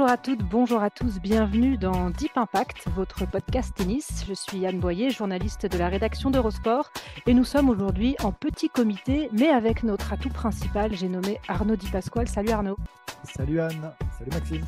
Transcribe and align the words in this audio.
Bonjour 0.00 0.12
à 0.14 0.16
toutes, 0.16 0.42
bonjour 0.42 0.82
à 0.82 0.88
tous, 0.88 1.20
bienvenue 1.20 1.76
dans 1.76 2.08
Deep 2.08 2.34
Impact, 2.34 2.88
votre 2.96 3.26
podcast 3.26 3.74
tennis. 3.76 4.24
Je 4.26 4.32
suis 4.32 4.64
Anne 4.64 4.80
Boyer, 4.80 5.10
journaliste 5.10 5.66
de 5.66 5.76
la 5.76 5.88
rédaction 5.88 6.30
d'Eurosport, 6.30 6.90
et 7.26 7.34
nous 7.34 7.44
sommes 7.44 7.68
aujourd'hui 7.68 8.16
en 8.24 8.32
petit 8.32 8.70
comité, 8.70 9.28
mais 9.34 9.48
avec 9.50 9.82
notre 9.82 10.14
atout 10.14 10.30
principal, 10.30 10.94
j'ai 10.94 11.10
nommé 11.10 11.38
Arnaud 11.48 11.76
Di 11.76 11.90
Pasquale. 11.90 12.28
Salut 12.28 12.48
Arnaud. 12.48 12.78
Salut 13.24 13.60
Anne, 13.60 13.92
salut 14.18 14.30
Maxime. 14.32 14.64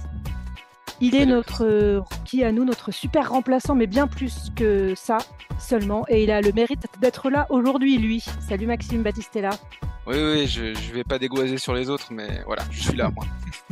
Il 1.05 1.17
est 1.17 1.27
notre 1.27 2.05
qui 2.25 2.45
à 2.45 2.53
nous, 2.53 2.65
notre 2.65 2.93
super 2.93 3.31
remplaçant, 3.31 3.75
mais 3.75 3.89
bien 3.89 4.07
plus 4.07 4.53
que 4.55 4.95
ça 4.95 5.19
seulement, 5.59 6.05
et 6.09 6.23
il 6.23 6.31
a 6.31 6.41
le 6.41 6.53
mérite 6.53 6.87
d'être 7.01 7.29
là 7.29 7.49
aujourd'hui, 7.51 7.99
lui. 7.99 8.25
Salut 8.39 8.67
Maxime 8.67 9.03
Battistella. 9.03 9.51
Oui, 10.07 10.15
oui, 10.17 10.47
je 10.47 10.67
ne 10.67 10.95
vais 10.95 11.03
pas 11.03 11.19
dégoiser 11.19 11.59
sur 11.59 11.75
les 11.75 11.91
autres, 11.91 12.13
mais 12.13 12.43
voilà, 12.47 12.63
je 12.71 12.83
suis 12.83 12.97
là, 12.97 13.11
moi. 13.11 13.25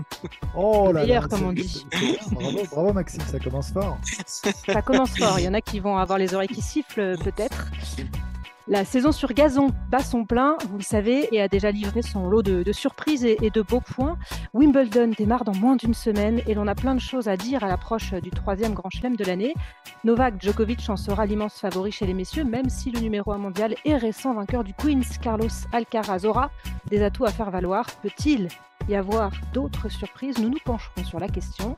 oh 0.57 0.91
là 0.91 1.07
là, 1.07 1.21
comme 1.31 1.45
on 1.45 1.53
dit. 1.53 1.87
Bravo, 2.33 2.63
bravo 2.69 2.93
Maxime, 2.93 3.23
ça 3.23 3.39
commence 3.39 3.71
fort. 3.71 3.97
Ça 4.27 4.83
commence 4.83 5.17
fort. 5.17 5.39
Il 5.39 5.45
y 5.45 5.49
en 5.49 5.55
a 5.55 5.61
qui 5.61 5.79
vont 5.79 5.99
avoir 5.99 6.19
les 6.19 6.35
oreilles 6.35 6.49
qui 6.49 6.63
sifflent, 6.63 7.17
peut-être. 7.23 7.71
La 8.69 8.85
saison 8.85 9.11
sur 9.11 9.33
gazon 9.33 9.71
bat 9.91 10.01
son 10.01 10.25
plein, 10.25 10.57
vous 10.69 10.77
le 10.77 10.83
savez, 10.83 11.29
et 11.33 11.41
a 11.41 11.49
déjà 11.49 11.71
livré 11.71 12.03
son 12.03 12.29
lot 12.29 12.43
de, 12.43 12.73
surprises 12.73 13.25
et, 13.25 13.51
de 13.51 13.63
beaux 13.63 13.81
points. 13.81 14.19
Wimbledon 14.53 15.13
démarre 15.17 15.45
dans 15.45 15.55
moins 15.55 15.77
d'une 15.77 15.95
semaine 15.95 16.43
et 16.47 16.55
l'on 16.55 16.69
a 16.69 16.75
plein 16.75 16.95
de 16.95 17.01
choses 17.01 17.27
à 17.27 17.37
dire 17.37 17.65
à 17.65 17.69
l'approche 17.69 18.13
du 18.15 18.31
troisième 18.31 18.75
grand 18.75 18.91
chelem 18.91 19.17
de 19.17 19.25
l'année. 19.25 19.55
Novak 20.05 20.41
Djokovic 20.41 20.89
en 20.89 20.97
sera 20.97 21.27
l'immense 21.27 21.59
favori 21.59 21.91
chez 21.91 22.07
les 22.07 22.15
messieurs, 22.15 22.45
même 22.45 22.69
si 22.69 22.91
le 22.91 23.01
numéro 23.01 23.33
1 23.33 23.39
mondial 23.39 23.75
et 23.85 23.97
récent 23.97 24.35
vainqueur 24.35 24.63
du 24.63 24.75
Queens, 24.75 25.01
Carlos 25.21 25.49
Alcaraz, 25.73 26.25
aura 26.25 26.51
des 26.91 27.03
atouts 27.03 27.25
à 27.25 27.31
faire 27.31 27.51
valoir. 27.51 27.87
Peut-il 28.03 28.49
y 28.89 28.95
avoir 28.95 29.33
d'autres 29.53 29.89
surprises? 29.89 30.39
Nous 30.39 30.51
nous 30.51 30.61
pencherons 30.65 31.05
sur 31.05 31.19
la 31.19 31.29
question. 31.29 31.77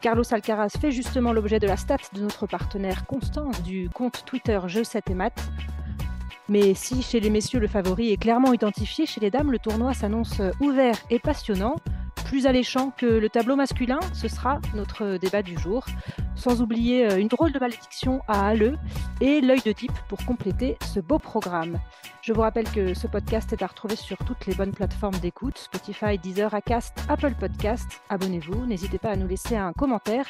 Carlos 0.00 0.24
Alcaraz 0.30 0.70
fait 0.80 0.92
justement 0.92 1.32
l'objet 1.32 1.60
de 1.60 1.66
la 1.66 1.76
stat 1.76 1.98
de 2.14 2.22
notre 2.22 2.46
partenaire 2.46 3.06
Constance 3.06 3.62
du 3.62 3.90
compte 3.90 4.24
Twitter 4.24 4.58
Jeux 4.66 4.84
7 4.84 5.10
et. 5.10 5.14
Mais 6.52 6.74
si 6.74 7.00
chez 7.00 7.18
les 7.18 7.30
messieurs 7.30 7.60
le 7.60 7.66
favori 7.66 8.12
est 8.12 8.18
clairement 8.18 8.52
identifié, 8.52 9.06
chez 9.06 9.20
les 9.20 9.30
dames 9.30 9.50
le 9.50 9.58
tournoi 9.58 9.94
s'annonce 9.94 10.42
ouvert 10.60 10.98
et 11.08 11.18
passionnant. 11.18 11.76
Plus 12.32 12.46
alléchant 12.46 12.92
que 12.96 13.04
le 13.04 13.28
tableau 13.28 13.56
masculin, 13.56 14.00
ce 14.14 14.26
sera 14.26 14.58
notre 14.74 15.18
débat 15.18 15.42
du 15.42 15.58
jour. 15.58 15.84
Sans 16.34 16.62
oublier 16.62 17.04
euh, 17.04 17.18
une 17.18 17.28
drôle 17.28 17.52
de 17.52 17.58
malédiction 17.58 18.22
à 18.26 18.48
Halleux 18.48 18.78
et 19.20 19.42
l'œil 19.42 19.60
de 19.60 19.72
type 19.72 19.92
pour 20.08 20.24
compléter 20.24 20.78
ce 20.94 20.98
beau 20.98 21.18
programme. 21.18 21.78
Je 22.22 22.32
vous 22.32 22.40
rappelle 22.40 22.70
que 22.70 22.94
ce 22.94 23.06
podcast 23.06 23.52
est 23.52 23.62
à 23.62 23.66
retrouver 23.66 23.96
sur 23.96 24.16
toutes 24.16 24.46
les 24.46 24.54
bonnes 24.54 24.72
plateformes 24.72 25.18
d'écoute, 25.18 25.58
Spotify, 25.58 26.16
Deezer, 26.16 26.54
Acast, 26.54 26.94
Apple 27.10 27.34
Podcast. 27.38 28.00
Abonnez-vous, 28.08 28.64
n'hésitez 28.64 28.96
pas 28.96 29.10
à 29.10 29.16
nous 29.16 29.28
laisser 29.28 29.56
un 29.56 29.74
commentaire 29.74 30.24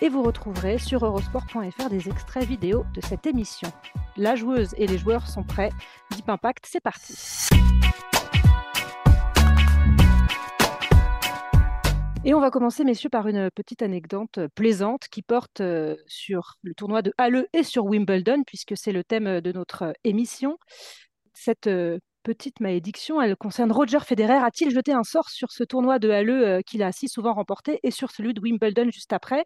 et 0.00 0.08
vous 0.08 0.22
retrouverez 0.22 0.78
sur 0.78 1.04
eurosport.fr 1.04 1.90
des 1.90 2.08
extraits 2.08 2.46
vidéo 2.46 2.86
de 2.94 3.00
cette 3.00 3.26
émission. 3.26 3.72
La 4.16 4.36
joueuse 4.36 4.76
et 4.78 4.86
les 4.86 4.96
joueurs 4.96 5.26
sont 5.26 5.42
prêts. 5.42 5.70
Deep 6.12 6.28
Impact, 6.28 6.66
c'est 6.70 6.80
parti. 6.80 7.47
Et 12.24 12.34
on 12.34 12.40
va 12.40 12.50
commencer, 12.50 12.82
messieurs, 12.82 13.08
par 13.08 13.28
une 13.28 13.48
petite 13.50 13.80
anecdote 13.80 14.38
euh, 14.38 14.48
plaisante 14.54 15.06
qui 15.10 15.22
porte 15.22 15.60
euh, 15.60 15.96
sur 16.06 16.56
le 16.62 16.74
tournoi 16.74 17.00
de 17.00 17.14
Halle 17.16 17.46
et 17.52 17.62
sur 17.62 17.86
Wimbledon, 17.86 18.42
puisque 18.44 18.76
c'est 18.76 18.92
le 18.92 19.04
thème 19.04 19.26
euh, 19.28 19.40
de 19.40 19.52
notre 19.52 19.94
émission. 20.02 20.58
Cette 21.32 21.70
petite 22.24 22.58
malédiction, 22.58 23.22
elle 23.22 23.36
concerne 23.36 23.70
Roger 23.70 24.00
Federer. 24.00 24.34
A-t-il 24.34 24.70
jeté 24.70 24.92
un 24.92 25.04
sort 25.04 25.30
sur 25.30 25.52
ce 25.52 25.62
tournoi 25.62 26.00
de 26.00 26.10
Halle 26.10 26.64
qu'il 26.64 26.82
a 26.82 26.90
si 26.90 27.08
souvent 27.08 27.32
remporté 27.32 27.78
et 27.84 27.92
sur 27.92 28.10
celui 28.10 28.34
de 28.34 28.40
Wimbledon 28.40 28.90
juste 28.90 29.12
après? 29.12 29.44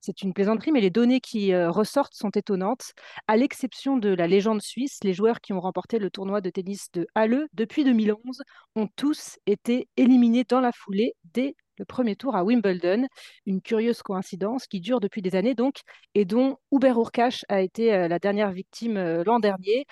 C'est 0.00 0.22
une 0.22 0.32
plaisanterie, 0.32 0.72
mais 0.72 0.80
les 0.80 0.88
données 0.88 1.20
qui 1.20 1.54
ressortent 1.54 2.14
sont 2.14 2.30
étonnantes. 2.30 2.92
À 3.26 3.36
l'exception 3.36 3.98
de 3.98 4.08
la 4.08 4.26
légende 4.26 4.62
suisse, 4.62 5.00
les 5.04 5.12
joueurs 5.12 5.42
qui 5.42 5.52
ont 5.52 5.60
remporté 5.60 5.98
le 5.98 6.08
tournoi 6.10 6.40
de 6.40 6.48
tennis 6.48 6.90
de 6.92 7.06
Halle 7.14 7.46
depuis 7.52 7.84
2011 7.84 8.42
ont 8.74 8.88
tous 8.96 9.38
été 9.44 9.86
éliminés 9.98 10.44
dans 10.44 10.60
la 10.60 10.72
foulée 10.72 11.12
dès 11.34 11.54
le 11.78 11.84
premier 11.84 12.16
tour 12.16 12.36
à 12.36 12.44
Wimbledon. 12.44 13.06
Une 13.46 13.60
curieuse 13.62 14.02
coïncidence 14.02 14.66
qui 14.66 14.80
dure 14.80 15.00
depuis 15.00 15.22
des 15.22 15.34
années 15.34 15.54
donc, 15.54 15.80
et 16.14 16.24
dont 16.24 16.58
Hubert 16.72 16.98
Hurkacz 16.98 17.44
a 17.48 17.60
été 17.60 17.94
euh, 17.94 18.08
la 18.08 18.18
dernière 18.18 18.50
victime 18.52 18.96
euh, 18.96 19.22
l'an 19.24 19.38
dernier. 19.38 19.86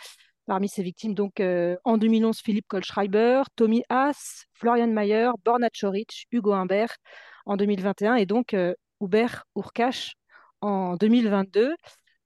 Parmi 0.47 0.69
ces 0.69 0.83
victimes, 0.83 1.15
donc 1.15 1.41
euh, 1.41 1.77
en 1.85 1.99
2011, 1.99 2.39
Philippe 2.39 2.69
Kohlschreiber, 2.69 3.43
Tommy 3.57 3.83
Haas, 3.89 4.45
Florian 4.55 4.87
Mayer, 4.87 5.31
Borna 5.45 5.69
Coric, 5.71 6.27
Hugo 6.31 6.53
Humbert 6.53 6.95
en 7.47 7.57
2021 7.57 8.15
et 8.15 8.27
donc 8.27 8.55
Hubert 9.01 9.45
Hurkacz 9.57 10.13
en 10.61 10.95
2022. 10.97 11.75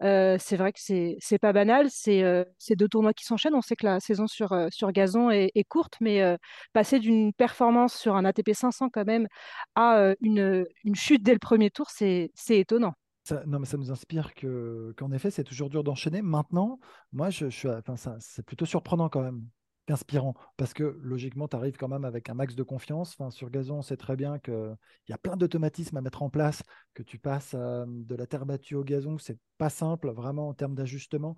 Euh, 0.03 0.37
c'est 0.41 0.57
vrai 0.57 0.73
que 0.73 0.81
c'est 0.81 1.17
c'est 1.21 1.39
pas 1.39 1.53
banal, 1.53 1.89
c'est 1.91 2.23
euh, 2.23 2.45
c'est 2.59 2.77
deux 2.77 2.89
tournois 2.89 3.13
qui 3.13 3.25
s'enchaînent. 3.25 3.55
On 3.55 3.61
sait 3.61 3.77
que 3.77 3.87
la 3.87 4.01
saison 4.01 4.27
sur, 4.27 4.53
euh, 4.53 4.69
sur 4.71 4.91
gazon 4.93 5.31
est, 5.31 5.53
courte, 5.69 5.95
mais 6.01 6.37
passer 6.73 6.99
d'une 6.99 7.33
performance 7.33 7.95
sur 7.95 8.17
un 8.17 8.25
ATP 8.25 8.53
500 8.55 8.89
quand 8.91 9.05
même 9.07 9.29
à 9.75 10.15
une, 10.21 10.67
une 10.85 10.95
chute 10.95 11.23
dès 11.23 11.33
le 11.33 11.39
premier 11.39 11.71
tour, 11.71 11.91
c'est 11.91 12.31
étonnant. 12.49 12.95
Ça- 13.25 13.45
non, 13.47 13.59
mais 13.61 13.67
ça 13.67 13.77
nous 13.77 13.91
inspire 13.93 14.35
que, 14.35 14.95
qu'en 14.97 15.13
effet, 15.13 15.31
c'est 15.31 15.45
toujours 15.45 15.69
dur 15.69 15.85
d'enchaîner. 15.85 16.23
Maintenant, 16.23 16.81
moi, 17.13 17.31
je, 17.31 17.51
je 17.51 17.57
suis, 17.57 17.69
enfin, 17.69 17.95
c'est 18.19 18.45
plutôt 18.45 18.65
surprenant 18.65 19.09
quand 19.09 19.21
même, 19.23 19.45
qu'inspirant, 19.91 20.35
parce 20.57 20.73
que 20.73 20.97
logiquement, 21.03 21.49
tu 21.49 21.57
arrives 21.57 21.77
quand 21.77 21.89
même 21.89 22.05
avec 22.05 22.31
un 22.31 22.35
max 22.35 22.55
de 22.55 22.63
confiance. 22.63 23.17
Enfin, 23.19 23.31
sur 23.31 23.51
gazon, 23.51 23.79
on 23.79 23.83
sait 23.83 23.97
très 23.97 24.15
bien 24.15 24.39
qu'il 24.39 24.77
y 25.09 25.13
a 25.13 25.19
plein 25.19 25.37
d'automatismes 25.37 25.97
à 25.97 26.01
mettre 26.01 26.23
en 26.23 26.31
place, 26.31 26.63
que 26.95 27.03
tu 27.03 27.19
passes 27.19 27.57
de 27.57 28.15
la 28.15 28.27
terre 28.27 28.47
battue 28.47 28.77
au 28.77 28.85
gazon, 28.85 29.19
c'est 29.19 29.39
pas 29.59 29.69
simple, 29.69 30.11
vraiment 30.11 30.49
en 30.49 30.55
termes 30.55 30.77
d'ajustement, 30.77 31.35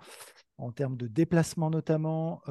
en 0.58 0.70
termes 0.70 0.98
de 0.98 1.06
déplacement 1.06 1.70
notamment, 1.70 2.42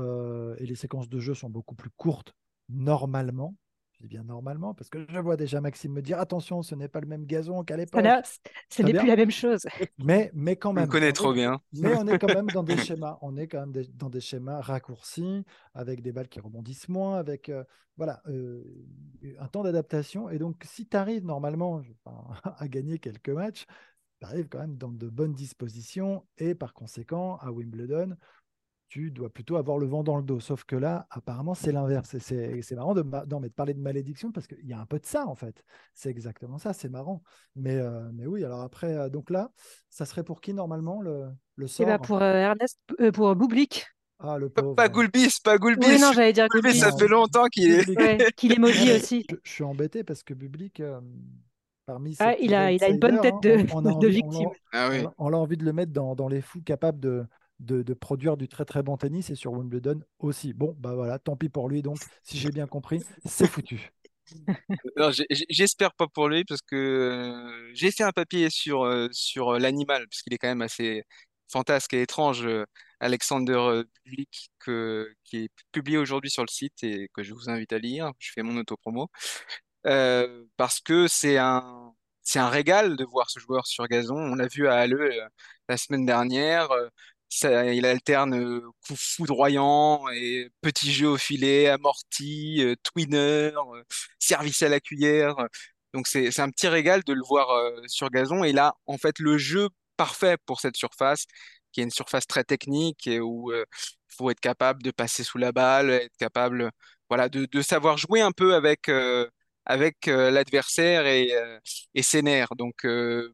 et 0.58 0.66
les 0.66 0.76
séquences 0.76 1.08
de 1.08 1.20
jeu 1.20 1.36
sont 1.36 1.52
beaucoup 1.52 1.76
plus 1.76 1.92
courtes 1.92 2.34
normalement. 2.68 3.56
Je 4.02 4.08
dis 4.08 4.16
bien 4.16 4.24
normalement, 4.24 4.74
parce 4.74 4.90
que 4.90 5.06
je 5.08 5.20
vois 5.20 5.38
déjà 5.38 5.62
Maxime 5.62 5.94
me 5.94 6.02
dire 6.02 6.20
attention, 6.20 6.64
ce 6.64 6.74
n'est 6.74 6.88
pas 6.88 7.02
le 7.02 7.06
même 7.08 7.26
gazon 7.28 7.64
qu'à 7.64 7.78
l'époque. 7.78 8.04
n'a- 8.04 8.24
ce 8.70 8.82
n'est 8.82 8.94
plus 8.94 9.06
la 9.08 9.16
même 9.16 9.30
chose. 9.30 9.62
Mais, 10.00 10.32
mais 10.34 10.56
quand 10.56 10.72
On 10.72 10.74
même. 10.74 10.88
me 10.88 10.92
connaît 10.92 11.10
on 11.10 11.14
trop 11.14 11.32
est- 11.34 11.36
bien. 11.36 11.62
Mais 11.74 11.96
on 11.96 12.08
est 12.08 12.18
quand 12.18 12.34
même 12.34 12.48
dans 12.48 12.64
des 12.64 12.76
schémas. 12.98 13.20
On 13.22 13.38
est 13.38 13.48
quand 13.48 13.60
même 13.60 13.72
des- 13.72 13.88
dans 13.94 14.10
des 14.10 14.20
schémas 14.20 14.60
raccourcis, 14.62 15.44
avec 15.76 16.02
des 16.02 16.12
balles 16.12 16.30
qui 16.30 16.40
rebondissent 16.40 16.90
moins, 16.90 17.18
avec 17.18 17.50
euh, 17.50 17.64
voilà, 17.98 18.24
euh, 18.28 18.64
un 19.40 19.48
temps 19.48 19.62
d'adaptation. 19.62 20.30
Et 20.32 20.40
donc, 20.40 20.64
si 20.66 20.88
tu 20.88 20.98
arrives 20.98 21.24
normalement 21.26 21.82
à 22.58 22.68
gagner 22.68 22.98
quelques 22.98 23.30
matchs, 23.30 23.66
tu 24.20 24.26
arrives 24.26 24.48
quand 24.50 24.60
même 24.60 24.78
dans 24.78 24.90
de 24.92 25.10
bonnes 25.10 25.34
dispositions. 25.34 26.26
Et 26.40 26.56
par 26.56 26.74
conséquent, 26.74 27.36
à 27.38 27.52
Wimbledon, 27.52 28.16
tu 28.92 29.10
dois 29.10 29.30
plutôt 29.30 29.56
avoir 29.56 29.78
le 29.78 29.88
vent 29.88 30.04
dans 30.04 30.18
le 30.18 30.24
dos. 30.24 30.42
Sauf 30.42 30.66
que 30.66 30.76
là, 30.76 31.08
apparemment, 31.12 31.54
c'est 31.54 31.72
l'inverse. 31.72 32.14
Et 32.14 32.20
c'est 32.20 32.62
c'est 32.62 32.76
marrant 32.76 32.94
de, 32.94 33.02
ma- 33.04 33.26
non, 33.26 33.40
mais 33.40 33.48
de 33.48 33.54
parler 33.54 33.74
de 33.74 33.80
malédiction 33.80 34.34
parce 34.34 34.48
qu'il 34.48 34.66
y 34.68 34.74
a 34.74 34.80
un 34.82 34.86
peu 34.86 35.00
de 35.00 35.06
ça, 35.06 35.26
en 35.28 35.36
fait. 35.36 35.64
C'est 35.94 36.10
exactement 36.10 36.58
ça, 36.58 36.74
c'est 36.74 36.90
marrant. 36.90 37.24
Mais, 37.56 37.78
euh, 37.78 38.10
mais 38.14 38.26
oui, 38.28 38.44
alors 38.44 38.60
après, 38.60 38.94
euh, 38.94 39.08
donc 39.10 39.30
là, 39.30 39.50
ça 39.90 40.06
serait 40.06 40.26
pour 40.26 40.42
qui 40.42 40.54
normalement 40.54 41.02
le, 41.02 41.30
le 41.56 41.68
Et 41.68 41.70
sort? 41.70 41.88
bah 41.88 42.00
pour 42.00 42.22
euh, 42.22 42.34
Ernest, 42.34 42.80
euh, 43.00 43.14
pour 43.14 43.34
Bublik. 43.34 43.88
Ah, 44.20 44.38
le 44.38 44.50
Pas- 44.50 44.62
pauvre. 44.62 44.76
Pas 44.76 44.90
Goulbis, 44.90 45.40
pas 45.42 45.58
Goulbis. 45.58 45.88
Oui, 45.88 46.00
non, 46.02 46.12
j'allais 46.12 46.34
dire 46.34 46.48
Goulbis, 46.50 46.78
ça 46.78 46.92
fait 46.92 47.08
longtemps 47.08 47.46
qu'il 47.48 47.72
est. 47.72 47.98
Ouais, 47.98 48.18
qu'il 48.36 48.52
est 48.52 48.60
maudit 48.60 48.92
aussi. 48.92 49.26
Je, 49.30 49.36
je 49.42 49.52
suis 49.52 49.64
embêté 49.64 50.04
parce 50.04 50.22
que 50.22 50.34
Bublik, 50.34 50.82
euh, 50.82 51.00
parmi 51.86 52.16
Ah, 52.20 52.36
il 52.40 52.54
a, 52.54 52.72
il 52.74 52.84
a 52.84 52.90
une 52.90 53.00
bonne 53.00 53.20
tête 53.22 53.34
outsiders, 53.34 53.58
de, 53.58 53.64
hein, 53.64 53.66
on, 53.72 53.86
on 53.86 53.86
a 53.86 53.90
de 54.02 54.08
envie- 54.08 54.22
on 54.26 54.36
a- 54.36 54.40
victime. 54.40 54.50
Ah 54.74 54.90
oui. 54.92 54.98
on 55.02 55.08
a- 55.08 55.14
on 55.18 55.34
a 55.34 55.38
envie 55.38 55.58
de 55.58 55.64
le 55.66 55.74
mettre 55.74 55.94
dans, 55.94 56.14
dans 56.16 56.28
les 56.28 56.42
fous 56.42 56.62
capables 56.62 57.00
de, 57.00 57.26
de, 57.62 57.94
produire 57.94 58.38
du 58.38 58.48
très 58.48 58.66
très 58.66 58.84
bon 58.84 58.98
tennis 58.98 59.30
et 59.30 59.36
sur 59.36 59.54
Wimbledon 59.54 60.02
aussi. 60.20 60.54
Bon, 60.54 60.76
bah 60.80 60.94
voilà, 60.96 61.20
tant 61.20 61.36
pis 61.36 61.50
pour 61.50 61.70
lui. 61.70 61.82
Donc, 61.82 62.00
si 62.24 62.38
j'ai 62.38 62.50
bien 62.50 62.68
compris, 62.68 63.02
c'est 63.26 63.48
foutu. 63.48 63.92
J'espère 65.50 65.94
pas 65.94 66.08
pour 66.08 66.30
lui 66.30 66.46
parce 66.46 66.62
que 66.62 66.76
euh, 66.76 67.72
j'ai 67.74 67.92
fait 67.92 68.04
un 68.04 68.12
papier 68.12 68.50
sur, 68.50 68.84
euh, 68.84 69.08
sur 69.12 69.50
euh, 69.50 69.60
l'animal, 69.60 70.08
parce 70.08 70.22
qu'il 70.22 70.34
est 70.34 70.38
quand 70.38 70.48
même 70.48 70.62
assez 70.62 71.04
fantasque 71.52 71.94
et 71.94 72.02
étrange, 72.02 72.48
Alexander 73.02 73.84
Bublik, 74.06 74.52
que, 74.60 75.14
qui 75.26 75.38
est 75.38 75.50
publié 75.74 75.98
aujourd'hui 75.98 76.30
sur 76.30 76.44
le 76.44 76.48
site 76.50 76.84
et 76.84 77.10
que 77.14 77.24
je 77.24 77.34
vous 77.34 77.50
invite 77.50 77.74
à 77.74 77.78
lire. 77.78 78.12
Je 78.20 78.32
fais 78.34 78.42
mon 78.42 78.58
autopromo. 78.58 79.10
Parce 79.84 80.80
que 80.80 81.08
c'est 81.08 81.38
un, 81.38 81.94
c'est 82.22 82.40
un 82.40 82.50
régal 82.50 82.96
de 82.96 83.04
voir 83.04 83.30
ce 83.30 83.40
joueur 83.40 83.68
sur 83.68 83.86
gazon. 83.88 84.16
On 84.18 84.36
l'a 84.36 84.48
vu 84.48 84.68
à 84.68 84.76
Halle 84.76 85.30
la 85.68 85.78
semaine 85.78 86.06
dernière. 86.06 86.70
Il 87.44 87.86
alterne 87.86 88.34
euh, 88.36 88.62
coups 88.88 89.00
foudroyants 89.16 90.04
et 90.14 90.50
petits 90.62 90.92
jeux 90.92 91.08
au 91.10 91.18
filet, 91.18 91.68
amorti, 91.68 92.62
euh, 92.64 92.76
twinner, 92.84 93.52
euh, 93.56 93.84
service 94.20 94.62
à 94.64 94.70
la 94.70 94.80
cuillère. 94.80 95.36
Donc 95.94 96.08
c'est 96.08 96.38
un 96.40 96.50
petit 96.50 96.68
régal 96.68 97.04
de 97.04 97.14
le 97.14 97.22
voir 97.28 97.50
euh, 97.52 97.82
sur 97.88 98.10
gazon. 98.10 98.44
Et 98.44 98.52
là, 98.54 98.74
en 98.86 98.98
fait, 98.98 99.20
le 99.20 99.38
jeu 99.38 99.70
parfait 99.98 100.38
pour 100.46 100.60
cette 100.60 100.76
surface, 100.78 101.26
qui 101.72 101.82
est 101.82 101.84
une 101.84 101.92
surface 101.92 102.28
très 102.28 102.44
technique 102.44 103.08
et 103.08 103.20
où 103.22 103.52
il 103.54 103.64
faut 104.18 104.30
être 104.30 104.40
capable 104.42 104.84
de 104.84 104.92
passer 104.92 105.24
sous 105.24 105.38
la 105.38 105.52
balle, 105.54 105.90
être 105.92 106.18
capable, 106.18 106.70
voilà, 107.10 107.30
de, 107.30 107.46
de 107.46 107.62
savoir 107.62 107.98
jouer 107.98 108.22
un 108.22 108.32
peu 108.32 108.56
avec 108.56 108.90
avec 109.66 110.08
l'adversaire 110.08 111.06
et, 111.06 111.32
et 111.94 112.04
ses 112.04 112.22
nerfs. 112.22 112.56
Donc 112.58 112.86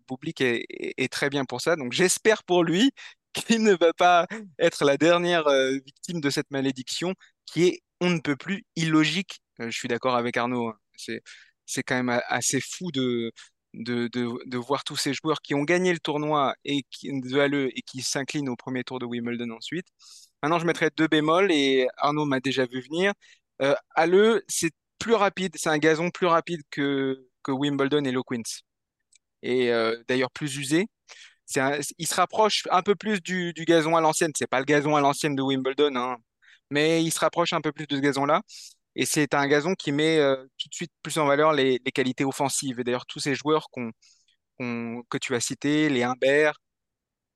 Bublik 0.10 0.42
est, 0.42 0.66
est- 0.70 0.94
est 0.98 1.12
très 1.12 1.30
bien 1.30 1.46
pour 1.46 1.62
ça. 1.62 1.76
Donc 1.76 1.94
j'espère 1.94 2.44
pour 2.44 2.64
lui 2.64 2.92
qu'il 3.46 3.64
ne 3.64 3.74
va 3.76 3.94
pas 3.94 4.28
être 4.60 4.86
la 4.86 4.98
dernière 4.98 5.48
euh, 5.48 5.74
victime 5.86 6.22
de 6.22 6.30
cette 6.30 6.52
malédiction 6.52 7.14
qui 7.46 7.64
est 7.68 7.82
on 8.02 8.10
ne 8.12 8.20
peut 8.20 8.36
plus 8.36 8.64
illogique. 8.76 9.40
Euh, 9.62 9.70
je 9.72 9.78
suis 9.78 9.88
d'accord 9.88 10.16
avec 10.16 10.38
Arnaud. 10.38 10.70
hein. 10.70 10.78
C'est 10.98 11.22
c'est 11.66 11.84
quand 11.84 11.96
même 11.96 12.22
assez 12.28 12.62
fou 12.62 12.92
de 12.92 13.32
de, 13.74 14.08
de, 14.46 14.58
voir 14.58 14.84
tous 14.84 14.96
ces 14.96 15.14
joueurs 15.14 15.42
qui 15.42 15.54
ont 15.56 15.64
gagné 15.64 15.94
le 15.94 16.00
tournoi 16.00 16.56
et 16.66 16.84
qui, 16.90 17.10
de 17.12 17.40
Halle 17.40 17.56
et 17.56 17.82
qui 17.86 18.02
s'inclinent 18.02 18.50
au 18.50 18.56
premier 18.56 18.84
tour 18.84 19.00
de 19.00 19.06
Wimbledon 19.06 19.52
ensuite. 19.52 19.86
Maintenant, 20.42 20.60
je 20.60 20.66
mettrai 20.66 20.90
deux 20.96 21.08
bémols 21.08 21.52
et 21.52 21.88
Arnaud 21.98 22.26
m'a 22.26 22.40
déjà 22.40 22.66
vu 22.66 22.82
venir. 22.82 23.14
Euh, 23.62 23.76
Halle, 23.96 24.42
c'est 24.48 24.72
plus 25.00 25.14
rapide, 25.16 25.54
c'est 25.58 25.70
un 25.70 25.78
gazon 25.78 26.10
plus 26.12 26.28
rapide 26.28 26.62
que, 26.72 27.28
que 27.44 27.52
Wimbledon 27.52 28.04
et 28.06 28.14
Queens. 28.26 28.62
Et 29.44 29.72
euh, 29.72 30.02
d'ailleurs 30.08 30.32
plus 30.32 30.58
usé. 30.58 30.88
Il 31.56 32.08
se 32.08 32.16
rapproche 32.16 32.64
un 32.72 32.82
peu 32.82 32.96
plus 32.96 33.22
du, 33.22 33.54
gazon 33.54 33.96
à 33.96 34.02
l'ancienne. 34.02 34.32
C'est 34.38 34.48
pas 34.48 34.60
le 34.60 34.66
gazon 34.66 34.96
à 34.96 35.02
l'ancienne 35.02 35.36
de 35.36 35.42
Wimbledon, 35.42 35.96
hein, 35.96 36.18
mais 36.70 37.04
il 37.04 37.12
se 37.12 37.20
rapproche 37.20 37.54
un 37.54 37.62
peu 37.62 37.72
plus 37.72 37.88
de 37.88 37.96
ce 37.96 38.02
gazon-là. 38.02 38.42
Et 38.96 39.06
c'est 39.06 39.34
un 39.36 39.48
gazon 39.48 39.76
qui 39.76 39.92
met 39.92 40.18
euh, 40.20 40.38
tout 40.58 40.70
de 40.70 40.76
suite 40.76 40.92
plus 41.04 41.18
en 41.20 41.26
valeur 41.28 41.54
les, 41.54 41.80
qualités 41.94 42.26
offensives. 42.26 42.80
Et 42.80 42.84
d'ailleurs, 42.84 43.06
tous 43.06 43.20
ces 43.20 43.36
joueurs 43.36 43.68
que 43.70 45.18
tu 45.20 45.36
as 45.36 45.40
cités, 45.40 45.90
les 45.90 46.04
Humbert, 46.04 46.54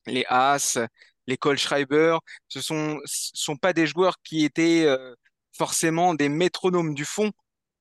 les 0.08 0.26
Haas, 0.28 0.80
les 1.28 1.38
Kohlschreiber, 1.38 2.18
ce 2.48 2.62
sont, 2.62 3.00
sont 3.06 3.58
pas 3.58 3.74
des 3.74 3.88
joueurs 3.88 4.16
qui 4.24 4.44
étaient 4.46 4.86
euh, 4.86 5.16
forcément 5.58 6.14
des 6.14 6.30
métronomes 6.30 6.94
du 6.96 7.06
fond, 7.06 7.32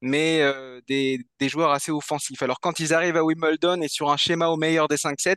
mais 0.00 0.40
euh, 0.42 0.80
des, 0.88 1.20
des 1.38 1.48
joueurs 1.48 1.70
assez 1.70 1.92
offensifs. 1.92 2.42
Alors 2.42 2.60
quand 2.60 2.80
ils 2.80 2.94
arrivent 2.94 3.16
à 3.16 3.24
Wimbledon 3.24 3.82
et 3.82 3.88
sur 3.88 4.10
un 4.10 4.16
schéma 4.16 4.48
au 4.48 4.56
meilleur 4.56 4.88
des 4.88 4.96
5-7, 4.96 5.36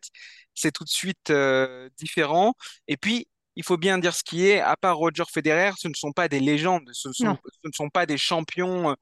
c'est 0.53 0.71
tout 0.71 0.83
de 0.83 0.89
suite 0.89 1.29
euh, 1.29 1.89
différent. 1.97 2.53
Et 2.87 2.97
puis, 2.97 3.27
il 3.55 3.63
faut 3.63 3.77
bien 3.77 3.97
dire 3.99 4.15
ce 4.15 4.23
qui 4.23 4.47
est, 4.47 4.59
à 4.59 4.75
part 4.77 4.97
Roger 4.97 5.23
Federer, 5.31 5.71
ce 5.77 5.87
ne 5.87 5.93
sont 5.93 6.11
pas 6.11 6.27
des 6.27 6.39
légendes, 6.39 6.89
ce 6.91 7.11
sont, 7.13 7.37
ce 7.63 7.67
ne 7.67 7.71
sont 7.73 7.89
pas 7.89 8.05
des 8.05 8.17
champions 8.17 8.95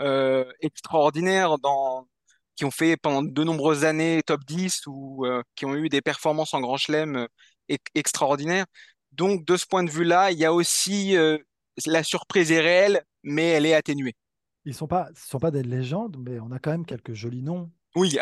euh, 0.00 0.44
extraordinaires 0.60 1.58
dans, 1.58 2.08
qui 2.56 2.64
ont 2.64 2.70
fait 2.70 2.96
pendant 2.96 3.22
de 3.22 3.44
nombreuses 3.44 3.84
années 3.84 4.22
top 4.24 4.44
10 4.44 4.82
ou 4.86 5.26
euh, 5.26 5.42
qui 5.54 5.66
ont 5.66 5.74
eu 5.76 5.88
des 5.88 6.02
performances 6.02 6.54
en 6.54 6.60
Grand 6.60 6.76
Chelem 6.76 7.16
euh, 7.16 7.76
extraordinaires. 7.94 8.66
Donc, 9.12 9.44
de 9.44 9.56
ce 9.56 9.66
point 9.66 9.84
de 9.84 9.90
vue-là, 9.90 10.30
il 10.32 10.38
y 10.38 10.44
a 10.44 10.52
aussi 10.52 11.16
euh, 11.16 11.38
la 11.86 12.02
surprise 12.02 12.52
est 12.52 12.60
réelle, 12.60 13.02
mais 13.22 13.48
elle 13.48 13.66
est 13.66 13.74
atténuée. 13.74 14.14
Ils 14.64 14.74
sont 14.74 14.86
pas, 14.88 15.08
ce 15.14 15.28
sont 15.28 15.38
pas 15.38 15.50
des 15.50 15.62
légendes, 15.62 16.16
mais 16.18 16.38
on 16.40 16.50
a 16.52 16.58
quand 16.58 16.70
même 16.70 16.86
quelques 16.86 17.14
jolis 17.14 17.42
noms 17.42 17.70
Oui, 17.94 18.16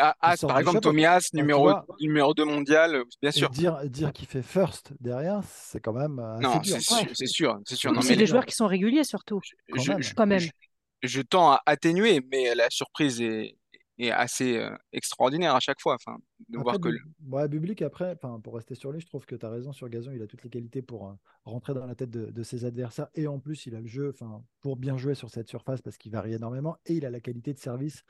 par 0.47 0.59
exemple, 0.59 0.79
chapeau. 0.79 0.89
Tommy 0.89 1.05
As, 1.05 1.33
Enfin, 1.37 1.47
tu 1.47 1.47
numéro, 1.47 1.61
vois, 1.61 1.85
numéro 1.99 2.33
2 2.33 2.45
mondial, 2.45 2.95
euh, 2.95 3.03
bien 3.21 3.31
sûr. 3.31 3.49
dire, 3.49 3.79
dire 3.89 4.13
qu'il 4.13 4.27
fait 4.27 4.41
first 4.41 4.93
derrière, 4.99 5.41
c'est 5.45 5.79
quand 5.79 5.93
même 5.93 6.19
euh, 6.19 6.39
assez 6.39 6.59
Non, 6.59 6.61
c'est 6.63 6.79
Ouais. 6.91 7.03
sûr, 7.03 7.11
c'est 7.13 7.27
sûr, 7.27 7.59
c'est 7.65 7.75
sûr. 7.75 7.91
C'est 7.91 7.95
Non, 7.95 8.01
C'est 8.01 8.13
mais 8.13 8.17
des 8.17 8.25
joueurs 8.25 8.45
qui 8.45 8.55
sont 8.55 8.67
réguliers 8.67 9.03
surtout, 9.03 9.39
Quand 9.69 9.83
je, 9.83 9.91
même. 9.93 10.01
je, 10.01 10.13
quand 10.15 10.27
même. 10.27 10.39
je, 10.39 10.49
je 11.03 11.21
tends 11.21 11.51
à 11.51 11.61
atténuer, 11.65 12.21
mais 12.31 12.53
la 12.55 12.69
surprise 12.69 13.21
est, 13.21 13.57
est 14.05 14.11
assez 14.11 14.65
extraordinaire 14.91 15.55
à 15.55 15.59
chaque 15.59 15.79
fois. 15.79 15.95
Enfin, 15.95 16.17
de 16.49 16.57
Après, 16.57 16.63
voir 16.63 16.79
que 16.79 16.89
ouais, 17.29 17.47
Bublik, 17.47 17.81
après, 17.81 18.11
enfin, 18.11 18.39
pour 18.39 18.55
rester 18.55 18.75
sur 18.75 18.91
lui, 18.91 18.99
je 18.99 19.05
trouve 19.05 19.25
que 19.25 19.35
tu 19.35 19.45
as 19.45 19.49
raison 19.49 19.71
sur 19.71 19.89
gazon, 19.89 20.11
il 20.11 20.21
a 20.21 20.27
toutes 20.27 20.43
les 20.43 20.49
qualités 20.49 20.81
pour 20.81 21.09
euh, 21.09 21.13
rentrer 21.45 21.73
dans 21.73 21.85
la 21.85 21.95
tête 21.95 22.09
de, 22.09 22.31
de 22.31 22.43
ses 22.43 22.65
adversaires. 22.65 23.07
Et 23.15 23.27
en 23.27 23.39
plus, 23.39 23.65
il 23.65 23.75
a 23.75 23.81
le 23.81 23.87
jeu 23.87 24.09
enfin, 24.13 24.43
pour 24.59 24.77
bien 24.77 24.97
jouer 24.97 25.15
sur 25.15 25.29
cette 25.29 25.47
surface 25.47 25.81
parce 25.81 25.97
qu'il 25.97 26.11
varie 26.11 26.33
énormément. 26.33 26.77
Et 26.85 26.95
il 26.95 27.05
a 27.05 27.09
la 27.09 27.19
qualité 27.19 27.53
de 27.53 27.59
service. 27.59 28.03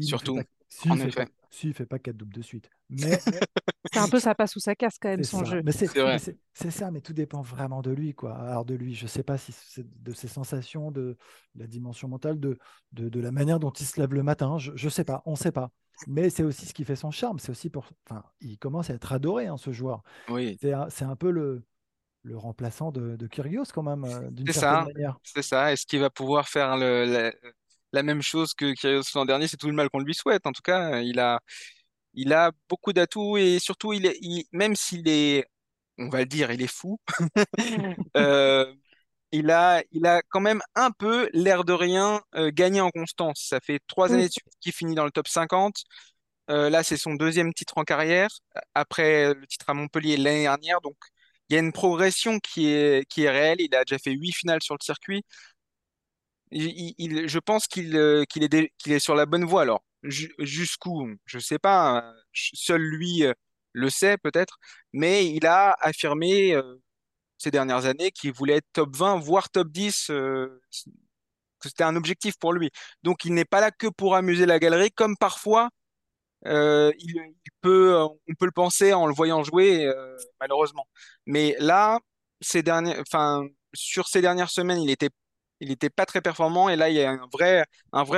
Surtout, 0.00 0.40
s'il 0.68 0.92
en 0.92 0.96
fait 0.96 1.08
effet, 1.08 1.26
pas, 1.26 1.30
s'il 1.50 1.74
fait 1.74 1.86
pas 1.86 1.98
quatre 1.98 2.16
doubles 2.16 2.34
de 2.34 2.42
suite. 2.42 2.70
Mais 2.88 3.18
C'est 3.92 4.00
un 4.00 4.08
peu 4.08 4.20
ça 4.20 4.34
passe 4.34 4.56
ou 4.56 4.60
ça 4.60 4.74
casse 4.74 4.98
quand 4.98 5.08
même 5.08 5.22
c'est 5.22 5.30
son 5.30 5.38
ça. 5.38 5.44
jeu. 5.44 5.62
Mais 5.62 5.72
c'est, 5.72 6.70
ça, 6.70 6.90
mais 6.90 7.00
tout 7.00 7.12
dépend 7.12 7.40
vraiment 7.42 7.82
de 7.82 7.90
lui, 7.90 8.14
quoi. 8.14 8.36
Alors 8.36 8.64
de 8.64 8.74
lui, 8.74 8.94
je 8.94 9.06
sais 9.06 9.22
pas 9.22 9.38
si 9.38 9.52
c'est 9.52 9.86
de 10.02 10.12
ses 10.12 10.28
sensations, 10.28 10.90
de 10.90 11.16
la 11.54 11.66
dimension 11.66 12.08
mentale, 12.08 12.40
de, 12.40 12.58
de, 12.92 13.08
de 13.08 13.20
la 13.20 13.30
manière 13.32 13.58
dont 13.60 13.70
il 13.70 13.86
se 13.86 13.98
lève 14.00 14.12
le 14.12 14.22
matin. 14.22 14.58
Je, 14.58 14.72
je 14.74 14.88
sais 14.88 15.04
pas, 15.04 15.22
on 15.24 15.36
sait 15.36 15.52
pas. 15.52 15.70
Mais 16.06 16.30
c'est 16.30 16.42
aussi 16.42 16.66
ce 16.66 16.74
qui 16.74 16.84
fait 16.84 16.96
son 16.96 17.10
charme. 17.10 17.38
C'est 17.38 17.50
aussi 17.50 17.70
pour, 17.70 17.88
enfin, 18.08 18.24
il 18.40 18.58
commence 18.58 18.90
à 18.90 18.94
être 18.94 19.12
adoré, 19.12 19.46
hein, 19.46 19.56
ce 19.56 19.72
joueur. 19.72 20.02
Oui, 20.28 20.60
C'est 20.60 20.72
un, 20.72 20.90
c'est 20.90 21.04
un 21.04 21.16
peu 21.16 21.30
le, 21.30 21.64
le 22.22 22.36
remplaçant 22.36 22.92
de, 22.92 23.16
de 23.16 23.26
Kyrgios 23.26 23.64
quand 23.74 23.82
même, 23.82 24.04
euh, 24.04 24.30
d'une 24.30 24.50
certaine 24.50 24.80
ça, 24.80 24.82
manière. 24.82 25.18
c'est 25.22 25.42
ça. 25.42 25.72
Est-ce 25.72 25.86
qu'il 25.86 26.00
va 26.00 26.10
pouvoir 26.10 26.48
faire 26.48 26.76
le, 26.76 27.32
la 27.92 28.02
même 28.02 28.22
chose 28.22 28.54
que 28.54 28.72
Kyrgios 28.74 29.02
l'an 29.14 29.24
dernier? 29.26 29.48
C'est 29.48 29.56
tout 29.56 29.68
le 29.68 29.74
mal 29.74 29.90
qu'on 29.90 30.00
lui 30.00 30.14
souhaite. 30.14 30.46
En 30.46 30.52
tout 30.52 30.62
cas, 30.62 31.00
il 31.00 31.18
a, 31.20 31.40
il 32.14 32.32
a 32.32 32.52
beaucoup 32.68 32.92
d'atouts 32.92 33.36
et 33.38 33.58
surtout, 33.60 33.92
il 33.92 34.06
est, 34.06 34.18
il- 34.22 34.46
même 34.52 34.76
s'il 34.76 35.08
est, 35.08 35.46
on 35.98 36.08
va 36.10 36.20
le 36.20 36.26
dire, 36.26 36.50
il 36.52 36.62
est 36.62 36.66
fou, 36.72 36.98
euh, 38.16 38.74
il 39.32 39.50
a, 39.50 39.82
il 39.92 40.06
a 40.06 40.22
quand 40.30 40.40
même 40.40 40.62
un 40.74 40.90
peu, 40.92 41.30
l'air 41.34 41.64
de 41.64 41.72
rien, 41.72 42.22
euh, 42.36 42.50
gagné 42.54 42.80
en 42.80 42.90
constance. 42.90 43.46
Ça 43.50 43.60
fait 43.60 43.80
trois 43.88 44.14
années 44.14 44.28
de 44.28 44.32
suite 44.32 44.54
qu'il 44.60 44.72
finit 44.72 44.94
dans 44.94 45.04
le 45.04 45.10
top 45.10 45.28
50. 45.28 45.84
Euh, 46.50 46.70
là, 46.70 46.82
c'est 46.84 46.96
son 46.98 47.14
deuxième 47.14 47.52
titre 47.54 47.78
en 47.78 47.84
carrière, 47.84 48.28
après 48.74 49.34
le 49.34 49.46
titre 49.48 49.66
à 49.70 49.74
Montpellier 49.74 50.16
l'année 50.16 50.42
dernière. 50.44 50.80
Donc, 50.82 50.96
il 51.48 51.54
y 51.54 51.56
a 51.58 51.60
une 51.62 51.72
progression 51.72 52.38
qui 52.40 52.68
est, 52.68 53.06
qui 53.10 53.24
est 53.24 53.30
réelle. 53.30 53.60
Il 53.60 53.74
a 53.74 53.84
déjà 53.84 53.98
fait 53.98 54.12
huit 54.12 54.32
finales 54.32 54.62
sur 54.62 54.74
le 54.74 54.84
circuit. 54.84 55.24
Je 56.52 57.38
pense 57.38 57.66
qu'il 57.66 57.96
euh, 57.96 58.24
qu'il 58.24 58.44
est, 58.44 58.98
sur 58.98 59.14
la 59.14 59.26
bonne 59.26 59.44
voie. 59.44 59.62
Alors, 59.62 59.82
Ju- 60.02 60.34
jusqu'où? 60.38 61.08
Je 61.24 61.38
sais 61.38 61.58
pas. 61.58 61.98
euh, 62.08 62.12
Seul 62.32 62.80
lui 62.82 63.24
euh, 63.24 63.32
le 63.72 63.90
sait 63.90 64.16
peut-être. 64.18 64.58
Mais 64.92 65.26
il 65.26 65.46
a 65.46 65.76
affirmé 65.80 66.54
euh, 66.54 66.76
ces 67.38 67.50
dernières 67.52 67.86
années 67.86 68.10
qu'il 68.12 68.32
voulait 68.32 68.56
être 68.56 68.68
top 68.72 68.96
20, 68.96 69.18
voire 69.18 69.50
top 69.50 69.68
10. 69.70 70.10
euh, 70.10 70.60
que 71.60 71.68
c'était 71.68 71.84
un 71.84 71.96
objectif 71.96 72.36
pour 72.38 72.52
lui. 72.52 72.70
Donc, 73.02 73.24
il 73.24 73.34
n'est 73.34 73.44
pas 73.44 73.60
là 73.60 73.70
que 73.70 73.86
pour 73.88 74.14
amuser 74.16 74.46
la 74.46 74.58
galerie, 74.58 74.90
comme 74.92 75.16
parfois 75.16 75.70
on 76.44 78.34
peut 78.38 78.46
le 78.46 78.52
penser 78.52 78.92
en 78.92 79.06
le 79.06 79.14
voyant 79.14 79.42
jouer, 79.42 79.90
malheureusement. 80.40 80.86
Mais 81.26 81.56
là, 81.58 82.00
ces 82.40 82.62
derniers, 82.62 82.96
sur 83.74 84.08
ces 84.08 84.20
dernières 84.20 84.50
semaines, 84.50 84.80
il 84.80 84.90
était, 84.90 85.10
il 85.60 85.70
était 85.72 85.90
pas 85.90 86.06
très 86.06 86.20
performant 86.20 86.68
et 86.68 86.76
là, 86.76 86.88
il 86.90 86.96
y 86.96 87.02
a 87.02 87.10
un 87.10 87.26
vrai, 87.32 87.64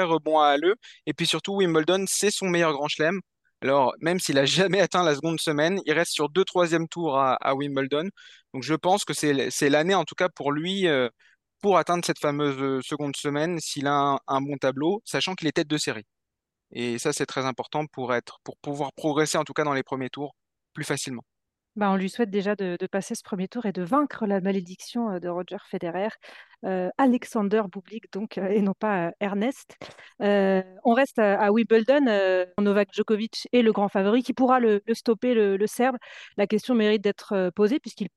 rebond 0.03 0.41
à 0.41 0.49
Halle. 0.49 0.75
Et 1.07 1.15
puis 1.15 1.27
surtout, 1.27 1.55
Wimbledon, 1.57 2.05
c'est 2.09 2.31
son 2.31 2.47
meilleur 2.49 2.73
grand 2.73 2.89
chelem. 2.89 3.21
Alors, 3.63 3.95
même 4.01 4.21
s'il 4.21 4.39
a 4.39 4.45
jamais 4.47 4.81
atteint 4.81 5.03
la 5.05 5.15
seconde 5.15 5.41
semaine, 5.41 5.81
il 5.87 5.93
reste 5.93 6.13
sur 6.13 6.29
deux 6.29 6.45
troisième 6.45 6.89
tours 6.89 7.19
à, 7.19 7.55
Wimbledon. 7.55 8.09
Donc, 8.55 8.63
je 8.63 8.75
pense 8.75 9.05
que 9.05 9.15
c'est, 9.15 9.51
c'est 9.51 9.69
l'année, 9.71 9.95
en 9.95 10.05
tout 10.05 10.15
cas, 10.15 10.29
pour 10.29 10.53
lui, 10.53 10.87
euh, 10.89 11.09
pour 11.61 11.79
atteindre 11.79 12.05
cette 12.05 12.19
fameuse 12.21 12.61
euh, 12.61 12.81
seconde 12.83 13.17
semaine, 13.17 13.59
s'il 13.61 13.87
a 13.87 13.93
un, 13.95 14.19
un 14.29 14.41
bon 14.41 14.57
tableau, 14.59 15.03
sachant 15.05 15.35
qu'il 15.35 15.49
est 15.49 15.53
tête 15.53 15.69
de 15.69 15.79
série. 15.79 16.07
Et 16.73 16.99
ça, 16.99 17.13
c'est 17.13 17.27
très 17.27 17.45
important 17.47 17.87
pour 17.87 18.15
être, 18.15 18.39
pour 18.45 18.57
pouvoir 18.59 18.93
progresser, 18.95 19.39
en 19.39 19.45
tout 19.45 19.55
cas 19.55 19.65
dans 19.65 19.75
les 19.75 19.83
premiers 19.83 20.11
tours, 20.11 20.35
plus 20.73 20.85
facilement. 20.85 21.25
Bah, 21.79 21.93
on 21.93 21.97
lui 21.97 22.11
souhaite 22.11 22.31
déjà 22.31 22.57
de, 22.57 22.77
passer 22.91 23.15
ce 23.15 23.23
premier 23.23 23.47
tour 23.47 23.65
et 23.65 23.71
de 23.71 23.83
vaincre 23.83 24.27
la 24.27 24.41
malédiction 24.41 25.11
euh, 25.11 25.21
de 25.21 25.29
Roger 25.29 25.59
Federer. 25.71 26.09
Euh, 26.65 26.91
Alexander 26.99 27.63
Bublik, 27.71 28.13
donc, 28.13 28.37
euh, 28.37 28.49
et 28.49 28.63
non 28.63 28.75
pas 28.75 29.13
Ernest. 29.21 29.77
On 30.19 30.93
reste 30.93 31.21
à, 31.21 31.41
à 31.41 31.53
Wimbledon. 31.53 32.01
Novak 32.59 32.89
Djokovic 32.93 33.47
est 33.53 33.63
le 33.63 33.71
grand 33.73 33.89
favori 33.89 34.25
qui 34.25 34.35
pourra 34.35 34.59
le, 34.59 34.83
stopper, 34.93 35.35
le, 35.35 35.67
Serbe. 35.69 35.99
La 36.37 36.49
question 36.49 36.75
mérite 36.75 37.03
d'être 37.03 37.51
posée 37.55 37.79
puisqu'il 37.79 38.09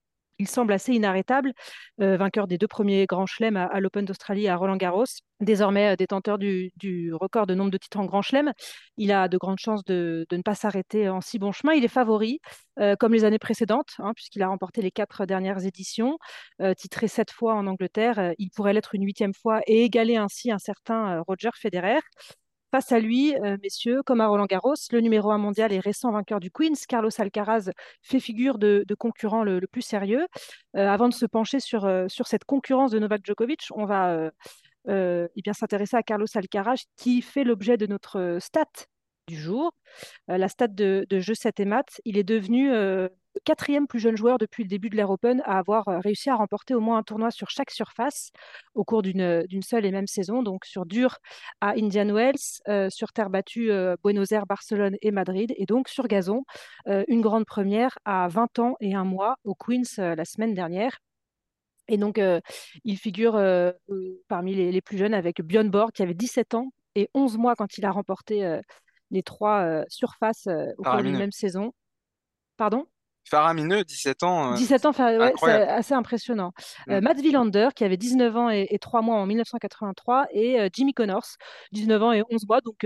il 0.41 0.47
semble 0.47 0.73
assez 0.73 0.93
inarrêtable, 0.93 1.53
euh, 2.01 2.17
vainqueur 2.17 2.47
des 2.47 2.57
deux 2.57 2.67
premiers 2.67 3.05
grands 3.05 3.27
chelems 3.27 3.57
à, 3.57 3.79
l'Open 3.79 4.05
d'Australie 4.05 4.47
à 4.47 4.55
Roland 4.55 4.75
Garros, 4.75 5.05
désormais 5.39 5.93
euh, 5.93 5.95
détenteur 5.95 6.39
du, 6.39 6.71
record 7.13 7.45
de 7.45 7.53
nombre 7.53 7.69
de 7.69 7.77
titres 7.77 7.99
en 7.99 8.05
grand 8.05 8.23
chelem. 8.23 8.51
Il 8.97 9.11
a 9.11 9.27
de 9.27 9.37
grandes 9.37 9.59
chances 9.59 9.85
de, 9.85 10.25
ne 10.31 10.41
pas 10.41 10.55
s'arrêter 10.55 11.09
en 11.09 11.21
si 11.21 11.37
bon 11.37 11.51
chemin. 11.51 11.73
Il 11.73 11.85
est 11.85 11.87
favori, 11.87 12.39
euh, 12.79 12.95
comme 12.95 13.13
les 13.13 13.23
années 13.23 13.39
précédentes, 13.39 13.91
hein, 13.99 14.13
puisqu'il 14.15 14.41
a 14.41 14.47
remporté 14.47 14.81
les 14.81 14.91
quatre 14.91 15.25
dernières 15.25 15.63
éditions, 15.65 16.17
titré 16.75 17.07
sept 17.07 17.31
fois 17.31 17.53
en 17.53 17.67
Angleterre. 17.67 18.33
il 18.37 18.49
pourrait 18.49 18.73
l'être 18.73 18.95
une 18.95 19.05
huitième 19.05 19.33
fois 19.33 19.61
et 19.67 19.83
égaler 19.83 20.15
ainsi 20.15 20.51
un 20.51 20.59
certain 20.59 21.21
Roger 21.27 21.49
Federer. 21.55 21.99
Face 22.71 22.93
à 22.93 22.99
lui, 22.99 23.35
euh, 23.35 23.57
messieurs, 23.61 24.01
comme 24.01 24.21
à 24.21 24.27
Roland 24.27 24.45
Garros, 24.45 24.75
le 24.91 25.01
numéro 25.01 25.31
1 25.31 25.37
mondial 25.37 25.73
et 25.73 25.79
récent 25.79 26.09
vainqueur 26.09 26.39
du 26.39 26.51
Queens, 26.51 26.73
Carlos 26.87 27.09
Alcaraz, 27.17 27.69
fait 28.01 28.21
figure 28.21 28.57
de, 28.57 28.85
concurrent 28.97 29.43
le, 29.43 29.59
plus 29.67 29.81
sérieux. 29.81 30.25
Euh, 30.77 30.87
avant 30.87 31.09
de 31.09 31.13
se 31.13 31.25
pencher 31.25 31.59
sur, 31.59 31.83
euh, 31.83 32.07
sur 32.07 32.27
cette 32.27 32.45
concurrence 32.45 32.91
de 32.91 32.99
Novak 32.99 33.25
Djokovic, 33.25 33.67
on 33.75 33.85
va 33.85 34.31
eh 34.87 35.41
bien 35.43 35.53
s'intéresser 35.53 35.97
à 35.97 36.03
Carlos 36.03 36.27
Alcaraz, 36.33 36.85
qui 36.95 37.21
fait 37.21 37.43
l'objet 37.43 37.75
de 37.75 37.87
notre 37.87 38.37
stat 38.39 38.65
du 39.27 39.35
jour, 39.35 39.73
la 40.27 40.47
stat 40.47 40.69
de, 40.69 41.05
de 41.09 41.19
jeu 41.19 41.35
7 41.35 41.59
et 41.59 41.65
maths. 41.65 42.01
Il 42.05 42.17
est 42.17 42.23
devenu 42.23 42.71
quatrième 43.45 43.87
plus 43.87 43.99
jeune 43.99 44.17
joueur 44.17 44.37
depuis 44.37 44.63
le 44.63 44.69
début 44.69 44.89
de 44.89 44.95
l'Air 44.95 45.09
Open 45.09 45.41
à 45.45 45.57
avoir 45.57 45.87
euh, 45.87 45.99
réussi 45.99 46.29
à 46.29 46.35
remporter 46.35 46.73
au 46.73 46.79
moins 46.79 46.97
un 46.97 47.03
tournoi 47.03 47.31
sur 47.31 47.49
chaque 47.49 47.71
surface 47.71 48.31
au 48.75 48.83
cours 48.83 49.01
d'une 49.01 49.21
euh, 49.21 49.61
seule 49.61 49.85
et 49.85 49.91
même 49.91 50.07
saison, 50.07 50.43
donc 50.43 50.65
sur 50.65 50.85
dur 50.85 51.17
à 51.61 51.71
Indian 51.71 52.09
Wells, 52.13 52.61
euh, 52.67 52.89
sur 52.89 53.13
terre 53.13 53.29
battue 53.29 53.71
Buenos 54.03 54.31
Aires, 54.31 54.45
Barcelone 54.45 54.97
et 55.01 55.11
Madrid, 55.11 55.53
et 55.55 55.65
donc 55.65 55.87
sur 55.87 56.07
gazon, 56.07 56.43
une 56.85 57.21
grande 57.21 57.45
première 57.45 57.97
à 58.05 58.27
20 58.27 58.59
ans 58.59 58.75
et 58.79 58.95
un 58.95 59.03
mois 59.03 59.35
au 59.43 59.55
Queens 59.55 59.97
la 59.97 60.25
semaine 60.25 60.53
dernière. 60.53 60.99
Et 61.87 61.97
donc, 61.97 62.19
il 62.83 62.97
figure 62.97 63.33
parmi 64.27 64.55
les, 64.55 64.81
plus 64.81 64.97
jeunes 64.97 65.13
avec 65.13 65.41
Björn 65.41 65.69
Borg, 65.69 65.91
qui 65.91 66.01
avait 66.01 66.13
17 66.13 66.55
ans 66.55 66.71
et 66.95 67.09
11 67.13 67.37
mois 67.37 67.55
quand 67.55 67.77
il 67.77 67.85
a 67.85 67.91
remporté 67.91 68.59
les 69.11 69.23
trois 69.23 69.83
surfaces 69.87 70.47
au 70.77 70.83
cours 70.83 71.03
d'une 71.03 71.17
même 71.17 71.31
saison. 71.31 71.73
Pardon? 72.57 72.87
Faramineux, 73.31 73.83
17 73.83 74.23
ans. 74.23 74.53
17 74.53 74.85
euh, 74.85 74.89
ans, 74.89 74.93
c'est 74.93 75.51
assez 75.51 75.93
impressionnant. 75.93 76.51
Mm. 76.87 76.91
Euh, 76.91 77.01
Matt 77.01 77.17
Wilander, 77.17 77.69
qui 77.73 77.83
avait 77.83 77.97
19 77.97 78.37
ans 78.37 78.49
et, 78.49 78.77
3 78.79 79.01
mois 79.01 79.15
en 79.15 79.25
1983, 79.25 80.27
et 80.33 80.59
euh, 80.59 80.69
Jimmy 80.71 80.93
Connors, 80.93 81.25
19 81.71 82.03
ans 82.03 82.11
et 82.11 82.23
11 82.29 82.45
mois, 82.47 82.61
donc 82.61 82.85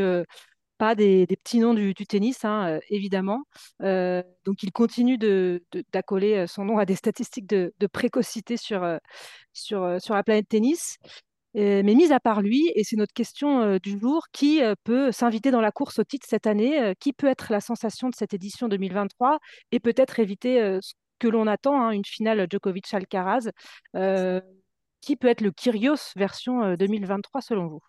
pas 0.78 0.94
des, 0.94 1.26
petits 1.28 1.60
noms 1.60 1.74
du, 1.74 1.94
tennis, 1.96 2.46
hein, 2.46 2.80
évidemment. 2.90 3.44
donc 3.80 4.62
il 4.62 4.72
continue 4.72 5.18
d'accoler 5.92 6.42
de, 6.42 6.46
son 6.46 6.66
nom 6.66 6.78
à 6.78 6.86
des 6.86 6.96
statistiques 6.96 7.48
de, 7.48 7.88
précocité 7.92 8.58
sur, 8.58 9.00
sur, 9.54 10.02
sur 10.02 10.14
la 10.16 10.24
planète 10.24 10.50
tennis. 10.50 10.98
Mais 11.56 11.84
mis 11.84 12.12
à 12.12 12.20
part 12.20 12.42
lui, 12.42 12.72
et 12.76 12.84
c'est 12.84 12.98
notre 12.98 13.14
question 13.14 13.78
du 13.78 14.00
jour, 14.00 14.26
qui 14.32 14.62
peut 14.84 15.12
s'inviter 15.12 15.52
dans 15.52 15.62
la 15.62 15.72
course 15.72 16.00
au 16.00 16.04
titre 16.04 16.28
cette 16.30 16.48
année 16.48 16.94
Qui 17.00 17.14
peut 17.14 17.28
être 17.28 17.52
la 17.52 17.62
sensation 17.62 18.10
de 18.10 18.16
cette 18.16 18.34
édition 18.34 18.68
2023 18.68 19.40
et 19.72 19.80
peut-être 19.80 20.20
éviter 20.20 20.80
ce 20.82 20.94
que 21.20 21.28
l'on 21.28 21.48
attend, 21.48 21.80
hein, 21.80 21.92
une 21.92 22.06
finale 22.06 22.46
Djokovic-Alcaraz 22.50 23.52
Qui 25.02 25.16
peut 25.16 25.28
être 25.28 25.42
le 25.42 25.52
Kyrgios 25.52 26.12
version 26.16 26.76
2023 26.76 27.42
selon 27.42 27.68
vous? 27.68 27.82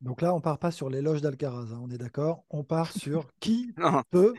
Donc 0.00 0.22
là, 0.22 0.34
on 0.34 0.40
part 0.40 0.58
pas 0.58 0.70
sur 0.70 0.88
l'éloge 0.88 1.20
d'Alcaraz, 1.20 1.72
hein, 1.74 1.80
on 1.82 1.90
est 1.90 1.98
d'accord 1.98 2.44
On 2.48 2.64
part 2.64 2.92
sur 2.92 3.26
qui 3.40 3.74
peut 4.10 4.34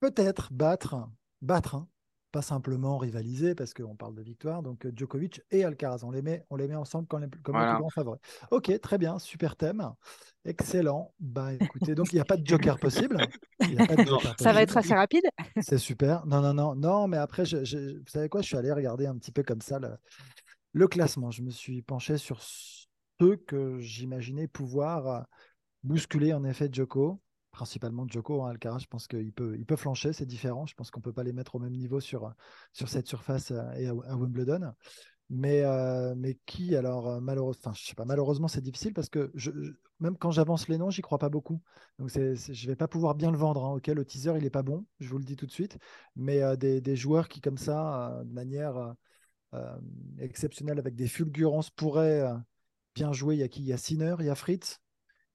peut-être 0.00 0.50
battre, 0.52 0.96
battre 1.42 1.74
hein, 1.74 1.88
pas 2.30 2.42
simplement 2.42 2.98
rivaliser 2.98 3.54
parce 3.54 3.74
qu'on 3.74 3.96
parle 3.96 4.14
de 4.14 4.22
victoire. 4.22 4.62
Donc 4.62 4.86
euh, 4.86 4.92
Djokovic 4.94 5.42
et 5.50 5.64
Alcaraz, 5.64 6.00
on 6.04 6.10
les 6.10 6.22
met, 6.22 6.44
on 6.50 6.56
les 6.56 6.68
met 6.68 6.74
ensemble 6.74 7.06
comme 7.06 7.22
les, 7.22 7.28
comme 7.42 7.56
les 7.58 7.68
plus 7.68 7.78
grands 7.78 7.90
favoris. 7.90 8.20
Ok, 8.50 8.80
très 8.80 8.98
bien, 8.98 9.18
super 9.18 9.56
thème, 9.56 9.90
excellent. 10.44 11.12
Bah 11.20 11.52
écoutez, 11.54 11.94
donc 11.94 12.12
il 12.12 12.16
n'y 12.16 12.20
a 12.20 12.24
pas 12.24 12.36
de 12.36 12.46
joker 12.46 12.78
possible. 12.80 13.18
Ça 14.38 14.52
va 14.52 14.62
être 14.62 14.76
assez 14.76 14.94
rapide? 14.94 15.24
C'est 15.60 15.78
super. 15.78 16.24
Non, 16.26 16.40
non, 16.40 16.54
non, 16.54 16.74
non, 16.74 17.08
mais 17.08 17.16
après, 17.16 17.44
je, 17.44 17.98
vous 17.98 18.08
savez 18.08 18.28
quoi, 18.28 18.42
je 18.42 18.46
suis 18.46 18.56
allé 18.56 18.72
regarder 18.72 19.06
un 19.06 19.16
petit 19.16 19.32
peu 19.32 19.42
comme 19.42 19.60
ça 19.60 19.78
le, 19.78 19.90
le 20.72 20.88
classement. 20.88 21.30
Je 21.30 21.42
me 21.42 21.50
suis 21.50 21.82
penché 21.82 22.16
sur 22.16 22.40
ceux 22.42 23.36
que 23.36 23.78
j'imaginais 23.80 24.48
pouvoir 24.48 25.06
euh, 25.06 25.20
bousculer 25.82 26.32
en 26.32 26.44
effet 26.44 26.68
Djoko 26.70 27.20
principalement 27.60 28.08
Joko. 28.08 28.42
Hein, 28.42 28.52
Alcaraz, 28.52 28.78
je 28.78 28.86
pense 28.86 29.06
qu'il 29.06 29.34
peut, 29.34 29.76
flancher, 29.76 30.14
c'est 30.14 30.24
différent. 30.24 30.64
Je 30.64 30.74
pense 30.74 30.90
qu'on 30.90 31.00
ne 31.00 31.04
peut 31.04 31.12
pas 31.12 31.24
les 31.24 31.34
mettre 31.34 31.56
au 31.56 31.58
même 31.58 31.76
niveau 31.76 32.00
sur, 32.00 32.32
cette 32.72 33.06
surface 33.06 33.50
euh, 33.50 33.70
et 33.74 33.86
à, 33.86 33.94
Wimbledon. 33.94 34.72
Mais, 35.28 35.60
euh, 35.62 36.14
qui, 36.46 36.74
alors, 36.74 37.06
euh, 37.06 37.20
malheureusement, 37.20 37.74
je 37.74 37.84
sais 37.84 37.94
pas, 37.94 38.06
malheureusement, 38.06 38.48
c'est 38.48 38.62
difficile 38.62 38.94
parce 38.94 39.10
que 39.10 39.30
même 40.00 40.16
quand 40.16 40.30
j'avance 40.30 40.68
les 40.68 40.78
noms, 40.78 40.88
j'y 40.88 41.02
crois 41.02 41.18
pas 41.18 41.28
beaucoup. 41.28 41.60
Donc, 41.98 42.10
c'est, 42.10 42.34
je 42.34 42.66
vais 42.66 42.76
pas 42.76 42.88
pouvoir 42.88 43.14
bien 43.14 43.30
le 43.30 43.36
vendre. 43.36 43.66
Hein. 43.66 43.78
Le 43.86 44.04
teaser, 44.06 44.32
il 44.38 44.46
est 44.46 44.50
pas 44.50 44.62
bon, 44.62 44.86
je 44.98 45.10
vous 45.10 45.18
le 45.18 45.24
dis 45.24 45.36
tout 45.36 45.46
de 45.46 45.52
suite. 45.52 45.76
Mais 46.16 46.40
des, 46.56 46.96
joueurs 46.96 47.28
qui, 47.28 47.42
comme 47.42 47.58
ça, 47.58 48.22
de 48.24 48.32
manière 48.32 48.94
exceptionnelle, 50.18 50.78
avec 50.78 50.94
des 50.94 51.08
fulgurances, 51.08 51.68
pourraient 51.68 52.24
bien 52.94 53.12
jouer. 53.12 53.34
Il 53.34 53.40
y 53.40 53.44
a 53.44 53.48
qui? 53.48 53.60
Il 53.60 53.68
y 53.68 53.74
a 53.74 53.76
Sinner, 53.76 54.16
il 54.20 54.24
y 54.24 54.30
a 54.30 54.34
Fritz, 54.34 54.80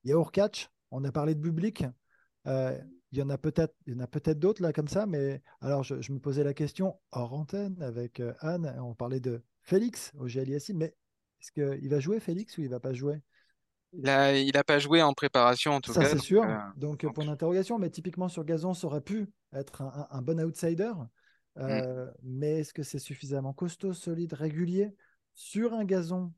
il 0.03 0.09
y 0.09 0.13
a 0.13 0.15
Urkach. 0.15 0.71
On 0.89 1.03
a 1.03 1.11
parlé 1.11 1.35
de 1.35 1.41
Bublik. 1.41 1.85
Euh, 2.47 2.77
il 3.11 3.19
y 3.19 3.21
en 3.21 3.29
a 3.29 3.37
peut-être, 3.37 3.73
il 3.85 3.93
y 3.93 3.95
en 3.95 3.99
a 3.99 4.07
peut-être 4.07 4.39
d'autres 4.39 4.61
là 4.61 4.73
comme 4.73 4.87
ça, 4.87 5.05
mais 5.05 5.41
alors 5.61 5.83
je, 5.83 6.11
me 6.11 6.19
posais 6.19 6.43
la 6.43 6.53
question 6.53 6.99
hors 7.11 7.33
antenne 7.33 7.81
avec 7.81 8.19
euh, 8.19 8.33
Anne, 8.39 8.75
on 8.81 8.93
parlait 8.93 9.19
de 9.19 9.41
Félix 9.61 10.11
au 10.19 10.25
GLISI, 10.25 10.73
mais 10.73 10.95
est-ce 11.39 11.51
qu'il 11.51 11.89
va 11.89 11.99
jouer 11.99 12.19
Félix 12.19 12.57
ou 12.57 12.61
il 12.61 12.69
va 12.69 12.79
pas 12.79 12.93
jouer? 12.93 13.21
Il 13.93 14.01
n'a 14.01 14.63
pas 14.65 14.79
joué 14.79 15.01
en 15.01 15.13
préparation 15.13 15.73
en 15.73 15.81
tout 15.81 15.93
ça, 15.93 16.01
cas. 16.01 16.07
Ça 16.07 16.15
c'est 16.17 16.21
sûr. 16.21 16.43
Euh, 16.43 16.57
donc, 16.75 17.05
point 17.13 17.25
d'interrogation, 17.25 17.79
mais 17.79 17.89
typiquement 17.89 18.27
sur 18.27 18.43
gazon, 18.43 18.73
ça 18.73 18.87
aurait 18.87 19.01
pu 19.01 19.27
être 19.53 19.81
un, 19.81 20.21
bon 20.21 20.41
outsider. 20.41 20.91
Mm. 21.55 22.11
Mais 22.23 22.59
est-ce 22.59 22.73
que 22.73 22.83
c'est 22.83 22.99
suffisamment 22.99 23.53
costaud, 23.53 23.93
solide, 23.93 24.33
régulier 24.33 24.93
sur 25.33 25.73
un 25.73 25.85
gazon, 25.85 26.33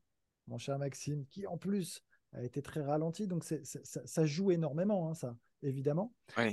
mon 0.46 0.58
cher 0.58 0.78
Maxime, 0.78 1.24
qui 1.26 1.46
en 1.48 1.56
plus 1.56 2.04
a 2.32 2.42
été 2.42 2.62
très 2.62 2.82
ralenti, 2.82 3.26
donc 3.26 3.42
ça, 3.44 3.56
ça, 3.82 4.26
joue 4.26 4.50
énormément, 4.50 5.08
hein, 5.08 5.14
ça 5.14 5.34
évidemment. 5.62 6.12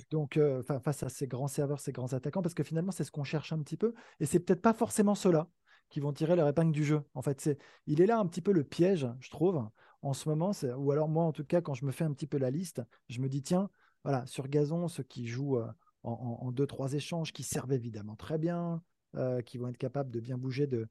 Donc, 0.10 0.38
euh, 0.38 0.64
face 0.64 1.04
à 1.04 1.10
ces 1.10 1.28
grands 1.28 1.48
serveurs, 1.48 1.80
ces 1.80 1.92
grands 1.92 2.14
attaquants, 2.14 2.42
parce 2.42 2.54
que 2.54 2.64
finalement, 2.64 2.92
c'est 2.92 3.04
ce 3.04 3.12
qu'on 3.12 3.24
cherche 3.24 3.54
un 3.54 3.60
petit 3.62 3.78
peu. 3.78 3.94
Et 4.20 4.26
c'est 4.26 4.40
peut-être 4.40 4.62
pas 4.62 4.74
forcément 4.74 5.16
ceux-là 5.16 5.50
qui 5.90 6.00
vont 6.00 6.14
tirer 6.14 6.36
leur 6.36 6.48
épingle 6.48 6.72
du 6.72 6.84
jeu. 6.84 7.02
En 7.14 7.22
fait, 7.22 7.40
c'est, 7.42 7.58
il 7.86 8.02
est 8.02 8.06
là 8.06 8.18
un 8.18 8.26
petit 8.26 8.42
peu 8.42 8.52
le 8.52 8.64
piège, 8.64 9.08
je 9.20 9.30
trouve, 9.30 9.64
en 10.02 10.14
ce 10.14 10.28
moment. 10.30 10.52
Ou 10.78 10.92
alors, 10.92 11.08
moi, 11.08 11.24
en 11.24 11.32
tout 11.32 11.46
cas, 11.46 11.62
quand 11.62 11.74
je 11.74 11.86
me 11.86 11.92
fais 11.92 12.04
un 12.04 12.14
petit 12.14 12.28
peu 12.28 12.38
la 12.38 12.52
liste, 12.52 12.82
je 13.10 13.20
me 13.22 13.30
dis, 13.30 13.44
tiens, 13.44 13.70
voilà, 14.04 14.26
sur 14.26 14.48
gazon, 14.48 14.88
ceux 14.88 15.04
qui 15.04 15.28
jouent 15.28 15.58
euh, 15.58 15.68
en, 16.04 16.52
deux, 16.52 16.68
trois 16.68 16.94
échanges, 16.94 17.34
qui 17.34 17.44
servent 17.44 17.74
évidemment 17.74 18.16
très 18.16 18.38
bien, 18.38 18.82
euh, 19.16 19.42
qui 19.42 19.58
vont 19.58 19.68
être 19.68 19.78
capables 19.78 20.12
de 20.12 20.20
bien 20.20 20.38
bouger, 20.38 20.68
de, 20.68 20.88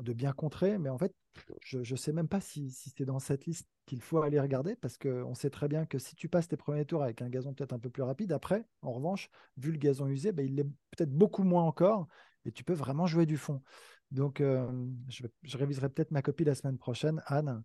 de 0.00 0.12
bien 0.12 0.32
contrer. 0.32 0.78
Mais 0.78 0.88
en 0.88 0.98
fait, 0.98 1.14
je 1.62 1.78
ne 1.78 1.96
sais 1.96 2.12
même 2.12 2.28
pas 2.28 2.40
si, 2.40 2.70
c'est 2.70 3.04
dans 3.04 3.18
cette 3.18 3.46
liste 3.46 3.66
qu'il 3.86 4.00
faut 4.00 4.22
aller 4.22 4.40
regarder, 4.40 4.76
parce 4.76 4.96
qu'on 4.98 5.34
sait 5.34 5.50
très 5.50 5.68
bien 5.68 5.86
que 5.86 5.98
si 5.98 6.14
tu 6.14 6.28
passes 6.28 6.48
tes 6.48 6.56
premiers 6.56 6.84
tours 6.84 7.02
avec 7.02 7.22
un 7.22 7.28
gazon 7.28 7.52
peut-être 7.54 7.72
un 7.72 7.78
peu 7.78 7.90
plus 7.90 8.02
rapide, 8.02 8.32
après, 8.32 8.64
en 8.82 8.92
revanche, 8.92 9.30
vu 9.56 9.72
le 9.72 9.78
gazon 9.78 10.08
usé, 10.08 10.32
ben, 10.32 10.46
il 10.46 10.58
est 10.60 10.64
peut-être 10.64 11.12
beaucoup 11.12 11.44
moins 11.44 11.64
encore, 11.64 12.06
et 12.44 12.52
tu 12.52 12.64
peux 12.64 12.74
vraiment 12.74 13.06
jouer 13.06 13.26
du 13.26 13.36
fond. 13.36 13.62
Donc, 14.10 14.40
euh, 14.40 14.66
je, 15.08 15.56
réviserai 15.56 15.88
peut-être 15.88 16.10
ma 16.10 16.20
copie 16.20 16.44
la 16.44 16.54
semaine 16.54 16.76
prochaine, 16.76 17.22
Anne. 17.26 17.62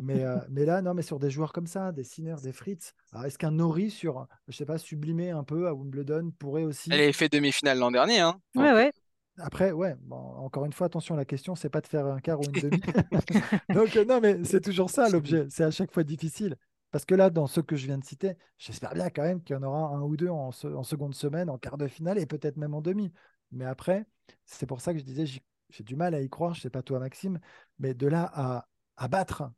Mais, 0.00 0.24
euh, 0.24 0.36
mais 0.48 0.64
là, 0.64 0.80
non, 0.80 0.94
mais 0.94 1.02
sur 1.02 1.18
des 1.18 1.30
joueurs 1.30 1.52
comme 1.52 1.66
ça, 1.66 1.90
des 1.90 2.04
Sinners, 2.04 2.40
des 2.42 2.52
Fritz, 2.52 2.94
est-ce 3.24 3.36
qu'un 3.36 3.50
Nori 3.50 3.90
sur, 3.90 4.28
je 4.46 4.56
sais 4.56 4.64
pas, 4.64 4.78
sublimé 4.78 5.30
un 5.30 5.42
peu 5.42 5.66
à 5.66 5.74
Wimbledon 5.74 6.30
pourrait 6.38 6.62
aussi. 6.62 6.90
Elle 6.92 7.00
avait 7.00 7.12
fait 7.12 7.28
demi-finale 7.28 7.78
l'an 7.78 7.90
dernier. 7.90 8.20
Hein. 8.20 8.40
Ouais, 8.54 8.72
ouais. 8.72 8.92
Après, 9.38 9.72
ouais, 9.72 9.96
encore 10.10 10.64
une 10.64 10.72
fois, 10.72 10.86
attention, 10.86 11.14
la 11.14 11.24
question, 11.24 11.54
c'est 11.54 11.70
pas 11.70 11.80
de 11.80 11.86
faire 11.86 12.06
un 12.06 12.20
quart 12.20 12.40
ou 12.40 12.44
une 12.44 12.52
demi. 12.70 12.80
Donc, 13.74 13.96
euh, 13.96 14.04
non, 14.04 14.20
mais 14.20 14.44
c'est 14.44 14.60
toujours 14.60 14.90
ça 14.90 15.08
l'objet. 15.08 15.46
C'est 15.50 15.64
à 15.64 15.70
chaque 15.70 15.92
fois 15.92 16.04
difficile. 16.04 16.56
Parce 16.90 17.04
que 17.04 17.14
là, 17.14 17.28
dans 17.30 17.46
ceux 17.46 17.62
que 17.62 17.76
je 17.76 17.86
viens 17.86 17.98
de 17.98 18.04
citer, 18.04 18.34
j'espère 18.56 18.94
bien 18.94 19.10
quand 19.10 19.22
même 19.22 19.42
qu'il 19.42 19.54
y 19.54 19.58
en 19.58 19.62
aura 19.62 19.94
un 19.94 20.02
ou 20.02 20.16
deux 20.16 20.30
en, 20.30 20.52
seconde 20.52 21.14
semaine, 21.14 21.50
en 21.50 21.58
quart 21.58 21.76
de 21.76 21.86
finale 21.86 22.18
et 22.18 22.26
peut-être 22.26 22.56
même 22.56 22.74
en 22.74 22.80
demi. 22.80 23.12
Mais 23.52 23.66
après, 23.66 24.06
c'est 24.46 24.66
pour 24.66 24.80
ça 24.80 24.94
que 24.94 24.98
je 24.98 25.04
disais, 25.04 25.26
j'ai 25.26 25.84
du 25.84 25.96
mal 25.96 26.14
à 26.14 26.22
y 26.22 26.28
croire, 26.30 26.54
je 26.54 26.62
sais 26.62 26.70
pas 26.70 26.82
toi, 26.82 26.98
Maxime, 26.98 27.40
mais 27.78 27.92
de 27.92 28.06
là 28.06 28.30
à, 28.96 29.08
battre 29.08 29.50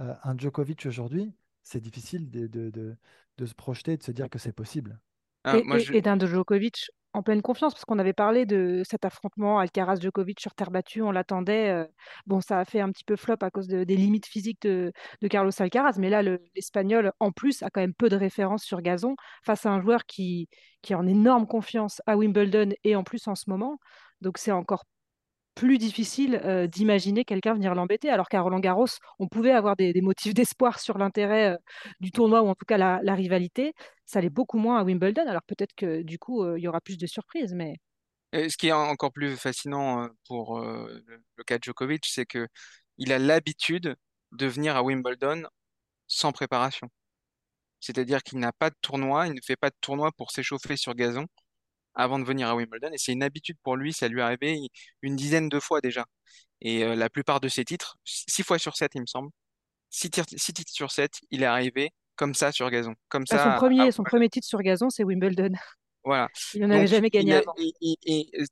euh, 0.00 0.12
un 0.24 0.36
Djokovic 0.36 0.84
aujourd'hui, 0.86 1.32
c'est 1.62 1.80
difficile 1.80 2.28
de, 2.30 2.48
de, 2.48 3.46
se 3.46 3.54
projeter, 3.54 3.96
de 3.96 4.02
se 4.02 4.10
dire 4.10 4.28
que 4.28 4.40
c'est 4.40 4.52
possible. 4.52 4.98
Ah, 5.44 5.58
et, 5.58 5.96
et 5.96 6.02
d'un 6.02 6.18
Djokovic 6.18 6.90
en 7.14 7.22
pleine 7.22 7.42
confiance, 7.42 7.74
parce 7.74 7.84
qu'on 7.84 7.98
avait 7.98 8.12
parlé 8.12 8.46
de 8.46 8.82
cet 8.88 9.04
affrontement 9.04 9.58
Alcaraz-Djokovic 9.58 10.40
sur 10.40 10.54
terre 10.54 10.70
battue, 10.70 11.02
on 11.02 11.12
l'attendait. 11.12 11.68
Euh, 11.70 11.84
bon, 12.26 12.40
ça 12.40 12.58
a 12.58 12.64
fait 12.64 12.80
un 12.80 12.90
petit 12.90 13.04
peu 13.04 13.16
flop 13.16 13.36
à 13.42 13.50
cause 13.50 13.68
des 13.68 13.84
limites 13.84 14.26
physiques 14.26 14.62
de, 14.62 14.92
Carlos 15.28 15.52
Alcaraz, 15.58 15.98
mais 15.98 16.10
là, 16.10 16.22
l'Espagnol, 16.22 17.12
en 17.20 17.32
plus, 17.32 17.62
a 17.62 17.70
quand 17.70 17.80
même 17.80 17.94
peu 17.94 18.08
de 18.08 18.16
références 18.16 18.64
sur 18.64 18.80
gazon 18.80 19.16
face 19.42 19.66
à 19.66 19.70
un 19.70 19.80
joueur 19.80 20.06
qui, 20.06 20.48
qui 20.82 20.92
est 20.92 20.96
en 20.96 21.06
énorme 21.06 21.46
confiance 21.46 22.02
à 22.06 22.16
Wimbledon 22.16 22.70
et 22.84 22.96
en 22.96 23.04
plus 23.04 23.28
en 23.28 23.34
ce 23.34 23.48
moment. 23.48 23.78
Donc 24.20 24.38
c'est 24.38 24.52
encore 24.52 24.84
plus 25.54 25.78
difficile 25.78 26.68
d'imaginer 26.72 27.24
quelqu'un 27.24 27.54
venir 27.54 27.74
l'embêter, 27.74 28.10
alors 28.10 28.28
qu'à 28.28 28.40
Roland 28.40 28.60
Garros, 28.60 28.86
on 29.18 29.28
pouvait 29.28 29.52
avoir 29.52 29.76
des, 29.76 30.00
motifs 30.00 30.34
d'espoir 30.34 30.78
sur 30.78 30.98
l'intérêt 30.98 31.56
du 32.00 32.10
tournoi 32.10 32.42
ou 32.42 32.48
en 32.48 32.54
tout 32.54 32.64
cas 32.66 32.78
la, 32.78 33.14
rivalité. 33.14 33.74
Ça 34.06 34.20
l'est 34.20 34.30
beaucoup 34.30 34.58
moins 34.58 34.78
à 34.78 34.84
Wimbledon, 34.84 35.26
alors 35.26 35.42
peut-être 35.46 35.74
que 35.76 36.02
du 36.02 36.18
coup, 36.18 36.46
il 36.56 36.62
y 36.62 36.68
aura 36.68 36.80
plus 36.80 36.98
de 36.98 37.06
surprises, 37.06 37.54
mais 37.54 37.76
ce 38.32 38.56
qui 38.56 38.68
est 38.68 38.72
encore 38.72 39.12
plus 39.12 39.36
fascinant 39.36 40.08
pour 40.26 40.60
le 40.60 41.44
cas 41.46 41.58
de 41.58 41.64
Djokovic, 41.64 42.04
c'est 42.06 42.26
que 42.26 42.48
il 42.98 43.12
a 43.12 43.18
l'habitude 43.18 43.96
de 44.32 44.46
venir 44.46 44.76
à 44.76 44.82
Wimbledon 44.82 45.44
sans 46.06 46.32
préparation. 46.32 46.88
C'est-à-dire 47.80 48.22
qu'il 48.22 48.38
n'a 48.38 48.52
pas 48.52 48.70
de 48.70 48.76
tournoi, 48.80 49.26
il 49.26 49.34
ne 49.34 49.40
fait 49.44 49.56
pas 49.56 49.70
de 49.70 49.76
tournoi 49.80 50.12
pour 50.12 50.30
s'échauffer 50.30 50.76
sur 50.76 50.94
gazon 50.94 51.26
avant 51.94 52.18
de 52.18 52.24
venir 52.24 52.48
à 52.48 52.54
Wimbledon. 52.56 52.90
Et 52.92 52.98
c'est 52.98 53.12
une 53.12 53.22
habitude 53.22 53.56
pour 53.62 53.76
lui, 53.76 53.92
ça 53.92 54.08
lui 54.08 54.20
est 54.20 54.22
arrivé 54.22 54.68
une 55.02 55.16
dizaine 55.16 55.48
de 55.48 55.60
fois 55.60 55.80
déjà. 55.80 56.06
Et 56.60 56.84
euh, 56.84 56.94
la 56.94 57.10
plupart 57.10 57.40
de 57.40 57.48
ses 57.48 57.64
titres, 57.64 57.96
six 58.04 58.42
fois 58.42 58.58
sur 58.58 58.76
sept, 58.76 58.92
il 58.94 59.00
me 59.00 59.06
semble, 59.06 59.30
six, 59.90 60.10
titres 60.10 60.72
sur 60.72 60.90
sept, 60.90 61.20
il 61.30 61.42
est 61.42 61.46
arrivé 61.46 61.90
comme 62.16 62.34
ça 62.34 62.52
sur 62.52 62.70
gazon. 62.70 62.94
Comme 63.08 63.26
son 63.26 63.36
ça, 63.36 63.54
à- 63.54 63.56
premier, 63.56 63.88
à- 63.88 63.92
son 63.92 64.04
premier 64.04 64.28
titre 64.28 64.46
sur 64.46 64.60
gazon, 64.62 64.90
c'est 64.90 65.02
Wimbledon. 65.04 65.52
voilà. 66.04 66.28
Il 66.54 66.60
n'en 66.62 66.70
avait 66.70 66.86
jamais 66.86 67.10
gagné 67.10 67.34
a, 67.34 67.38
avant. 67.38 67.54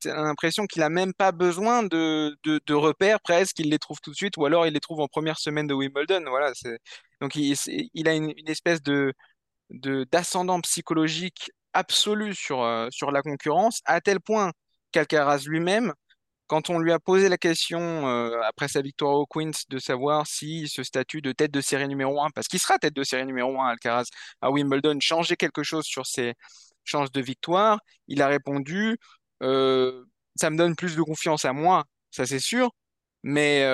t'as 0.00 0.22
l'impression 0.22 0.66
qu'il 0.66 0.82
a 0.82 0.88
même 0.88 1.14
pas 1.14 1.32
besoin 1.32 1.82
de, 1.82 2.36
de, 2.42 2.60
de 2.66 2.74
repères 2.74 3.20
presque, 3.20 3.58
il 3.58 3.70
les 3.70 3.78
trouve 3.78 4.00
tout 4.00 4.10
de 4.10 4.16
suite, 4.16 4.36
ou 4.36 4.44
alors 4.44 4.66
il 4.66 4.72
les 4.72 4.80
trouve 4.80 5.00
en 5.00 5.08
première 5.08 5.38
semaine 5.38 5.66
de 5.66 5.74
Wimbledon. 5.74 6.24
Voilà, 6.28 6.52
donc 7.20 7.36
il, 7.36 8.08
a 8.08 8.14
une, 8.14 8.32
une 8.36 8.48
espèce 8.48 8.82
de, 8.82 9.12
de, 9.70 10.04
d'ascendant 10.10 10.60
psychologique 10.60 11.50
absolu 11.72 12.34
sur, 12.34 12.62
euh, 12.62 12.88
sur 12.90 13.10
la 13.10 13.22
concurrence, 13.22 13.80
à 13.84 14.00
tel 14.00 14.20
point 14.20 14.52
qu'Alcaraz 14.92 15.44
lui-même, 15.46 15.92
quand 16.46 16.70
on 16.70 16.78
lui 16.78 16.92
a 16.92 16.98
posé 16.98 17.28
la 17.28 17.38
question 17.38 17.80
euh, 18.08 18.40
après 18.42 18.68
sa 18.68 18.82
victoire 18.82 19.14
au 19.14 19.26
Queens 19.26 19.52
de 19.68 19.78
savoir 19.78 20.26
si 20.26 20.68
ce 20.68 20.82
statut 20.82 21.22
de 21.22 21.32
tête 21.32 21.52
de 21.52 21.60
série 21.60 21.88
numéro 21.88 22.22
un, 22.22 22.30
parce 22.30 22.48
qu'il 22.48 22.58
sera 22.60 22.78
tête 22.78 22.94
de 22.94 23.04
série 23.04 23.26
numéro 23.26 23.60
un, 23.60 23.68
Alcaraz, 23.68 24.06
à 24.42 24.50
Wimbledon, 24.50 24.98
changeait 25.00 25.36
quelque 25.36 25.62
chose 25.62 25.84
sur 25.84 26.06
ses 26.06 26.34
chances 26.84 27.12
de 27.12 27.20
victoire, 27.20 27.78
il 28.08 28.22
a 28.22 28.28
répondu 28.28 28.98
euh, 29.42 30.04
ça 30.36 30.50
me 30.50 30.56
donne 30.56 30.76
plus 30.76 30.96
de 30.96 31.02
confiance 31.02 31.44
à 31.44 31.52
moi, 31.52 31.84
ça 32.10 32.26
c'est 32.26 32.40
sûr, 32.40 32.70
mais 33.22 33.64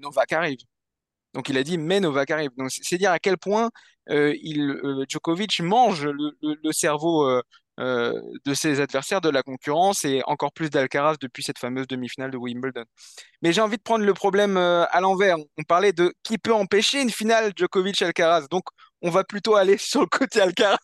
Novak 0.00 0.32
arrive. 0.32 0.58
Donc 1.36 1.50
il 1.50 1.58
a 1.58 1.64
dit 1.64 1.78
mais 1.78 2.00
Novak 2.00 2.32
arrive. 2.32 2.50
Donc 2.58 2.70
c'est 2.72 2.98
dire 2.98 3.12
à 3.12 3.20
quel 3.20 3.38
point 3.38 3.70
euh, 4.10 4.34
il, 4.42 4.60
euh, 4.72 5.04
Djokovic 5.08 5.60
mange 5.60 6.06
le, 6.06 6.32
le- 6.42 6.56
le 6.64 6.72
cerveau 6.72 7.28
euh, 7.28 7.42
de 8.46 8.54
ses 8.54 8.80
adversaires, 8.80 9.20
de 9.20 9.28
la 9.30 9.42
concurrence 9.44 10.04
et 10.06 10.22
encore 10.26 10.52
plus 10.52 10.70
d'Alcaraz 10.70 11.16
depuis 11.20 11.42
cette 11.44 11.58
fameuse 11.58 11.86
demi-finale 11.88 12.30
de 12.32 12.38
Wimbledon. 12.38 12.84
Mais 13.42 13.52
j'ai 13.52 13.60
envie 13.60 13.76
de 13.78 13.82
prendre 13.82 14.04
le 14.04 14.14
problème 14.14 14.56
à 14.56 15.00
l'envers. 15.00 15.36
On 15.58 15.62
parlait 15.64 15.92
de 15.92 16.14
qui 16.22 16.38
peut 16.38 16.54
empêcher 16.54 17.02
une 17.02 17.10
finale 17.10 17.52
Djokovic-Alcaraz. 17.56 18.48
Donc 18.50 18.64
on 19.02 19.10
va 19.10 19.24
plutôt 19.24 19.56
aller 19.56 19.78
sur 19.78 20.00
le 20.02 20.06
côté 20.06 20.40
Alcaraz. 20.40 20.78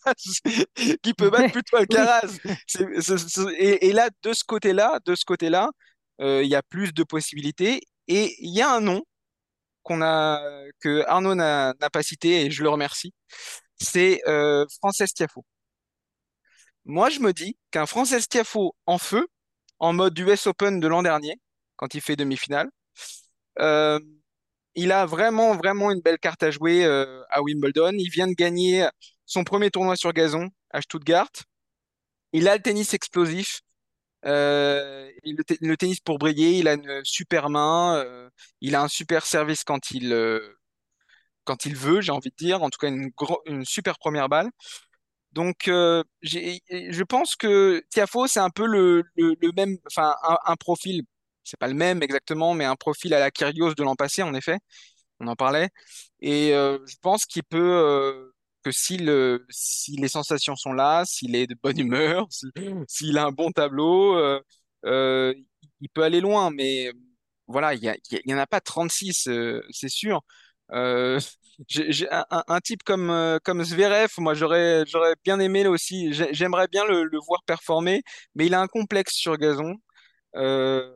Qui 1.03 1.13
peut 1.15 1.29
battre 1.31 1.51
plutôt 1.51 1.77
Alcaraz? 1.77 2.37
Et, 3.57 3.87
et 3.89 3.93
là, 3.93 4.09
de 4.23 4.33
ce 4.33 4.43
côté-là, 4.45 4.99
de 5.05 5.15
ce 5.15 5.25
côté-là, 5.25 5.69
euh, 6.21 6.41
il 6.43 6.49
y 6.49 6.55
a 6.55 6.61
plus 6.63 6.93
de 6.93 7.03
possibilités. 7.03 7.81
Et 8.07 8.35
il 8.39 8.51
y 8.55 8.61
a 8.61 8.71
un 8.73 8.81
nom 8.81 9.01
qu'on 9.83 10.01
a, 10.01 10.41
que 10.79 11.03
Arnaud 11.07 11.35
n'a 11.35 11.73
pas 11.91 12.03
cité 12.03 12.45
et 12.45 12.51
je 12.51 12.63
le 12.63 12.69
remercie, 12.69 13.13
c'est 13.79 14.21
euh, 14.27 14.65
Frances 14.79 15.03
Tiafoe. 15.13 15.43
Moi, 16.85 17.09
je 17.09 17.19
me 17.19 17.33
dis 17.33 17.57
qu'un 17.71 17.85
Frances 17.85 18.27
Tiafoe 18.29 18.71
en 18.85 18.97
feu, 18.97 19.27
en 19.79 19.93
mode 19.93 20.17
US 20.19 20.47
Open 20.47 20.79
de 20.79 20.87
l'an 20.87 21.03
dernier, 21.03 21.35
quand 21.75 21.93
il 21.95 22.01
fait 22.01 22.15
demi-finale, 22.15 22.69
euh, 23.59 23.99
il 24.75 24.91
a 24.91 25.05
vraiment, 25.05 25.55
vraiment 25.55 25.91
une 25.91 26.01
belle 26.01 26.19
carte 26.19 26.43
à 26.43 26.51
jouer 26.51 26.85
euh, 26.85 27.21
à 27.29 27.41
Wimbledon. 27.41 27.93
Il 27.97 28.09
vient 28.09 28.27
de 28.27 28.33
gagner 28.33 28.87
son 29.25 29.43
premier 29.43 29.71
tournoi 29.71 29.95
sur 29.95 30.13
gazon 30.13 30.49
à 30.71 30.81
Stuttgart. 30.81 31.29
Il 32.33 32.47
a 32.47 32.55
le 32.55 32.61
tennis 32.61 32.93
explosif. 32.93 33.61
Euh, 34.25 35.09
le, 35.25 35.43
te- 35.43 35.53
le 35.65 35.77
tennis 35.77 35.99
pour 35.99 36.17
briller, 36.19 36.57
il 36.59 36.67
a 36.67 36.73
une 36.75 37.01
super 37.03 37.49
main, 37.49 37.97
euh, 37.97 38.29
il 38.61 38.75
a 38.75 38.81
un 38.83 38.87
super 38.87 39.25
service 39.25 39.63
quand 39.63 39.91
il, 39.91 40.13
euh, 40.13 40.57
quand 41.45 41.65
il 41.65 41.75
veut, 41.75 42.01
j'ai 42.01 42.11
envie 42.11 42.29
de 42.29 42.35
dire, 42.35 42.63
en 42.63 42.69
tout 42.69 42.79
cas 42.79 42.89
une, 42.89 43.11
super 43.65 43.97
première 43.99 44.29
balle. 44.29 44.49
Donc, 45.33 45.63
je 45.67 47.03
pense 47.03 47.35
que 47.35 47.83
Tiafoe, 47.91 48.27
c'est 48.27 48.39
un 48.39 48.49
peu 48.51 48.65
le, 48.67 49.03
même, 49.57 49.77
enfin, 49.87 50.15
un, 50.23 50.37
un 50.45 50.55
profil, 50.55 51.03
c'est 51.43 51.59
pas 51.59 51.67
le 51.67 51.73
même 51.75 52.03
exactement, 52.03 52.53
mais 52.53 52.65
un 52.65 52.75
profil 52.75 53.13
à 53.13 53.19
la 53.19 53.31
Kyrgios 53.31 53.73
de 53.75 53.83
l'an 53.83 53.95
passé, 53.95 54.23
en 54.23 54.33
effet, 54.35 54.59
on 55.19 55.27
en 55.27 55.35
parlait. 55.35 55.69
Et 56.21 56.49
je 56.51 56.95
pense 57.01 57.25
qu'il 57.25 57.43
peut, 57.43 58.32
que 58.63 58.71
si, 58.71 58.97
le, 58.97 59.45
si 59.49 59.95
les 59.97 60.07
sensations 60.07 60.55
sont 60.55 60.73
là, 60.73 61.03
s'il 61.05 61.35
est 61.35 61.47
de 61.47 61.55
bonne 61.61 61.79
humeur, 61.79 62.27
si- 62.31 62.47
s'il 62.87 63.17
a 63.17 63.25
un 63.25 63.31
bon 63.31 63.51
tableau, 63.51 64.17
euh, 64.17 64.41
euh, 64.85 65.33
il 65.81 65.89
peut 65.89 66.03
aller 66.03 66.21
loin. 66.21 66.51
Mais 66.51 66.91
voilà, 67.47 67.73
il 67.73 67.83
y 67.83 67.89
a, 67.89 67.95
il 67.95 68.13
y 68.13 68.17
a- 68.17 68.21
il 68.25 68.31
y 68.31 68.33
en 68.35 68.37
a 68.39 68.47
pas 68.47 68.61
36, 68.61 69.27
euh, 69.27 69.61
c'est 69.71 69.89
sûr. 69.89 70.21
Euh, 70.71 71.19
un, 72.11 72.25
un- 72.31 72.43
un 72.47 72.59
type 72.61 72.83
comme, 72.83 73.39
comme 73.43 73.63
Zverev, 73.63 74.09
moi 74.17 74.33
j'aurais, 74.33 74.83
j'aurais 74.87 75.15
bien 75.23 75.39
aimé 75.39 75.63
là 75.63 75.69
aussi. 75.71 76.13
J'ai- 76.13 76.33
J'aimerais 76.33 76.67
bien 76.67 76.85
le, 76.85 77.03
le 77.03 77.19
voir 77.27 77.43
performer, 77.45 78.01
mais 78.35 78.45
il 78.47 78.53
a 78.53 78.61
un 78.61 78.67
complexe 78.67 79.13
sur 79.15 79.37
gazon. 79.37 79.75
Euh, 80.35 80.95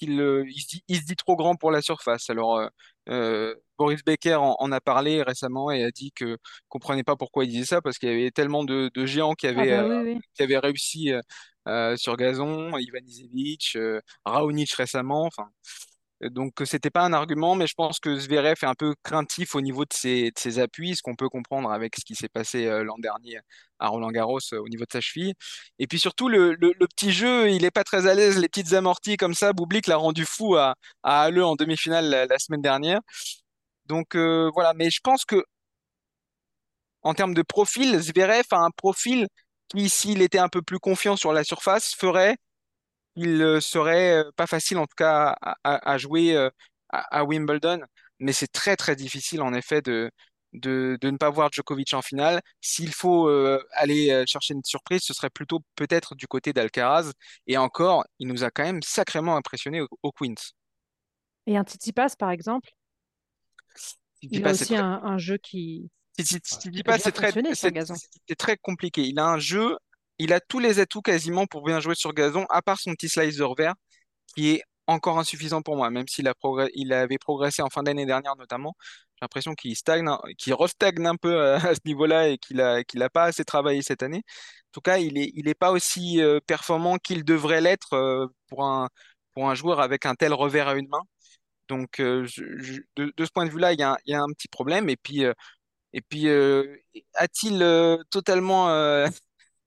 il, 0.00 0.12
il 0.48 0.60
se 0.62 0.68
dit, 0.68 0.84
il 0.88 0.96
se 1.00 1.04
dit 1.04 1.16
trop 1.16 1.36
grand 1.36 1.56
pour 1.56 1.70
la 1.70 1.82
surface. 1.82 2.30
Alors, 2.30 2.68
euh, 3.10 3.54
Boris 3.78 4.02
Becker 4.04 4.34
en, 4.36 4.56
en 4.58 4.72
a 4.72 4.80
parlé 4.80 5.22
récemment 5.22 5.70
et 5.70 5.84
a 5.84 5.90
dit 5.90 6.12
que 6.12 6.36
comprenait 6.68 7.04
pas 7.04 7.16
pourquoi 7.16 7.44
il 7.44 7.50
disait 7.50 7.64
ça 7.64 7.80
parce 7.82 7.98
qu'il 7.98 8.08
y 8.08 8.12
avait 8.12 8.30
tellement 8.30 8.64
de, 8.64 8.90
de 8.94 9.06
géants 9.06 9.34
qui 9.34 9.46
Ah 9.56 9.60
avaient, 9.60 9.70
bah 9.70 9.82
euh, 9.82 10.02
oui, 10.04 10.12
oui. 10.14 10.20
qui 10.34 10.42
avaient 10.42 10.58
réussi 10.58 11.12
euh, 11.68 11.96
sur 11.96 12.16
gazon, 12.16 12.76
Ivan 12.78 13.00
Isevic, 13.06 13.76
Raonic 14.24 14.72
récemment. 14.72 15.24
Enfin, 15.26 15.48
donc, 16.20 16.60
euh, 16.60 16.64
c'était 16.64 16.90
pas 16.90 17.04
un 17.04 17.12
argument, 17.12 17.54
mais 17.54 17.66
je 17.68 17.74
pense 17.74 18.00
que 18.00 18.18
Zverev 18.18 18.56
est 18.62 18.66
un 18.66 18.74
peu 18.74 18.94
craintif 19.04 19.54
au 19.54 19.60
niveau 19.60 19.84
de 19.84 19.92
ses, 19.92 20.58
appuis, 20.58 20.96
ce 20.96 21.02
qu'on 21.02 21.14
peut 21.14 21.28
comprendre 21.28 21.70
avec 21.70 21.94
ce 21.96 22.04
qui 22.04 22.16
s'est 22.16 22.28
passé 22.28 22.66
euh, 22.66 22.82
l'an 22.82 22.98
dernier 22.98 23.38
à 23.78 23.88
Roland-Garros 23.88 24.40
euh, 24.52 24.58
au 24.58 24.68
niveau 24.68 24.84
de 24.84 24.90
sa 24.92 25.00
cheville. 25.00 25.34
Et 25.78 25.86
puis 25.86 26.00
surtout, 26.00 26.28
le, 26.28 26.56
petit 26.96 27.12
jeu, 27.12 27.50
il 27.50 27.64
est 27.64 27.70
pas 27.70 27.84
très 27.84 28.06
à 28.08 28.14
l'aise, 28.14 28.38
les 28.38 28.48
petites 28.48 28.72
amorties 28.72 29.16
comme 29.16 29.34
ça. 29.34 29.52
Bublik 29.52 29.86
l'a 29.86 29.96
rendu 29.96 30.24
fou 30.24 30.56
à, 30.56 30.74
à 31.04 31.22
Halle 31.22 31.40
en 31.42 31.54
demi-finale 31.54 32.26
la, 32.28 32.38
semaine 32.38 32.62
dernière. 32.62 33.00
Donc 33.86 34.16
voilà, 34.16 34.74
mais 34.74 34.90
je 34.90 35.00
pense 35.02 35.24
que 35.24 35.44
en 37.02 37.14
termes 37.14 37.34
de 37.34 37.42
profil, 37.42 37.98
Zverev 38.00 38.44
a 38.50 38.58
un 38.58 38.70
profil 38.70 39.28
qui, 39.68 39.88
s'il 39.88 40.22
était 40.22 40.38
un 40.38 40.48
peu 40.48 40.62
plus 40.62 40.78
confiant 40.78 41.16
sur 41.16 41.32
la 41.32 41.44
surface, 41.44 41.94
ferait 41.94 42.36
il 43.18 43.42
euh, 43.42 43.60
serait 43.60 44.24
euh, 44.24 44.30
pas 44.36 44.46
facile 44.46 44.78
en 44.78 44.86
tout 44.86 44.94
cas 44.96 45.36
à, 45.42 45.56
à- 45.64 45.92
à 45.92 45.98
jouer 45.98 46.34
euh, 46.36 46.50
à, 46.90 47.18
à 47.20 47.24
Wimbledon, 47.24 47.80
mais 48.18 48.32
c'est 48.32 48.48
très 48.52 48.76
très 48.76 48.96
difficile 48.96 49.42
en 49.42 49.52
effet 49.54 49.82
de, 49.82 50.10
de, 50.52 50.98
de 51.00 51.10
ne 51.10 51.16
pas 51.18 51.30
voir 51.30 51.50
Djokovic 51.52 51.92
en 51.94 52.02
finale. 52.02 52.40
S'il 52.60 52.92
faut 52.92 53.28
euh, 53.28 53.62
aller 53.72 54.24
chercher 54.26 54.54
une 54.54 54.64
surprise, 54.64 55.02
ce 55.04 55.14
serait 55.14 55.30
plutôt 55.30 55.60
peut-être 55.76 56.14
du 56.14 56.26
côté 56.26 56.52
d'Alcaraz. 56.52 57.12
Et 57.46 57.56
encore, 57.58 58.04
il 58.18 58.28
nous 58.28 58.44
a 58.44 58.50
quand 58.50 58.64
même 58.64 58.82
sacrément 58.82 59.36
impressionné 59.36 59.80
au, 59.82 59.88
au 60.02 60.12
Queens. 60.12 60.34
Et 61.46 61.56
un 61.56 61.64
Tsitsipas, 61.64 62.16
par 62.18 62.30
exemple, 62.30 62.70
il 64.22 64.46
a 64.46 64.50
aussi 64.50 64.76
un, 64.76 65.18
jeu 65.18 65.38
qui, 65.38 65.90
c'est 66.18 67.12
très, 67.12 67.72
gazon. 67.72 67.94
c'est 68.28 68.36
très 68.36 68.56
compliqué. 68.56 69.02
Il 69.02 69.18
a 69.18 69.26
un 69.26 69.38
jeu, 69.38 69.76
il 70.18 70.32
a 70.32 70.40
tous 70.40 70.58
les 70.60 70.80
atouts 70.80 71.02
quasiment 71.02 71.46
pour 71.46 71.64
bien 71.64 71.80
jouer 71.80 71.94
sur 71.94 72.12
gazon, 72.14 72.46
à 72.50 72.62
part 72.62 72.78
son 72.80 72.92
petit 72.92 73.08
slicer 73.08 73.46
vert. 73.56 73.74
qui 74.34 74.50
est 74.56 74.62
encore 74.86 75.18
insuffisant 75.18 75.62
pour 75.62 75.76
moi, 75.76 75.90
même 75.90 76.08
s'il 76.08 76.26
progr- 76.42 76.70
il 76.74 76.92
avait 76.92 77.18
progressé 77.18 77.62
en 77.62 77.68
fin 77.70 77.82
d'année 77.82 78.06
dernière 78.06 78.36
notamment. 78.36 78.74
J'ai 79.16 79.18
l'impression 79.24 79.54
qu'il 79.54 79.76
stagne, 79.76 80.08
qu'il 80.38 80.54
restagne 80.54 81.06
un 81.06 81.16
peu 81.16 81.40
à, 81.42 81.56
à 81.56 81.74
ce 81.74 81.80
niveau-là 81.84 82.28
et 82.28 82.38
qu'il 82.38 82.60
a, 82.60 82.84
qu'il 82.84 83.06
pas 83.12 83.24
assez 83.24 83.44
travaillé 83.44 83.82
cette 83.82 84.02
année. 84.02 84.18
En 84.18 84.72
tout 84.72 84.80
cas, 84.80 84.98
il 84.98 85.18
est, 85.18 85.30
il 85.34 85.48
est 85.48 85.54
pas 85.54 85.72
aussi 85.72 86.20
euh, 86.22 86.40
performant 86.46 86.96
qu'il 86.98 87.24
devrait 87.24 87.60
l'être 87.60 87.94
euh, 87.94 88.26
pour 88.48 88.64
un, 88.64 88.88
pour 89.34 89.48
un 89.50 89.54
joueur 89.54 89.80
avec 89.80 90.06
un 90.06 90.14
tel 90.14 90.32
revers 90.34 90.68
à 90.68 90.74
une 90.76 90.88
main. 90.88 91.00
Donc, 91.68 92.00
euh, 92.00 92.26
de, 92.96 93.12
ce 93.24 93.30
point 93.32 93.46
de 93.46 93.50
vue-là, 93.50 93.72
il 93.72 93.80
y 93.80 93.82
a, 93.82 93.92
un- 93.92 93.96
il 94.06 94.12
y 94.12 94.14
a 94.14 94.20
un 94.22 94.28
petit 94.36 94.48
problème. 94.48 94.88
Et 94.88 94.96
puis, 94.96 95.24
euh, 95.24 95.32
et 95.92 96.02
puis 96.02 96.28
euh, 96.28 96.76
a-t-il 97.14 97.62
euh, 97.62 97.98
totalement 98.10 98.70
euh, 98.70 99.08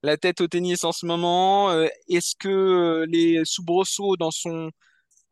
la 0.02 0.16
tête 0.16 0.40
au 0.40 0.48
tennis 0.48 0.84
en 0.84 0.92
ce 0.92 1.06
moment? 1.06 1.70
Euh, 1.70 1.86
Est-ce 2.08 2.34
que 2.38 2.48
euh, 2.48 3.06
les 3.08 3.44
soubresauts 3.44 4.16
dans 4.16 4.30
son 4.30 4.70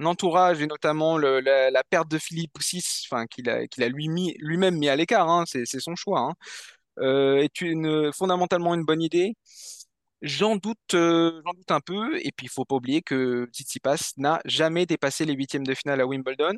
l'entourage 0.00 0.62
et 0.62 0.66
notamment 0.66 1.18
la, 1.18 1.84
perte 1.90 2.10
de 2.10 2.18
Philippe 2.18 2.58
enfin 3.06 3.26
qu'il 3.26 3.50
a, 3.50 3.66
lui-même 3.88 4.76
mis 4.78 4.88
à 4.88 4.96
l'écart, 4.96 5.28
hein, 5.30 5.44
c'est, 5.46 5.66
son 5.66 5.94
choix, 5.96 6.20
hein, 6.20 6.34
euh, 7.00 7.42
est 7.42 8.12
fondamentalement 8.12 8.74
une 8.74 8.84
bonne 8.84 9.02
idée? 9.02 9.34
J'en 10.22 10.56
doute, 10.56 10.94
un 10.94 11.80
peu. 11.84 12.18
Et 12.18 12.32
puis, 12.32 12.46
il 12.46 12.50
faut 12.50 12.64
pas 12.64 12.76
oublier 12.76 13.02
que 13.02 13.48
Tsitsipas 13.52 14.12
n'a 14.18 14.40
jamais 14.44 14.86
dépassé 14.86 15.24
les 15.24 15.32
huitièmes 15.34 15.66
de 15.66 15.74
finale 15.74 16.00
à 16.00 16.06
Wimbledon. 16.06 16.54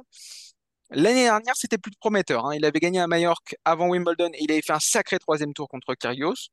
L'année 0.90 1.25
dernière, 1.25 1.55
c'était 1.57 1.79
plus 1.79 1.92
prometteur. 1.98 2.46
hein. 2.46 2.55
Il 2.55 2.64
avait 2.64 2.79
gagné 2.81 3.01
à 3.01 3.07
Majorque 3.07 3.57
avant 3.64 3.88
Wimbledon 3.88 4.31
et 4.35 4.44
il 4.44 4.53
avait 4.53 4.62
fait 4.62 4.72
un 4.75 4.81
sacré 4.81 5.18
troisième 5.18 5.55
tour 5.55 5.68
contre 5.68 5.94
Kyrgios. 5.94 6.51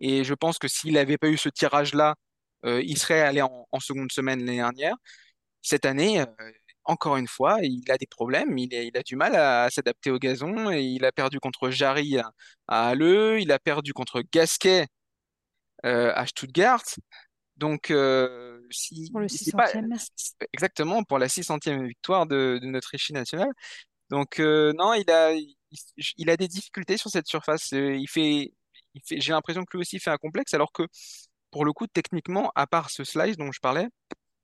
Et 0.00 0.24
je 0.24 0.34
pense 0.34 0.58
que 0.58 0.68
s'il 0.68 0.94
n'avait 0.94 1.18
pas 1.18 1.28
eu 1.28 1.36
ce 1.38 1.48
tirage-là, 1.48 2.14
euh, 2.66 2.82
il 2.84 2.98
serait 2.98 3.20
allé 3.20 3.42
en, 3.42 3.66
en 3.70 3.80
seconde 3.80 4.10
semaine 4.12 4.40
l'année 4.40 4.56
dernière. 4.58 4.96
Cette 5.62 5.84
année, 5.86 6.20
euh, 6.20 6.26
encore 6.84 7.16
une 7.16 7.28
fois, 7.28 7.58
il 7.62 7.90
a 7.90 7.96
des 7.98 8.06
problèmes. 8.06 8.56
Il, 8.58 8.74
a- 8.74 8.82
il 8.82 8.96
a 8.96 9.02
du 9.02 9.16
mal 9.16 9.34
à, 9.36 9.68
s'adapter 9.70 10.10
au 10.10 10.18
gazon. 10.18 10.70
Et 10.72 10.82
il 10.82 11.04
a 11.04 11.12
perdu 11.12 11.40
contre 11.40 11.70
Jarry 11.70 12.18
à, 12.18 12.30
à 12.68 12.88
Halle. 12.90 13.38
Il 13.40 13.52
a 13.52 13.58
perdu 13.58 13.92
contre 13.92 14.22
Gasquet 14.32 14.86
euh, 15.86 16.12
à 16.14 16.26
Stuttgart. 16.26 16.82
Donc, 17.56 17.92
si, 18.70 19.10
Pour 19.12 19.20
le 19.20 19.26
pas 19.56 19.66
600e. 19.68 19.96
c'est- 20.16 20.34
exactement 20.52 21.04
pour 21.04 21.18
la 21.18 21.28
600e 21.28 21.86
victoire 21.86 22.26
de, 22.26 22.58
de 22.60 22.66
notre 22.66 22.94
échiquier 22.94 23.14
national. 23.14 23.48
Donc, 24.10 24.38
non, 24.38 24.94
il 24.94 25.08
a, 25.10 25.32
il, 25.32 25.54
il 26.18 26.30
a 26.30 26.36
des 26.36 26.48
difficultés 26.48 26.96
sur 26.96 27.10
cette 27.10 27.26
surface. 27.26 27.70
Il 27.72 28.08
fait, 28.08 28.52
j'ai 29.10 29.32
l'impression 29.32 29.64
que 29.64 29.76
lui 29.76 29.82
aussi 29.82 29.98
fait 30.00 30.10
un 30.10 30.16
complexe, 30.18 30.54
alors 30.54 30.72
que 30.72 30.84
pour 31.50 31.64
le 31.64 31.72
coup, 31.72 31.86
techniquement, 31.86 32.52
à 32.54 32.66
part 32.66 32.90
ce 32.90 33.04
slice 33.04 33.36
dont 33.36 33.52
je 33.52 33.60
parlais, 33.60 33.88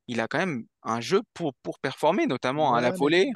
il 0.09 0.21
a 0.21 0.29
quand 0.29 0.39
même 0.39 0.67
un 0.85 1.01
jeu 1.01 1.23
pour, 1.35 1.55
pour 1.63 1.81
performer, 1.81 2.27
notamment 2.27 2.75
à 2.75 2.81
la 2.83 2.91
Ouais, 2.91 2.99
mais 2.99 3.09
volée. 3.09 3.31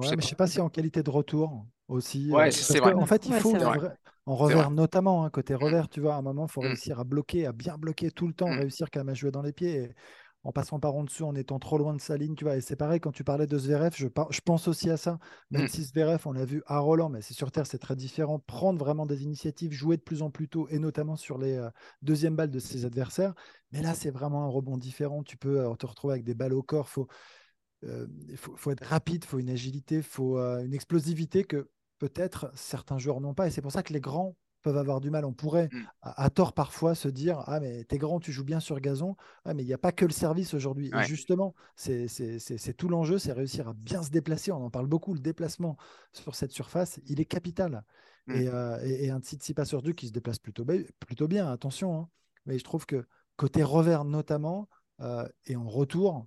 Je 0.00 0.06
Ouais, 0.06 0.10
sais 0.10 0.16
pas. 0.18 0.22
je 0.22 0.26
sais 0.26 0.36
pas 0.36 0.46
si 0.46 0.60
en 0.60 0.70
qualité 0.70 1.02
de 1.02 1.10
retour 1.10 1.66
aussi. 1.88 2.36
Ouais, 2.36 2.50
euh, 2.50 2.52
c'est 2.52 2.80
que 2.80 2.80
vrai. 2.80 2.94
en 2.94 3.06
fait, 3.06 3.26
il 3.26 3.32
Ouais, 3.32 3.42
faut 3.42 3.56
vrai. 3.78 3.96
en 4.26 4.36
revers 4.36 4.70
notamment, 4.70 5.24
hein, 5.24 5.30
côté 5.30 5.54
Mm, 5.60 5.74
revers, 5.74 5.88
tu 5.88 6.00
vois, 6.00 6.14
à 6.14 6.18
un 6.18 6.22
moment, 6.22 6.46
il 6.46 6.52
faut 6.52 6.62
mm, 6.62 6.62
réussir 6.62 7.00
à 7.00 7.04
bloquer, 7.04 7.46
à 7.46 7.52
bien 7.52 7.76
bloquer 7.78 8.10
tout 8.12 8.28
le 8.28 8.34
temps, 8.34 8.52
mm, 8.52 8.54
réussir 8.54 8.88
quand 8.92 9.00
même 9.00 9.08
à 9.10 9.14
jouer 9.14 9.30
dans 9.32 9.42
les 9.42 9.52
pieds, 9.52 9.74
et 9.84 9.94
en 10.42 10.52
passant 10.52 10.80
par 10.80 10.94
en 10.94 11.04
dessous, 11.04 11.24
en 11.24 11.34
étant 11.34 11.58
trop 11.58 11.76
loin 11.76 11.94
de 11.94 12.00
sa 12.00 12.16
ligne, 12.16 12.34
tu 12.34 12.44
vois. 12.44 12.56
Et 12.56 12.60
c'est 12.60 12.76
pareil 12.76 13.00
quand 13.00 13.12
tu 13.12 13.24
parlais 13.24 13.46
de 13.46 13.58
Zverev, 13.58 13.92
je, 13.94 14.06
par- 14.08 14.32
je 14.32 14.40
pense 14.40 14.68
aussi 14.68 14.88
à 14.90 14.96
ça. 14.96 15.18
Même 15.50 15.64
mm, 15.64 15.68
si 15.68 15.84
Zverev, 15.84 16.22
on 16.26 16.32
l'a 16.32 16.44
vu 16.44 16.62
à 16.66 16.78
Roland, 16.78 17.10
mais 17.10 17.20
c'est 17.20 17.34
sur 17.34 17.52
terre, 17.52 17.66
c'est 17.66 17.78
très 17.78 17.96
différent. 17.96 18.38
Prendre 18.38 18.78
vraiment 18.78 19.06
des 19.06 19.22
initiatives, 19.22 19.72
jouer 19.72 19.96
de 19.96 20.02
plus 20.02 20.22
en 20.22 20.30
plus 20.30 20.48
tôt, 20.48 20.66
et 20.70 20.78
notamment 20.78 21.16
sur 21.16 21.36
les 21.38 21.56
euh, 21.56 21.68
deuxièmes 22.02 22.36
balles 22.36 22.50
de 22.50 22.58
ses 22.58 22.84
adversaires. 22.86 23.34
Mais 23.72 23.82
là, 23.82 23.94
c'est 23.94 24.10
vraiment 24.10 24.44
un 24.44 24.48
rebond 24.48 24.78
différent. 24.78 25.22
Tu 25.22 25.36
peux 25.36 25.60
euh, 25.60 25.74
te 25.74 25.86
retrouver 25.86 26.14
avec 26.14 26.24
des 26.24 26.34
balles 26.34 26.54
au 26.54 26.62
corps. 26.62 26.88
Faut, 26.88 27.08
euh, 27.84 28.06
il 28.28 28.36
faut, 28.36 28.56
faut 28.56 28.70
être 28.70 28.84
rapide, 28.84 29.24
il 29.24 29.26
faut 29.26 29.38
une 29.38 29.50
agilité, 29.50 29.96
il 29.96 30.02
faut 30.02 30.38
euh, 30.38 30.64
une 30.64 30.74
explosivité 30.74 31.44
que 31.44 31.70
peut-être 31.98 32.50
certains 32.54 32.98
joueurs 32.98 33.20
n'ont 33.20 33.34
pas. 33.34 33.46
Et 33.46 33.50
c'est 33.50 33.62
pour 33.62 33.72
ça 33.72 33.82
que 33.82 33.92
les 33.92 34.00
grands 34.00 34.36
peuvent 34.62 34.76
avoir 34.76 35.00
du 35.00 35.10
mal. 35.10 35.24
On 35.24 35.32
pourrait, 35.32 35.68
mm. 35.72 35.82
à, 36.02 36.24
à 36.24 36.30
tort 36.30 36.52
parfois, 36.52 36.94
se 36.94 37.08
dire 37.08 37.42
Ah, 37.46 37.60
mais 37.60 37.84
t'es 37.84 37.98
grand, 37.98 38.20
tu 38.20 38.32
joues 38.32 38.44
bien 38.44 38.60
sur 38.60 38.78
gazon. 38.80 39.16
Ah, 39.44 39.54
mais 39.54 39.62
il 39.62 39.66
n'y 39.66 39.74
a 39.74 39.78
pas 39.78 39.92
que 39.92 40.04
le 40.04 40.12
service 40.12 40.54
aujourd'hui. 40.54 40.90
Et 41.02 41.04
justement, 41.04 41.54
c'est 41.76 42.76
tout 42.76 42.88
l'enjeu, 42.88 43.18
c'est 43.18 43.32
réussir 43.32 43.68
à 43.68 43.74
bien 43.74 44.02
se 44.02 44.10
déplacer. 44.10 44.52
On 44.52 44.64
en 44.64 44.70
parle 44.70 44.86
beaucoup, 44.86 45.14
le 45.14 45.20
déplacement 45.20 45.76
sur 46.12 46.34
cette 46.34 46.52
surface, 46.52 47.00
il 47.06 47.20
est 47.20 47.26
capital. 47.26 47.84
Mm. 48.26 48.32
Et, 48.34 48.48
euh, 48.48 48.78
et, 48.84 49.06
et 49.06 49.10
un 49.10 49.20
Tsitsipas 49.20 49.64
sur 49.64 49.82
qui 49.94 50.08
se 50.08 50.12
déplace 50.12 50.38
plutôt, 50.38 50.64
plutôt 50.98 51.28
bien, 51.28 51.50
attention. 51.50 51.98
hein. 51.98 52.08
Mais 52.46 52.58
je 52.58 52.64
trouve 52.64 52.86
que 52.86 53.06
côté 53.36 53.62
revers 53.62 54.04
notamment, 54.04 54.68
euh, 55.00 55.26
et 55.46 55.56
en 55.56 55.68
retour, 55.68 56.26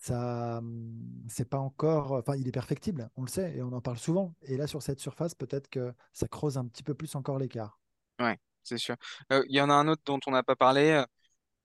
ça, 0.00 0.58
hum, 0.58 0.92
c'est 1.28 1.48
pas 1.48 1.58
encore. 1.58 2.12
Enfin, 2.12 2.34
il 2.36 2.48
est 2.48 2.52
perfectible, 2.52 3.08
on 3.16 3.22
le 3.22 3.28
sait, 3.28 3.56
et 3.56 3.62
on 3.62 3.72
en 3.72 3.80
parle 3.80 3.98
souvent. 3.98 4.34
Et 4.42 4.56
là, 4.56 4.66
sur 4.66 4.82
cette 4.82 5.00
surface, 5.00 5.34
peut-être 5.36 5.68
que 5.68 5.94
ça 6.12 6.26
creuse 6.26 6.58
un 6.58 6.66
petit 6.66 6.82
peu 6.82 6.94
plus 6.94 7.14
encore 7.14 7.38
l'écart. 7.38 7.78
Ouais, 8.18 8.38
c'est 8.62 8.78
sûr. 8.78 8.96
Euh, 9.32 9.44
Il 9.48 9.54
y 9.56 9.60
en 9.60 9.70
a 9.70 9.74
un 9.74 9.88
autre 9.88 10.02
dont 10.04 10.20
on 10.26 10.32
n'a 10.32 10.42
pas 10.42 10.56
parlé. 10.56 10.90
euh, 10.90 11.04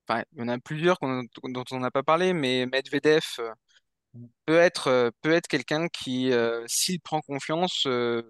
Enfin, 0.08 0.24
il 0.34 0.39
y 0.41 0.43
en 0.43 0.50
a 0.50 0.60
plusieurs 0.60 0.98
dont 1.02 1.63
on 1.71 1.80
n'a 1.80 1.91
pas 1.91 2.04
parlé, 2.04 2.34
mais 2.34 2.67
Medvedev 2.67 3.24
euh, 3.39 3.52
Mm. 4.15 4.28
peut 4.45 4.58
être, 4.58 5.12
peut 5.21 5.32
être 5.34 5.48
quelqu'un 5.48 5.88
qui, 5.89 6.32
euh, 6.32 6.63
s'il 6.67 7.02
prend 7.02 7.21
confiance, 7.21 7.86
euh, 7.88 8.21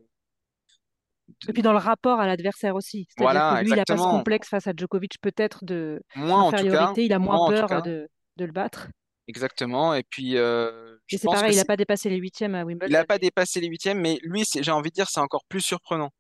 Et 1.47 1.53
puis 1.53 1.61
dans 1.61 1.73
le 1.73 1.79
rapport 1.79 2.19
à 2.19 2.27
l'adversaire 2.27 2.75
aussi. 2.75 3.07
C'est-à-dire 3.09 3.41
que 3.41 3.55
voilà, 3.55 3.61
lui, 3.61 3.67
il 3.71 3.75
n'a 3.75 3.85
pas 3.85 3.97
ce 3.97 4.01
exactement. 4.01 4.17
complexe 4.19 4.47
face 4.49 4.67
à 4.67 4.73
Djokovic, 4.75 5.19
peut-être 5.21 5.65
de 5.65 6.01
Moi, 6.15 6.37
en 6.39 6.51
tout 6.51 6.65
cas. 6.65 6.93
Il 6.97 7.13
a 7.13 7.19
moi, 7.19 7.35
moins 7.35 7.49
peur 7.51 7.81
de 7.81 8.07
le 8.37 8.51
battre. 8.51 8.89
Exactement. 9.27 9.93
Et 9.93 10.03
puis, 10.03 10.37
euh, 10.37 10.97
je 11.07 11.15
Et 11.15 11.17
c'est 11.17 11.27
pense 11.27 11.43
que 11.43 11.45
pareil, 11.45 11.53
il 11.53 11.55
n'a 11.57 11.63
c'est- 11.63 11.65
pas 11.65 11.77
dépassé 11.77 12.09
les 12.11 12.17
huitièmes 12.17 12.53
à 12.55 12.63
il 12.85 12.91
Wimbledon. 12.91 12.93
n'a 12.93 13.05
pas 13.05 13.17
dépassé 13.17 13.59
les 13.61 13.67
huitièmes, 13.67 13.99
mais 14.01 14.19
lui, 14.23 14.45
c'est- 14.45 14.63
j'ai 14.63 14.71
envie 14.71 14.89
de 14.89 14.95
dire, 14.95 15.09
c'est 15.09 15.19
encore 15.19 15.45
plus 15.45 15.61
surprenant. 15.61 16.11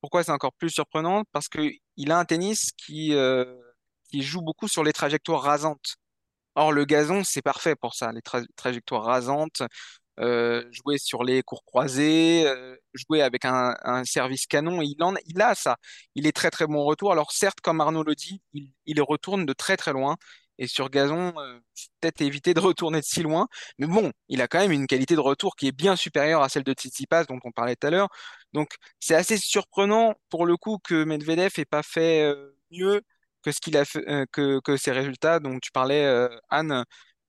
Pourquoi 0.00 0.24
c'est 0.24 0.32
encore 0.32 0.54
plus 0.54 0.70
surprenant? 0.70 1.24
Parce 1.32 1.48
que 1.48 1.70
il 1.96 2.12
a 2.12 2.18
un 2.18 2.24
tennis 2.26 2.70
qui, 2.76 3.14
euh, 3.14 3.46
qui 4.10 4.22
joue 4.22 4.42
beaucoup 4.42 4.68
sur 4.68 4.84
les 4.84 4.92
trajectoires 4.94 5.42
rasantes. 5.42 5.96
Or, 6.56 6.72
le 6.72 6.84
gazon, 6.86 7.24
c'est 7.24 7.42
parfait 7.42 7.76
pour 7.76 7.94
ça, 7.94 8.12
les 8.12 8.20
tra- 8.22 8.46
trajectoires 8.56 9.04
rasantes, 9.04 9.62
euh, 10.20 10.64
jouer 10.72 10.98
sur 10.98 11.24
les 11.24 11.42
cours 11.42 11.64
croisés, 11.64 12.44
euh, 12.46 12.76
jouer 12.94 13.22
avec 13.22 13.44
un, 13.44 13.74
un 13.84 14.04
service 14.04 14.46
canon, 14.46 14.82
il 14.82 14.96
en, 15.02 15.14
il 15.26 15.40
a 15.42 15.54
ça. 15.54 15.76
Il 16.16 16.26
est 16.26 16.32
très 16.32 16.50
très 16.50 16.66
bon 16.66 16.76
au 16.80 16.84
retour. 16.86 17.12
Alors 17.12 17.32
certes, 17.32 17.60
comme 17.62 17.80
Arnaud 17.80 18.04
le 18.04 18.14
dit, 18.16 18.42
il, 18.54 18.72
il 18.86 19.02
retourne 19.02 19.46
de 19.46 19.52
très 19.54 19.76
très 19.76 19.92
loin. 19.92 20.16
Et 20.58 20.66
sur 20.66 20.90
gazon, 20.90 21.32
euh, 21.38 21.60
peut-être 22.00 22.20
éviter 22.20 22.54
de 22.54 22.60
retourner 22.60 23.00
de 23.00 23.04
si 23.04 23.22
loin. 23.22 23.48
Mais 23.78 23.86
bon, 23.86 24.12
il 24.28 24.42
a 24.42 24.48
quand 24.48 24.58
même 24.58 24.72
une 24.72 24.86
qualité 24.86 25.14
de 25.14 25.20
retour 25.20 25.56
qui 25.56 25.68
est 25.68 25.72
bien 25.72 25.96
supérieure 25.96 26.42
à 26.42 26.48
celle 26.48 26.64
de 26.64 26.72
Tsitsipas 26.72 27.24
dont 27.24 27.38
on 27.44 27.52
parlait 27.52 27.76
tout 27.76 27.86
à 27.86 27.90
l'heure. 27.90 28.08
Donc 28.52 28.74
c'est 29.00 29.14
assez 29.14 29.36
surprenant 29.36 30.14
pour 30.28 30.46
le 30.46 30.56
coup 30.56 30.78
que 30.82 31.04
Medvedev 31.04 31.52
ait 31.58 31.64
pas 31.64 31.82
fait 31.82 32.22
euh, 32.22 32.56
mieux 32.70 33.02
que 33.42 33.52
ce 33.52 33.60
qu'il 33.60 33.76
a 33.76 33.84
fait, 33.84 34.06
euh, 34.08 34.26
que, 34.32 34.60
que 34.60 34.76
ses 34.76 34.90
résultats 34.90 35.38
dont 35.38 35.58
tu 35.60 35.70
parlais, 35.70 36.28
Anne. 36.50 36.84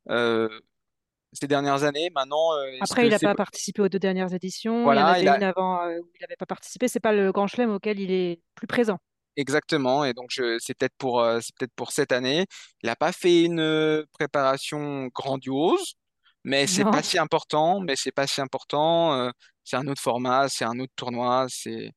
ces 0.07 1.45
dernières 1.45 1.83
années. 1.83 2.09
Maintenant, 2.15 2.51
Après, 2.81 3.05
il 3.05 3.11
n'a 3.11 3.19
pas 3.19 3.35
participé 3.35 3.83
aux 3.83 3.89
deux 3.89 3.99
dernières 3.99 4.33
éditions. 4.33 4.91
Il 4.91 4.97
y 4.97 4.99
en 4.99 5.13
il 5.15 5.27
avait 5.27 5.27
a 5.27 5.35
une 5.37 5.43
avant 5.43 5.85
où 5.85 6.09
il 6.15 6.21
n'avait 6.21 6.35
pas 6.35 6.47
participé. 6.47 6.87
C'est 6.87 6.99
pas 6.99 7.13
le 7.13 7.31
Grand 7.31 7.45
Chelem 7.45 7.69
auquel 7.69 7.99
il 7.99 8.11
est 8.11 8.41
plus 8.55 8.67
présent. 8.67 8.97
Exactement 9.39 10.05
et 10.05 10.13
donc 10.13 10.31
c'est 10.33 10.73
peut-être 10.77 10.95
pour 10.97 11.21
euh, 11.21 11.39
c'est 11.41 11.55
peut-être 11.57 11.73
pour 11.75 11.91
cette 11.91 12.11
année. 12.11 12.45
Il 12.83 12.87
n'a 12.87 12.95
pas 12.95 13.11
fait 13.11 13.43
une 13.43 13.59
euh, 13.59 14.05
préparation 14.13 15.07
grandiose, 15.07 15.95
mais 16.43 16.67
c'est 16.67 16.85
pas 16.85 17.03
si 17.03 17.17
important. 17.19 17.79
Mais 17.81 17.95
c'est 17.95 18.11
pas 18.11 18.27
si 18.27 18.41
important. 18.41 19.13
euh, 19.15 19.31
c'est 19.63 19.77
un 19.77 19.87
autre 19.87 20.01
format, 20.01 20.49
c'est 20.49 20.65
un 20.65 20.79
autre 20.79 20.93
tournoi. 20.95 21.47
C'est 21.49 21.91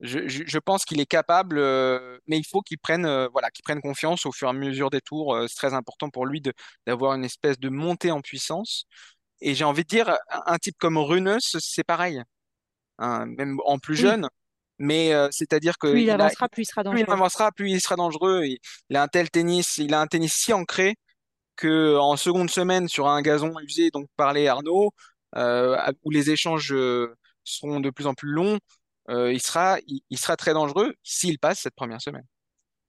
je, 0.00 0.28
je, 0.28 0.44
je 0.46 0.58
pense 0.58 0.84
qu'il 0.84 1.00
est 1.00 1.06
capable, 1.06 1.58
euh, 1.58 2.18
mais 2.28 2.38
il 2.38 2.44
faut 2.46 2.62
qu'il 2.62 2.78
prenne 2.78 3.04
voilà 3.32 3.50
qu'il 3.50 3.62
prenne 3.64 3.80
confiance 3.82 4.26
au 4.26 4.32
fur 4.32 4.48
et 4.48 4.50
à 4.50 4.54
mesure 4.54 4.90
des 4.90 5.00
tours. 5.00 5.36
C'est 5.48 5.56
très 5.56 5.74
important 5.74 6.10
pour 6.10 6.26
lui 6.26 6.40
de 6.40 6.52
d'avoir 6.86 7.14
une 7.14 7.24
espèce 7.24 7.58
de 7.58 7.68
montée 7.70 8.10
en 8.12 8.20
puissance. 8.22 8.86
Et 9.42 9.54
j'ai 9.54 9.64
envie 9.64 9.82
de 9.84 9.88
dire, 9.88 10.10
un 10.30 10.42
un 10.46 10.58
type 10.58 10.76
comme 10.78 10.98
Runeux, 10.98 11.38
c'est 11.40 11.84
pareil. 11.84 12.22
hein, 12.98 13.26
même 13.26 13.58
en 13.64 13.78
plus 13.78 13.96
Oui, 13.96 14.16
jeune. 14.16 14.28
Mais 14.82 15.14
euh, 15.14 15.28
c'est-à-dire 15.30 15.78
plus 15.78 16.02
il 16.02 16.10
a, 16.10 16.14
avancera, 16.14 16.48
plus 16.48 16.62
il 16.62 16.66
sera 16.66 16.82
plus 16.88 17.00
il 17.00 17.06
dangereux. 17.06 17.12
avancera, 17.12 17.52
plus 17.52 17.70
il 17.70 17.80
sera 17.80 17.96
dangereux. 17.96 18.44
Il, 18.44 18.58
il 18.90 18.96
a 18.96 19.02
un 19.02 19.08
tel 19.08 19.30
tennis, 19.30 19.78
il 19.78 19.94
a 19.94 20.00
un 20.00 20.06
tennis 20.06 20.34
si 20.34 20.52
ancré 20.52 20.96
que 21.56 21.96
en 21.98 22.16
seconde 22.16 22.50
semaine 22.50 22.88
sur 22.88 23.08
un 23.08 23.22
gazon 23.22 23.54
usé, 23.60 23.90
donc 23.90 24.08
parlait 24.16 24.48
Arnaud, 24.48 24.92
euh, 25.36 25.76
où 26.04 26.10
les 26.10 26.30
échanges 26.30 26.72
euh, 26.72 27.14
seront 27.44 27.80
de 27.80 27.90
plus 27.90 28.06
en 28.06 28.14
plus 28.14 28.30
longs, 28.30 28.58
euh, 29.10 29.32
il 29.32 29.40
sera, 29.40 29.78
il, 29.86 30.02
il 30.10 30.18
sera 30.18 30.36
très 30.36 30.54
dangereux 30.54 30.94
s'il 31.02 31.38
passe 31.38 31.60
cette 31.60 31.74
première 31.74 32.00
semaine. 32.00 32.26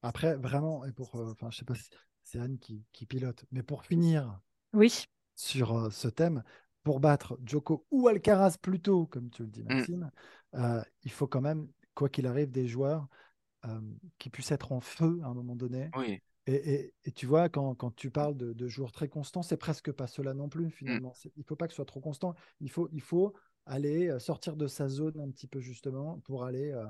Après, 0.02 0.36
vraiment, 0.36 0.86
et 0.86 0.92
pour, 0.92 1.16
euh, 1.16 1.32
enfin, 1.32 1.50
je 1.52 1.60
sais 1.60 1.66
pas 1.66 1.76
si 1.76 1.90
c'est 2.24 2.40
Anne 2.40 2.58
qui, 2.60 2.84
qui 2.92 3.06
pilote, 3.06 3.46
mais 3.52 3.64
pour 3.64 3.86
finir 3.86 4.40
Oui, 4.74 5.06
sur 5.36 5.78
euh, 5.78 5.90
ce 5.90 6.08
thème, 6.08 6.44
pour 6.84 7.00
battre 7.00 7.38
Djoko 7.46 7.86
ou 7.92 8.08
Alcaraz 8.08 8.58
plutôt, 8.62 9.06
comme 9.06 9.30
tu 9.30 9.44
le 9.44 9.50
dis, 9.50 9.64
Mm. 9.70 9.76
Maxime, 9.76 10.12
euh, 10.56 10.82
il 11.04 11.12
faut 11.12 11.28
quand 11.28 11.42
même, 11.42 11.68
quoi 11.96 12.10
qu'il 12.10 12.28
arrive, 12.28 12.52
des 12.52 12.68
joueurs 12.68 13.08
euh, 13.66 13.82
qui 14.20 14.30
puissent 14.30 14.52
être 14.52 14.72
en 14.72 14.82
feu 14.82 15.20
à 15.24 15.28
un 15.28 15.34
moment 15.34 15.56
donné. 15.56 15.92
Oui. 15.96 16.22
Et, 16.48 16.56
et- 16.74 16.94
et 17.06 17.12
tu 17.12 17.26
vois, 17.26 17.50
quand, 17.50 17.76
quand 17.76 17.96
tu 17.96 18.12
parles 18.12 18.36
de, 18.38 18.54
de 18.54 18.68
joueurs 18.68 18.92
très 18.92 19.08
constants, 19.10 19.44
c'est 19.44 19.58
presque 19.58 19.92
pas 19.92 20.08
cela 20.08 20.34
non 20.34 20.50
plus, 20.50 20.70
finalement. 20.72 21.14
C'est- 21.16 21.32
Il 21.38 21.42
ne 21.42 21.46
faut 21.46 21.56
pas 21.56 21.68
que 21.68 21.74
ce 21.74 21.78
soit 21.78 21.86
trop 21.86 22.02
constant. 22.02 22.36
Il 22.60 22.70
faut, 22.72 22.90
il 22.92 23.02
faut 23.02 23.34
aller 23.66 24.20
sortir 24.20 24.58
de 24.58 24.68
sa 24.68 24.90
zone 24.90 25.20
un 25.22 25.30
petit 25.32 25.48
peu, 25.48 25.60
justement, 25.62 26.20
pour 26.22 26.44
aller 26.46 26.72
euh, 26.72 26.86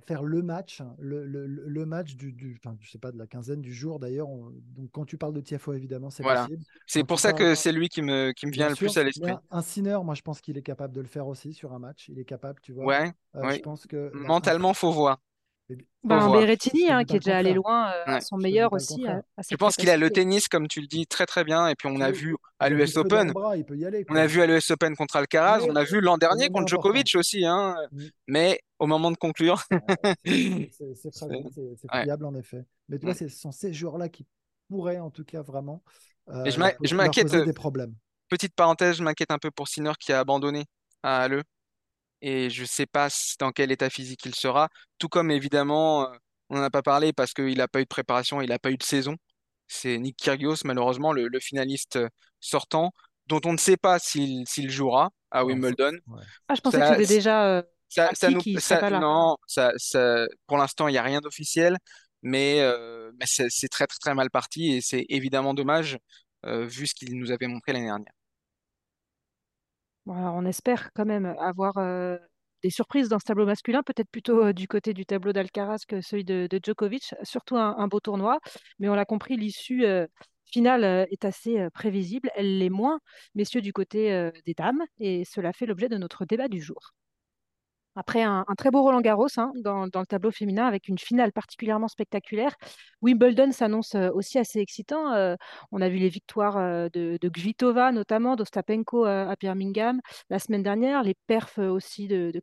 faire 0.00 0.22
le 0.24 0.42
match, 0.42 0.80
hein, 0.80 0.94
le, 0.98 1.24
le- 1.26 1.46
le- 1.46 1.86
match 1.86 2.16
du, 2.16 2.32
du, 2.32 2.56
enfin, 2.58 2.76
je 2.80 2.90
sais 2.90 2.98
pas, 2.98 3.12
de 3.12 3.18
la 3.18 3.26
quinzaine 3.26 3.60
du 3.62 3.72
jour 3.74 3.98
d'ailleurs. 4.00 4.28
on- 4.28 4.50
Donc, 4.74 4.90
quand 4.92 5.04
tu 5.04 5.18
parles 5.18 5.34
de 5.34 5.40
Tiafo, 5.40 5.72
évidemment, 5.74 6.10
c'est 6.10 6.24
Voilà. 6.24 6.48
possible. 6.48 6.64
C'est 6.86 7.04
pour 7.04 7.20
ça 7.20 7.32
parles 7.32 7.32
que 7.32 7.54
c'est 7.54 7.72
lui 7.72 7.88
qui 7.88 8.02
me, 8.02 8.32
qui 8.32 8.46
me 8.46 8.52
vient 8.52 8.66
Bien 8.66 8.70
le 8.70 8.76
plus 8.76 8.96
à 8.96 9.04
l'esprit. 9.04 9.38
un, 9.50 9.62
Sinner, 9.62 9.98
moi, 10.04 10.14
je 10.14 10.22
pense 10.22 10.40
qu'il 10.40 10.58
est 10.58 10.62
capable 10.62 10.94
de 10.94 11.00
le 11.00 11.06
faire 11.06 11.26
aussi 11.26 11.52
sur 11.54 11.72
un 11.72 11.78
match. 11.78 12.08
Il 12.08 12.18
est 12.18 12.24
capable, 12.24 12.60
tu 12.60 12.72
vois. 12.72 12.90
Ouais, 12.90 13.12
Euh, 13.36 13.48
je 13.48 13.60
pense 13.60 13.86
que 13.86 14.12
Mentalement, 14.12 14.74
faut 14.74 14.92
voir. 14.92 15.18
Ben. 16.04 16.32
Berrettini, 16.32 16.90
hein, 16.90 17.04
qui 17.04 17.12
est 17.12 17.18
le 17.18 17.24
déjà 17.24 17.38
allé 17.38 17.54
loin 17.54 17.92
euh, 17.92 18.14
Ouais. 18.14 18.20
son 18.20 18.36
meilleur 18.36 18.70
le 18.70 18.76
aussi, 18.76 18.94
à, 18.94 18.96
contraire. 18.96 19.22
à 19.36 19.42
Je 19.42 19.48
cette 19.48 19.58
pense 19.58 19.76
qu'il 19.76 19.88
a 19.88 19.96
le 19.96 20.10
tennis, 20.10 20.48
comme 20.48 20.66
tu 20.66 20.80
le 20.80 20.86
dis, 20.86 21.06
très 21.06 21.26
très 21.26 21.44
bien. 21.44 21.68
Et 21.68 21.74
puis 21.76 21.88
on 21.88 22.00
a 22.00 22.10
vu 22.10 22.36
à 22.58 22.68
l'US 22.68 22.94
le 22.94 23.00
Open, 23.00 23.32
bras, 23.32 23.52
aller, 23.52 24.04
on 24.10 24.16
a 24.16 24.26
vu 24.26 24.42
à 24.42 24.46
l'US 24.46 24.70
Open 24.70 24.96
contre 24.96 25.16
Alcaraz, 25.16 25.60
Mais 25.60 25.70
on 25.70 25.76
a 25.76 25.84
vu 25.84 26.00
l'an 26.00 26.18
dernier 26.18 26.48
contre. 26.48 26.68
Djokovic 26.68 27.14
aussi. 27.14 27.44
Hein. 27.46 27.76
Mm. 27.92 28.02
Mais 28.26 28.60
au 28.78 28.86
moment 28.86 29.10
de 29.12 29.16
conclure, 29.16 29.62
c'est 30.24 31.24
ouais. 31.26 31.44
friable 31.88 32.24
en 32.24 32.34
effet. 32.34 32.64
Mais 32.88 32.98
tu 32.98 33.06
vois, 33.06 33.14
ce 33.14 33.28
sont 33.28 33.52
ces 33.52 33.72
joueurs-là 33.72 34.08
qui 34.08 34.26
pourraient 34.68 34.98
en 34.98 35.10
tout 35.10 35.24
cas 35.24 35.42
vraiment 35.42 35.82
euh, 36.28 36.50
je 36.50 36.94
m'inquiète, 36.94 37.32
euh, 37.34 37.44
des 37.44 37.52
problèmes. 37.52 37.94
petite 38.28 38.54
parenthèse, 38.54 38.96
je 38.96 39.02
m'inquiète 39.02 39.30
un 39.30 39.38
peu 39.38 39.50
pour 39.50 39.68
Sinner 39.68 39.92
qui 39.98 40.12
a 40.12 40.20
abandonné 40.20 40.66
à 41.02 41.22
Halle. 41.22 41.42
Et 42.22 42.50
je 42.50 42.64
sais 42.64 42.86
pas 42.86 43.08
dans 43.40 43.52
quel 43.52 43.72
état 43.72 43.90
physique 43.90 44.24
il 44.26 44.34
sera. 44.34 44.68
Tout 44.98 45.08
comme 45.08 45.30
évidemment, 45.30 46.04
euh, 46.04 46.16
on 46.50 46.56
n'en 46.56 46.62
a 46.62 46.70
pas 46.70 46.82
parlé 46.82 47.12
parce 47.12 47.34
qu'il 47.34 47.58
n'a 47.58 47.68
pas 47.68 47.80
eu 47.80 47.84
de 47.84 47.88
préparation, 47.88 48.40
il 48.40 48.48
n'a 48.50 48.58
pas 48.58 48.70
eu 48.70 48.78
de 48.78 48.82
saison. 48.84 49.16
C'est 49.68 49.98
Nick 49.98 50.16
Kyrgios, 50.18 50.56
malheureusement, 50.64 51.12
le, 51.12 51.28
le 51.28 51.40
finaliste 51.40 51.96
euh, 51.96 52.08
sortant, 52.40 52.92
dont 53.26 53.40
on 53.44 53.52
ne 53.52 53.58
sait 53.58 53.76
pas 53.76 53.98
s'il 53.98 54.46
jouera 54.70 55.10
à 55.30 55.44
Wimbledon. 55.44 55.98
ouais. 56.08 56.22
Ah, 56.48 56.54
je 56.54 56.60
pensais 56.60 56.80
que 56.80 56.86
c'était 56.86 57.06
déjà 57.06 57.46
euh, 57.48 57.62
ça, 57.88 58.10
ça 58.14 58.30
nous, 58.30 58.42
ne 58.46 58.58
ça, 58.60 58.76
pas 58.78 58.90
là. 58.90 59.00
non, 59.00 59.36
ça, 59.46 59.72
ça, 59.76 60.26
pour 60.46 60.58
l'instant, 60.58 60.88
il 60.88 60.92
n'y 60.92 60.98
a 60.98 61.02
rien 61.02 61.20
d'officiel, 61.20 61.76
mais, 62.22 62.60
euh, 62.60 63.10
mais 63.18 63.26
c'est 63.26 63.48
c'est 63.50 63.68
très, 63.68 63.86
très, 63.86 63.98
très 63.98 64.14
mal 64.14 64.30
parti 64.30 64.72
et 64.72 64.80
c'est 64.80 65.06
évidemment 65.08 65.54
dommage 65.54 65.98
euh, 66.46 66.66
vu 66.66 66.86
ce 66.86 66.94
qu'il 66.94 67.18
nous 67.18 67.30
avait 67.32 67.46
montré 67.48 67.72
l'année 67.72 67.86
dernière. 67.86 68.12
On 70.06 70.44
espère 70.46 70.90
quand 70.94 71.04
même 71.04 71.26
avoir 71.38 71.74
des 72.62 72.70
surprises 72.70 73.08
dans 73.08 73.18
ce 73.18 73.24
tableau 73.24 73.46
masculin, 73.46 73.82
peut-être 73.82 74.10
plutôt 74.10 74.52
du 74.52 74.68
côté 74.68 74.94
du 74.94 75.06
tableau 75.06 75.32
d'Alcaraz 75.32 75.80
que 75.86 76.00
celui 76.00 76.24
de, 76.24 76.48
Djokovic, 76.62 77.14
surtout 77.22 77.56
un, 77.56 77.88
beau 77.88 78.00
tournoi. 78.00 78.38
Mais 78.78 78.88
on 78.88 78.94
l'a 78.94 79.04
compris, 79.04 79.36
l'issue 79.36 79.84
finale 80.46 80.84
est 81.10 81.24
assez 81.24 81.68
prévisible. 81.74 82.30
Elle 82.34 82.58
l'est 82.58 82.70
moins, 82.70 82.98
messieurs, 83.34 83.60
du 83.60 83.72
côté 83.72 84.30
des 84.46 84.54
dames, 84.54 84.82
et 84.98 85.24
cela 85.24 85.52
fait 85.52 85.66
l'objet 85.66 85.88
de 85.88 85.98
notre 85.98 86.24
débat 86.24 86.48
du 86.48 86.60
jour. 86.60 86.92
Après 87.94 88.22
un, 88.22 88.44
très 88.56 88.70
beau 88.70 88.82
Roland 88.82 89.02
Garros 89.02 89.28
hein, 89.36 89.52
dans, 89.56 89.84
le 89.84 90.06
tableau 90.06 90.30
féminin 90.30 90.66
avec 90.66 90.88
une 90.88 90.98
finale 90.98 91.30
particulièrement 91.30 91.88
spectaculaire, 91.88 92.54
Wimbledon 93.02 93.52
s'annonce 93.52 93.94
euh, 93.94 94.08
aussi 94.14 94.38
assez 94.38 94.60
excitant. 94.60 95.12
Euh, 95.12 95.36
on 95.72 95.82
a 95.82 95.88
vu 95.90 95.98
les 95.98 96.08
victoires 96.08 96.56
euh, 96.56 96.88
de, 96.92 97.18
de 97.20 97.90
notamment, 97.92 98.36
d'Ostapenko 98.36 99.06
euh, 99.06 99.28
à 99.28 99.36
Birmingham 99.36 100.00
la 100.30 100.38
semaine 100.38 100.62
dernière, 100.62 101.02
les 101.02 101.14
perfs 101.26 101.58
aussi 101.58 102.08
de, 102.08 102.30
de 102.32 102.40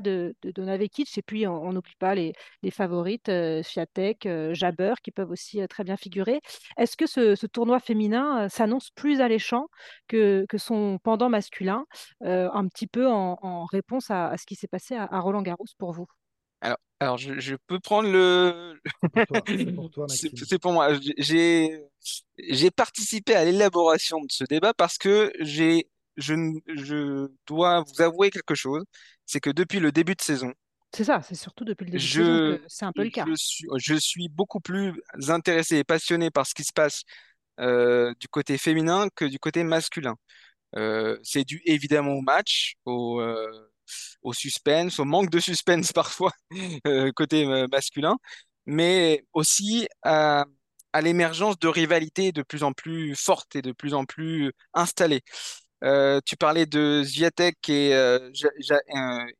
de, 0.00 0.34
de 0.42 0.50
Donna 0.50 0.76
Vekic, 0.76 1.18
et 1.18 1.22
puis 1.22 1.46
on 1.46 1.72
n'oublie 1.72 1.96
pas 1.98 2.14
les, 2.14 2.32
favorites, 2.70 3.28
euh, 3.28 3.62
Swiatek, 3.62 4.26
euh, 4.26 4.54
Jabber, 4.54 4.94
qui 5.02 5.10
peuvent 5.10 5.30
aussi 5.30 5.60
très 5.68 5.84
bien 5.84 5.96
figurer. 5.96 6.40
Est-ce 6.76 6.96
que 6.96 7.06
ce, 7.06 7.46
tournoi 7.46 7.80
féminin 7.80 8.48
s'annonce 8.48 8.90
plus 8.90 9.20
alléchant 9.20 9.68
que, 10.08 10.46
son 10.56 10.98
pendant 11.02 11.28
masculin 11.28 11.84
un 12.22 12.66
petit 12.68 12.86
peu 12.86 13.06
en, 13.08 13.64
réponse 13.66 14.10
à, 14.10 14.28
à 14.28 14.36
ce 14.36 14.46
qui 14.46 14.54
s'est 14.54 14.66
passé 14.68 14.75
à, 14.96 15.04
à 15.04 15.20
Roland 15.20 15.42
Garros 15.42 15.66
pour 15.78 15.92
vous? 15.92 16.06
Alors, 16.60 16.78
alors 17.00 17.18
je, 17.18 17.38
je 17.38 17.56
peux 17.66 17.80
prendre 17.80 18.10
le... 18.10 18.80
C'est 19.60 19.72
pour 19.72 19.90
toi, 19.90 20.08
c'est 20.08 20.32
moi. 20.64 20.90
J'ai 21.18 21.82
j'ai 22.38 22.70
participé 22.70 23.34
à 23.34 23.44
l'élaboration 23.44 24.20
de 24.20 24.30
ce 24.30 24.44
débat 24.44 24.74
parce 24.74 24.98
que 24.98 25.32
j'ai 25.40 25.88
je, 26.16 26.34
je 26.68 27.28
dois 27.46 27.82
vous 27.82 28.00
avouer 28.02 28.30
quelque 28.30 28.54
chose, 28.54 28.84
c'est 29.26 29.40
que 29.40 29.50
depuis 29.50 29.80
le 29.80 29.92
début 29.92 30.14
de 30.14 30.22
saison, 30.22 30.52
C'est 30.92 31.04
ça, 31.04 31.22
c'est 31.22 31.34
surtout 31.36 31.64
depuis 31.64 31.84
le 31.84 31.90
début 31.92 32.08
de 32.08 32.12
saison 32.12 32.40
que 32.40 32.60
c'est 32.66 32.84
un 32.84 32.92
peu 32.92 33.04
le 33.04 33.10
cas. 33.10 33.28
je 33.28 33.34
suis 33.34 33.66
je 33.78 33.94
suis 33.94 34.28
beaucoup 34.28 34.60
plus 34.60 35.00
intéressé 35.28 35.76
et 35.78 35.84
passionné 35.84 36.30
par 36.30 36.46
ce 36.46 36.54
qui 36.54 36.64
se 36.64 36.72
passe 36.72 37.02
euh, 37.60 38.14
du 38.20 38.28
côté 38.28 38.58
féminin 38.58 39.08
que 39.16 39.24
du 39.26 39.38
côté 39.40 39.64
masculin. 39.64 40.16
Euh, 40.76 41.18
c'est 41.24 41.44
dû 41.44 41.62
évidemment 41.66 42.12
au 42.14 42.22
match, 42.22 42.76
au 42.86 43.20
euh, 43.20 43.70
au 44.22 44.32
suspense, 44.32 44.98
au 44.98 45.04
manque 45.04 45.30
de 45.30 45.40
suspense 45.40 45.92
parfois 45.92 46.32
euh, 46.86 47.12
côté 47.14 47.44
euh, 47.46 47.66
masculin, 47.70 48.16
mais 48.66 49.24
aussi 49.32 49.88
à, 50.02 50.44
l'émergence 51.02 51.58
de 51.58 51.68
rivalités 51.68 52.32
de 52.32 52.42
plus 52.42 52.62
en 52.62 52.72
plus 52.72 53.14
fortes 53.14 53.54
et 53.54 53.62
de 53.62 53.72
plus 53.72 53.92
en 53.94 54.06
plus 54.06 54.52
installées. 54.72 55.20
Euh, 55.84 56.20
tu 56.24 56.36
parlais 56.36 56.64
de 56.64 57.02
Zviatek 57.04 57.68
et, 57.68 57.90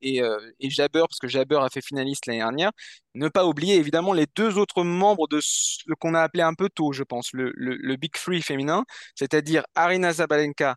et, 0.02 0.70
Jabber, 0.70 1.04
parce 1.09 1.18
que 1.18 1.28
Jabber 1.28 1.59
a 1.62 1.70
fait 1.70 1.80
finaliste 1.80 2.26
l'année 2.26 2.40
dernière. 2.40 2.72
Ne 3.14 3.28
pas 3.28 3.46
oublier 3.46 3.76
évidemment 3.76 4.12
les 4.12 4.26
deux 4.37 4.59
autres 4.59 4.85
membres 4.85 5.28
de 5.28 5.40
ce 5.42 5.78
qu'on 5.98 6.12
a 6.14 6.20
appelé 6.20 6.42
un 6.42 6.52
peu 6.52 6.68
tôt, 6.68 6.92
je 6.92 7.04
pense, 7.04 7.32
le, 7.32 7.52
le, 7.54 7.76
le 7.76 7.96
Big 7.96 8.12
Three 8.12 8.42
féminin, 8.42 8.85
c'est-à-dire 9.14 9.64
Arina 9.74 10.12
Zabalenka 10.12 10.76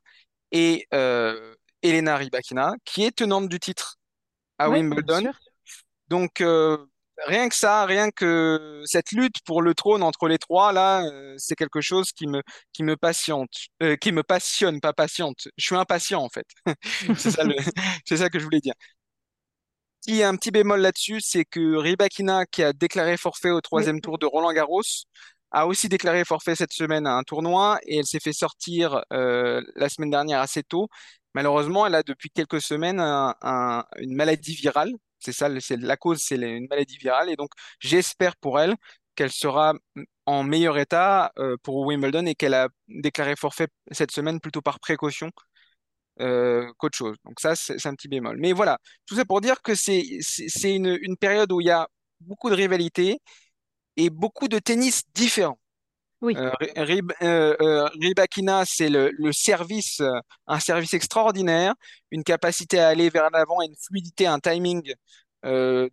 et 0.53 0.87
Elena 1.81 2.17
Rybakina, 2.17 2.73
qui 2.85 3.03
est 3.03 3.15
tenante 3.15 3.49
du 3.49 3.59
titre 3.59 3.97
à 4.57 4.69
Wimbledon. 4.69 5.31
Donc, 6.07 6.41
euh, 6.41 6.77
rien 7.25 7.49
que 7.49 7.55
ça, 7.55 7.85
rien 7.85 8.09
que 8.11 8.81
cette 8.85 9.11
lutte 9.11 9.41
pour 9.45 9.61
le 9.61 9.73
trône 9.73 10.03
entre 10.03 10.27
les 10.27 10.37
trois, 10.37 10.73
là, 10.73 11.03
euh, 11.03 11.35
c'est 11.37 11.55
quelque 11.55 11.81
chose 11.81 12.11
qui 12.11 12.27
me, 12.27 12.41
qui 12.73 12.83
me 12.83 12.95
patiente, 12.95 13.53
euh, 13.83 13.95
qui 13.95 14.11
me 14.11 14.23
passionne, 14.23 14.79
pas 14.81 14.93
patiente. 14.93 15.47
Je 15.57 15.65
suis 15.65 15.75
impatient, 15.75 16.21
en 16.21 16.29
fait. 16.29 16.47
C'est 18.05 18.17
ça 18.17 18.29
que 18.29 18.39
je 18.39 18.43
voulais 18.43 18.61
dire. 18.61 18.73
Il 20.07 20.15
y 20.15 20.23
a 20.23 20.29
un 20.29 20.35
petit 20.35 20.49
bémol 20.51 20.79
là-dessus, 20.79 21.19
c'est 21.21 21.45
que 21.45 21.75
Rybakina, 21.75 22.45
qui 22.45 22.63
a 22.63 22.73
déclaré 22.73 23.17
forfait 23.17 23.51
au 23.51 23.57
Oui, 23.57 23.61
troisième 23.61 24.01
tour 24.01 24.17
de 24.17 24.25
Roland-Garros, 24.25 24.81
a 25.51 25.67
aussi 25.67 25.89
déclaré 25.89 26.23
forfait 26.25 26.55
cette 26.55 26.73
semaine 26.73 27.05
à 27.05 27.15
un 27.15 27.23
tournoi 27.23 27.79
et 27.85 27.97
elle 27.97 28.05
s'est 28.05 28.19
fait 28.19 28.33
sortir 28.33 29.03
euh, 29.11 29.61
la 29.75 29.89
semaine 29.89 30.09
dernière 30.09 30.39
assez 30.39 30.63
tôt. 30.63 30.87
Malheureusement, 31.33 31.85
elle 31.85 31.95
a 31.95 32.03
depuis 32.03 32.29
quelques 32.29 32.61
semaines 32.61 32.99
un- 32.99 33.35
un- 33.41 33.85
une 33.99 34.15
maladie 34.15 34.55
virale. 34.55 34.91
C'est 35.19 35.33
ça, 35.33 35.49
la 35.49 35.97
cause, 35.97 36.19
c'est 36.21 36.35
une 36.37 36.67
maladie 36.69 36.97
virale. 36.97 37.29
Et 37.29 37.35
donc, 37.35 37.51
j'espère 37.79 38.35
pour 38.37 38.59
elle 38.59 38.75
qu'elle 39.15 39.31
sera 39.31 39.73
en 40.25 40.43
meilleur 40.43 40.77
état 40.77 41.31
euh, 41.39 41.57
pour 41.63 41.85
Wimbledon 41.85 42.25
et 42.25 42.35
qu'elle 42.35 42.53
a 42.53 42.69
déclaré 42.87 43.35
forfait 43.35 43.67
cette 43.91 44.11
semaine 44.11 44.39
plutôt 44.39 44.61
par 44.61 44.79
précaution 44.79 45.31
euh, 46.21 46.71
qu'autre 46.77 46.97
chose. 46.97 47.17
Donc 47.25 47.39
ça, 47.39 47.55
c'est 47.55 47.85
un 47.87 47.95
petit 47.95 48.07
bémol. 48.07 48.37
Mais 48.39 48.53
voilà, 48.53 48.79
tout 49.05 49.15
ça 49.15 49.25
pour 49.25 49.41
dire 49.41 49.61
que 49.61 49.75
c'est 49.75 50.01
une, 50.63 50.97
une 51.01 51.17
période 51.17 51.51
où 51.51 51.61
il 51.61 51.67
y 51.67 51.71
a 51.71 51.87
beaucoup 52.21 52.49
de 52.49 52.55
rivalités 52.55 53.19
et 53.97 54.09
beaucoup 54.09 54.47
de 54.49 54.59
tennis 54.59 55.03
différents. 55.15 55.59
Oui, 56.21 56.35
Euh, 56.37 56.51
Rib- 56.75 57.13
euh, 57.21 57.55
euh, 57.61 57.87
Rybakina, 58.01 58.63
c'est 58.65 58.89
le, 58.89 59.11
service, 59.31 59.99
euh, 60.01 60.11
un 60.47 60.59
service 60.59 60.93
extraordinaire, 60.93 61.73
une 62.11 62.23
capacité 62.23 62.79
à 62.79 62.89
aller 62.89 63.09
vers 63.09 63.29
l'avant, 63.31 63.61
une 63.61 63.75
fluidité, 63.87 64.27
un 64.27 64.39
timing. 64.39 64.93
Euh, 65.45 65.87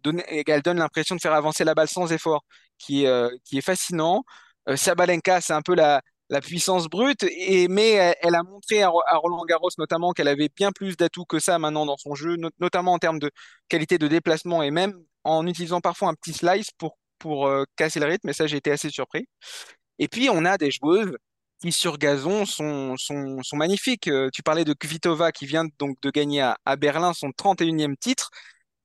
elle 0.47 0.63
donne 0.63 0.79
l'impression 0.79 1.15
de 1.15 1.21
faire 1.21 1.33
avancer 1.35 1.65
la 1.65 1.75
balle 1.75 1.89
sans 1.89 2.13
effort, 2.13 2.45
qui 2.79 3.05
est, 3.05 3.09
euh, 3.09 3.31
fascinant. 3.63 4.25
Euh, 4.69 4.77
Sabalenka, 4.77 5.41
c'est 5.41 5.53
un 5.53 5.63
peu 5.63 5.75
la, 5.75 6.03
puissance 6.43 6.89
brute, 6.89 7.25
mais 7.71 7.91
elle, 8.21 8.35
a 8.35 8.43
montré 8.43 8.83
à, 8.83 8.89
Ro- 8.89 9.03
à 9.07 9.17
Roland-Garros 9.17 9.69
notamment 9.79 10.13
qu'elle 10.13 10.27
avait 10.29 10.49
bien 10.57 10.73
plus 10.73 10.97
d'atouts 10.97 11.25
que 11.25 11.39
ça 11.39 11.59
maintenant 11.61 11.87
dans 11.87 11.97
son 11.97 12.17
jeu, 12.17 12.35
not- 12.37 12.51
notamment 12.59 12.93
en 12.95 12.99
termes 12.99 13.21
de 13.21 13.31
qualité 13.69 13.97
de 13.99 14.09
déplacement 14.09 14.63
et 14.65 14.73
même 14.73 14.93
en 15.23 15.47
utilisant 15.47 15.81
parfois 15.81 16.09
un 16.09 16.15
petit 16.15 16.33
slice 16.33 16.71
pour, 16.79 16.99
pour 17.19 17.47
euh, 17.47 17.63
casser 17.77 18.01
le 18.01 18.07
rythme, 18.07 18.29
et 18.29 18.33
ça 18.33 18.47
j'ai 18.49 18.57
été 18.57 18.73
assez 18.73 18.91
surpris. 18.91 19.29
Et 19.99 20.09
puis, 20.09 20.29
on 20.31 20.45
a 20.45 20.59
des 20.59 20.71
joueuses 20.71 21.17
qui, 21.61 21.73
sur 21.73 21.99
gazon, 21.99 22.45
sont, 22.47 22.97
sont, 22.99 23.43
sont 23.43 23.57
magnifiques. 23.57 24.09
Euh, 24.09 24.29
tu 24.33 24.43
parlais 24.43 24.65
de 24.65 24.75
Kvitova 24.75 25.33
qui 25.33 25.47
vient 25.47 25.65
donc 25.79 26.01
de 26.03 26.11
gagner 26.11 26.43
à, 26.43 26.59
à 26.67 26.77
Berlin 26.77 27.13
son 27.15 27.33
31e 27.33 27.97
titre. 27.97 28.31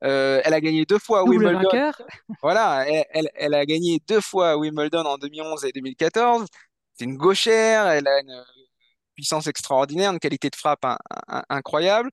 Euh, 0.03 0.41
elle 0.45 0.53
a 0.53 0.61
gagné 0.61 0.85
deux 0.85 0.99
fois 0.99 1.19
à 1.19 1.23
Wimbledon. 1.25 1.59
Voilà, 2.41 2.85
elle, 2.87 3.05
elle, 3.11 3.29
elle 3.35 3.53
a 3.53 3.65
gagné 3.65 3.99
deux 4.07 4.21
fois 4.21 4.51
à 4.51 4.57
Wimbledon 4.57 5.05
en 5.05 5.17
2011 5.17 5.65
et 5.65 5.71
2014. 5.71 6.47
C'est 6.93 7.05
une 7.05 7.17
gauchère, 7.17 7.87
elle 7.87 8.07
a 8.07 8.21
une 8.21 8.43
puissance 9.15 9.47
extraordinaire, 9.47 10.11
une 10.11 10.19
qualité 10.19 10.49
de 10.49 10.55
frappe 10.55 10.83
in- 10.85 10.97
in- 11.27 11.43
incroyable. 11.49 12.09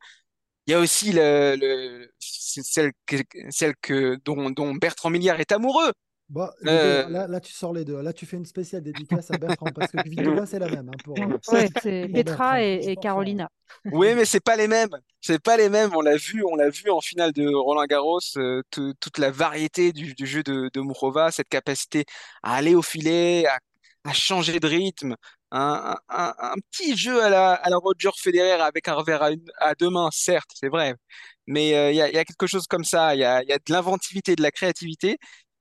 Il 0.66 0.72
y 0.72 0.74
a 0.74 0.80
aussi 0.80 1.12
le, 1.12 2.10
celle, 2.20 2.92
que, 3.06 3.16
celle 3.50 3.74
que, 3.80 4.16
dont, 4.24 4.50
dont 4.50 4.74
Bertrand 4.74 5.10
Milliard 5.10 5.40
est 5.40 5.52
amoureux. 5.52 5.92
Euh, 6.66 7.08
là, 7.08 7.26
là, 7.26 7.40
tu 7.40 7.52
sors 7.52 7.72
les 7.72 7.84
deux. 7.84 8.00
Là, 8.02 8.12
tu 8.12 8.26
fais 8.26 8.36
une 8.36 8.44
spéciale 8.44 8.82
dédicace 8.82 9.30
à 9.30 9.38
Bertrand 9.38 9.72
parce 9.72 9.90
que 9.90 9.96
Kvitova, 9.98 10.44
c'est 10.46 10.58
la 10.58 10.68
même 10.68 10.88
hein, 10.88 10.98
pour, 11.02 11.16
euh, 11.18 11.38
Ouais, 11.52 11.68
c'est 11.82 12.08
Petra 12.12 12.62
et, 12.62 12.74
et 12.74 12.94
100%. 12.94 13.00
Carolina. 13.00 13.48
Oui, 13.90 14.14
mais 14.14 14.24
c'est 14.24 14.40
pas 14.40 14.56
les 14.56 14.68
mêmes. 14.68 14.90
C'est 15.20 15.42
pas 15.42 15.56
les 15.56 15.68
mêmes. 15.68 15.90
On 15.94 16.00
l'a 16.02 16.16
vu, 16.16 16.44
on 16.44 16.54
l'a 16.56 16.68
vu 16.68 16.90
en 16.90 17.00
finale 17.00 17.32
de 17.32 17.48
Roland-Garros, 17.48 18.20
euh, 18.36 18.62
tout- 18.70 18.94
toute 19.00 19.18
la 19.18 19.30
variété 19.30 19.92
du, 19.92 20.14
du 20.14 20.26
jeu 20.26 20.42
de, 20.42 20.70
de 20.72 20.80
Mourova, 20.80 21.30
cette 21.30 21.48
capacité 21.48 22.04
à 22.42 22.54
aller 22.56 22.74
au 22.74 22.82
filet, 22.82 23.46
à, 23.46 23.58
à 24.04 24.12
changer 24.12 24.60
de 24.60 24.66
rythme, 24.66 25.14
un, 25.50 25.96
un- 26.08 26.14
un- 26.28 26.34
un 26.52 26.54
petit 26.70 26.96
jeu 26.96 27.22
à 27.22 27.30
la, 27.30 27.52
à 27.54 27.70
la 27.70 27.76
Roger 27.78 28.10
Federer 28.16 28.52
avec 28.62 28.88
un 28.88 28.94
revers 28.94 29.22
à, 29.22 29.30
une- 29.30 29.44
à 29.58 29.74
deux 29.74 29.90
mains, 29.90 30.10
certes, 30.12 30.50
c'est 30.54 30.68
vrai, 30.68 30.94
mais 31.46 31.74
euh, 31.74 31.90
il 31.90 31.96
y, 31.96 32.02
a, 32.02 32.10
y 32.10 32.18
a 32.18 32.24
quelque 32.24 32.46
chose 32.46 32.66
comme 32.66 32.84
ça. 32.84 33.14
Il 33.14 33.20
y 33.20 33.24
a, 33.24 33.42
y 33.44 33.52
a 33.52 33.58
de 33.58 33.72
l'inventivité, 33.72 34.36
de 34.36 34.42
la 34.42 34.50
créativité. 34.50 35.18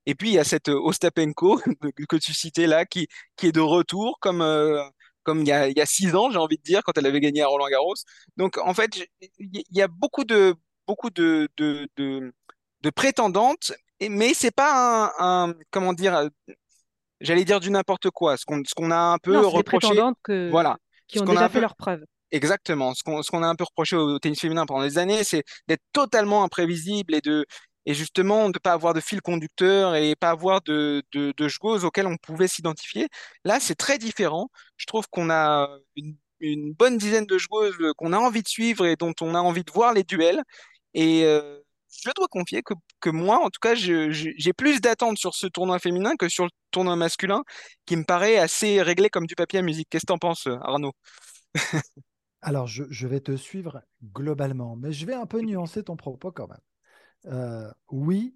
Et 0.07 0.15
puis, 0.15 0.29
il 0.29 0.33
y 0.33 0.39
a 0.39 0.43
cette 0.43 0.69
euh, 0.69 0.79
Ostapenko 0.79 1.59
que 2.09 2.15
tu 2.15 2.33
citais 2.33 2.65
là, 2.65 2.85
qui, 2.85 3.07
qui 3.35 3.47
est 3.47 3.51
de 3.51 3.59
retour, 3.61 4.17
comme, 4.19 4.41
euh, 4.41 4.81
comme 5.23 5.41
il 5.41 5.47
y 5.47 5.51
a, 5.51 5.67
il 5.67 5.77
y 5.77 5.81
a 5.81 5.85
six 5.85 6.15
ans, 6.15 6.31
j'ai 6.31 6.37
envie 6.39 6.57
de 6.57 6.63
dire, 6.63 6.81
quand 6.83 6.97
elle 6.97 7.05
avait 7.05 7.19
gagné 7.19 7.41
à 7.43 7.47
Roland-Garros. 7.47 7.95
Donc, 8.37 8.57
en 8.57 8.73
fait, 8.73 8.89
il 9.37 9.63
y 9.69 9.81
a 9.81 9.87
beaucoup 9.87 10.23
de, 10.23 10.55
beaucoup 10.87 11.09
de, 11.11 11.47
de, 11.57 11.87
de, 11.97 12.33
de 12.81 12.89
prétendantes, 12.89 13.73
mais 14.01 14.33
c'est 14.33 14.51
pas 14.55 15.13
un, 15.19 15.49
un- 15.49 15.53
comment 15.71 15.93
dire, 15.93 16.29
j'allais 17.19 17.45
dire 17.45 17.59
du 17.59 17.69
n'importe 17.69 18.09
quoi. 18.09 18.37
Ce 18.37 18.45
qu'on, 18.45 18.61
qu'on 18.75 18.91
a 18.91 18.97
un 18.97 19.17
peu 19.17 19.33
Non, 19.33 19.43
c'est 19.43 19.49
des 19.49 19.57
reproché, 19.57 19.87
prétendantes 19.87 20.17
que... 20.23 20.49
voilà. 20.49 20.77
qui 21.07 21.19
ont 21.19 21.25
qu'on 21.25 21.31
a 21.31 21.33
déjà 21.33 21.45
un 21.45 21.49
fait 21.49 21.53
peu, 21.55 21.59
leurs 21.61 21.75
preuves. 21.75 22.05
Exactement. 22.31 22.93
Ce 22.93 23.03
qu'on 23.03 23.23
ce 23.23 23.31
qu'on 23.31 23.41
a 23.43 23.47
un 23.47 23.55
peu 23.55 23.63
reproché 23.63 23.95
au 23.95 24.19
tennis 24.19 24.39
féminin 24.39 24.65
pendant 24.65 24.83
des 24.83 24.97
années, 24.97 25.23
c'est 25.23 25.43
d'être 25.67 25.83
totalement 25.93 26.43
imprévisible 26.43 27.15
et 27.15 27.21
de 27.21 27.45
et 27.87 27.93
justement 27.93 28.49
de 28.49 28.57
ne 28.57 28.59
pas 28.59 28.73
avoir 28.73 28.93
de 28.93 28.99
fil 28.99 29.21
conducteur 29.21 29.95
et 29.95 30.15
pas 30.15 30.31
avoir 30.31 30.61
de, 30.61 31.03
de, 31.13 31.33
de 31.35 31.47
joueuses 31.47 31.85
auxquelles 31.85 32.05
on 32.05 32.17
pouvait 32.17 32.49
s'identifier. 32.49 33.07
Là, 33.45 33.59
c'est 33.61 33.75
très 33.75 33.97
différent. 33.97 34.49
Je 34.75 34.85
trouve 34.85 35.07
qu'on 35.09 35.29
a 35.29 35.69
une, 35.95 36.73
bonne 36.73 36.97
dizaine 36.97 37.25
de 37.25 37.37
joueuses 37.37 37.77
qu'on 37.97 38.11
a 38.11 38.17
envie 38.17 38.43
de 38.43 38.47
suivre 38.47 38.85
et 38.85 38.97
dont 38.97 39.13
on 39.21 39.33
a 39.33 39.39
envie 39.39 39.63
de 39.63 39.71
voir 39.71 39.93
les 39.93 40.03
duels. 40.03 40.43
Et 40.93 41.23
euh, 41.23 41.59
je 42.05 42.11
dois 42.13 42.27
confier 42.27 42.61
que, 42.61 43.09
moi, 43.09 43.39
en 43.43 43.49
tout 43.49 43.59
cas, 43.61 43.73
j'ai 43.73 44.53
plus 44.53 44.81
d'attentes 44.81 45.17
sur 45.17 45.33
ce 45.33 45.47
tournoi 45.47 45.79
féminin 45.79 46.17
que 46.17 46.27
sur 46.27 46.43
le 46.43 46.51
tournoi 46.71 46.97
masculin, 46.97 47.43
qui 47.85 47.95
me 47.95 48.03
paraît 48.03 48.37
assez 48.37 48.81
réglé 48.81 49.09
comme 49.09 49.27
du 49.27 49.35
papier 49.35 49.59
à 49.59 49.61
musique. 49.61 49.87
Qu'est-ce 49.89 50.05
que 50.05 50.11
t'en 50.11 50.17
penses, 50.17 50.47
Arnaud? 50.61 50.93
Alors, 52.41 52.67
je 52.67 53.07
vais 53.07 53.21
te 53.21 53.37
suivre 53.37 53.81
globalement, 54.03 54.75
mais 54.75 54.91
je 54.91 55.05
vais 55.05 55.15
un 55.15 55.25
peu 55.25 55.39
nuancer 55.39 55.83
ton 55.83 55.95
propos 55.95 56.31
quand 56.33 56.49
même. 56.49 56.59
Euh, 57.27 57.71
oui, 57.89 58.35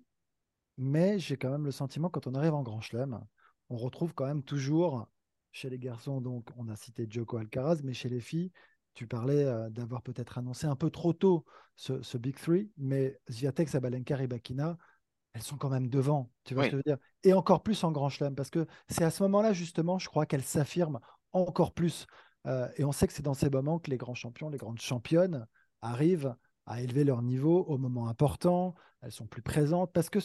mais 0.77 1.19
j'ai 1.19 1.38
quand 1.38 1.49
même 1.49 1.65
le 1.65 1.71
sentiment, 1.71 2.10
quand 2.10 2.27
on 2.27 2.36
arrive 2.36 2.54
en 2.54 2.63
Grand 2.63 2.82
Chelem, 2.82 3.19
on 3.69 3.77
retrouve 3.77 4.13
quand 4.13 4.25
même 4.25 4.43
toujours, 4.43 5.08
chez 5.51 5.69
les 5.69 5.80
garçons, 5.80 6.21
donc 6.21 6.49
on 6.58 6.67
a 6.69 6.75
cité 6.75 7.08
Djoko 7.10 7.38
Alcaraz, 7.38 7.82
mais 7.84 7.93
chez 7.93 8.10
les 8.10 8.21
filles, 8.21 8.51
tu 8.93 9.08
parlais 9.08 9.45
euh, 9.45 9.69
d'avoir 9.69 10.01
peut-être 10.01 10.38
annoncé 10.38 10.67
un 10.67 10.75
peu 10.75 10.89
trop 10.89 11.13
tôt 11.13 11.45
ce, 11.75 12.01
ce 12.01 12.17
Big 12.17 12.36
Three, 12.36 12.71
mais 12.77 13.19
Swiatek, 13.30 13.69
Sabalenka, 13.69 14.15
Rybakina, 14.15 14.77
elles 15.34 15.41
sont 15.41 15.58
quand 15.58 15.69
même 15.69 15.88
devant, 15.88 16.30
tu 16.43 16.54
vois 16.54 16.65
ce 16.65 16.69
que 16.69 16.71
je 16.71 16.77
veux 16.77 16.84
dire? 16.84 16.97
Et 17.23 17.34
encore 17.34 17.63
plus 17.63 17.84
en 17.84 17.91
Grand 17.91 18.10
Chelem, 18.10 18.36
parce 18.36 18.49
que 18.49 18.65
c'est 18.89 19.04
à 19.04 19.12
ce 19.12 19.23
moment-là, 19.23 19.54
justement, 19.54 19.97
je 19.97 20.10
crois 20.10 20.25
qu'elles 20.25 20.43
s'affirment 20.43 20.99
encore 21.32 21.73
plus. 21.73 22.06
Euh, 22.47 22.67
et 22.75 22.84
on 22.84 22.91
sait 22.91 23.08
que 23.08 23.13
c'est 23.13 23.23
dans 23.23 23.34
ces 23.34 23.49
moments 23.49 23.80
que 23.80 23.89
les 23.89 23.97
grands 23.97 24.15
champions, 24.15 24.49
les 24.49 24.58
grandes 24.58 24.82
championnes 24.82 25.47
arrivent 25.82 26.36
à 26.72 26.82
élever 26.82 27.04
leur 27.04 27.22
niveau 27.22 27.64
au 27.66 27.78
moment 27.78 28.08
important, 28.08 28.76
elles 29.02 29.12
sont 29.12 29.28
plus 29.28 29.42
présentes, 29.42 29.92
parce 29.94 30.10
que 30.10 30.20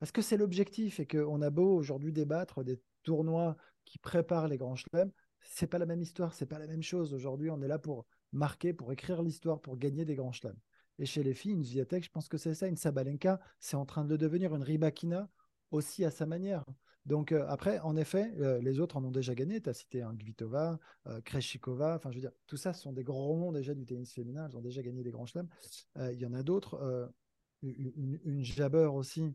parce 0.00 0.10
que 0.12 0.22
c'est 0.22 0.36
l'objectif 0.36 1.00
et 1.00 1.06
qu'on 1.06 1.40
a 1.40 1.50
beau 1.50 1.74
aujourd'hui 1.76 2.12
débattre 2.12 2.64
des 2.64 2.80
tournois 3.04 3.56
qui 3.84 3.98
préparent 3.98 4.48
les 4.48 4.58
grands 4.58 4.76
chelems, 4.76 5.12
c'est 5.40 5.68
pas 5.68 5.78
la 5.78 5.86
même 5.86 6.02
histoire, 6.02 6.34
c'est 6.34 6.46
pas 6.46 6.58
la 6.58 6.66
même 6.66 6.82
chose. 6.82 7.14
Aujourd'hui, 7.14 7.48
on 7.48 7.62
est 7.62 7.68
là 7.68 7.78
pour 7.78 8.04
marquer, 8.32 8.72
pour 8.72 8.92
écrire 8.92 9.22
l'histoire, 9.22 9.60
pour 9.60 9.78
gagner 9.78 10.04
des 10.04 10.16
grands 10.16 10.32
chelems. 10.32 10.58
Et 10.98 11.06
chez 11.06 11.22
les 11.22 11.32
filles, 11.32 11.52
une 11.52 11.64
Swiatek, 11.64 12.04
je 12.04 12.10
pense 12.10 12.28
que 12.28 12.38
c'est 12.38 12.54
ça, 12.54 12.66
une 12.66 12.76
Sabalenka, 12.76 13.40
c'est 13.60 13.76
en 13.76 13.86
train 13.86 14.04
de 14.04 14.16
devenir, 14.16 14.54
une 14.54 14.62
Rybakina 14.62 15.28
aussi 15.70 16.04
à 16.04 16.10
sa 16.10 16.26
manière. 16.26 16.64
Donc 17.06 17.32
euh, 17.32 17.44
après, 17.48 17.78
en 17.80 17.96
effet, 17.96 18.32
euh, 18.40 18.60
les 18.60 18.80
autres 18.80 18.96
en 18.96 19.04
ont 19.04 19.10
déjà 19.10 19.34
gagné. 19.34 19.60
Tu 19.60 19.68
as 19.68 19.74
cité 19.74 20.02
un 20.02 20.16
Kvitova, 20.16 20.78
euh, 21.06 21.20
Krejcikova, 21.20 21.96
enfin 21.96 22.10
je 22.10 22.16
veux 22.16 22.20
dire, 22.22 22.32
tout 22.46 22.56
ça 22.56 22.72
ce 22.72 22.82
sont 22.82 22.92
des 22.92 23.04
grands 23.04 23.36
noms 23.36 23.52
déjà 23.52 23.74
du 23.74 23.84
tennis 23.84 24.12
féminin, 24.12 24.46
elles 24.48 24.56
ont 24.56 24.62
déjà 24.62 24.82
gagné 24.82 25.02
des 25.02 25.10
grands 25.10 25.26
chelems. 25.26 25.48
Il 25.96 26.18
y 26.18 26.26
en 26.26 26.32
a 26.32 26.42
d'autres, 26.42 27.12
une, 27.62 27.92
une, 27.96 28.20
une 28.24 28.42
Jabber 28.42 28.90
aussi, 28.92 29.34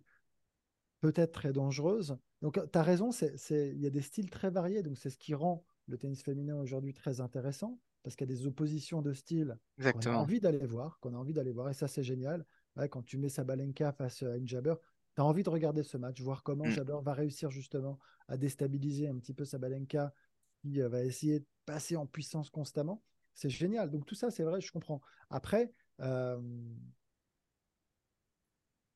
peut-être 1.02 1.32
très 1.32 1.54
dangereuse. 1.54 2.18
Donc, 2.42 2.60
tu 2.72 2.78
as 2.78 2.84
raison, 2.84 3.12
il 3.12 3.80
y 3.80 3.86
a 3.86 3.90
des 3.90 4.02
styles 4.02 4.30
très 4.30 4.50
variés. 4.50 4.84
Donc, 4.84 4.98
c'est 4.98 5.10
ce 5.10 5.18
qui 5.18 5.34
rend 5.34 5.64
le 5.88 5.98
tennis 5.98 6.24
féminin 6.24 6.56
aujourd'hui 6.56 6.94
très 6.94 7.22
intéressant, 7.22 7.80
parce 8.04 8.16
qu'il 8.16 8.30
y 8.30 8.34
a 8.34 8.36
des 8.36 8.48
oppositions 8.48 9.02
de 9.02 9.14
styles 9.14 9.58
qu'on 9.82 10.00
a 10.00 10.16
envie 10.16 10.40
d'aller 10.40 10.66
voir, 10.66 11.00
qu'on 11.00 11.14
a 11.14 11.18
envie 11.18 11.34
d'aller 11.34 11.52
voir. 11.52 11.70
Et 11.70 11.74
ça, 11.74 11.88
c'est 11.88 12.04
génial. 12.04 12.46
Ouais, 12.76 12.88
quand 12.88 13.04
tu 13.04 13.18
mets 13.18 13.30
Sabalenka 13.30 13.92
face 13.92 14.24
à 14.24 14.38
une 14.38 14.48
Jabber, 14.48 14.76
tu 15.20 15.24
as 15.24 15.26
envie 15.26 15.44
de 15.44 15.50
regarder 15.50 15.84
ce 15.84 15.98
match, 15.98 16.22
voir 16.22 16.44
comment 16.44 16.64
Mm. 16.64 16.72
Jabber 16.72 16.98
va 17.04 17.14
réussir 17.14 17.52
justement 17.52 18.00
à 18.30 18.38
déstabiliser 18.38 19.10
un 19.10 19.18
petit 19.18 19.34
peu 19.34 19.44
Sabalenka, 19.44 20.14
qui 20.62 20.82
euh, 20.82 20.88
va 20.88 21.04
essayer 21.04 21.42
de 21.42 21.46
passer 21.66 21.98
en 21.98 22.06
puissance 22.06 22.50
constamment. 22.50 23.04
C'est 23.34 23.50
génial. 23.50 23.90
Donc, 23.92 24.06
tout 24.06 24.16
ça, 24.16 24.32
c'est 24.32 24.44
vrai, 24.44 24.62
je 24.62 24.72
comprends. 24.72 25.02
Après, 25.30 25.74
euh, 26.00 26.40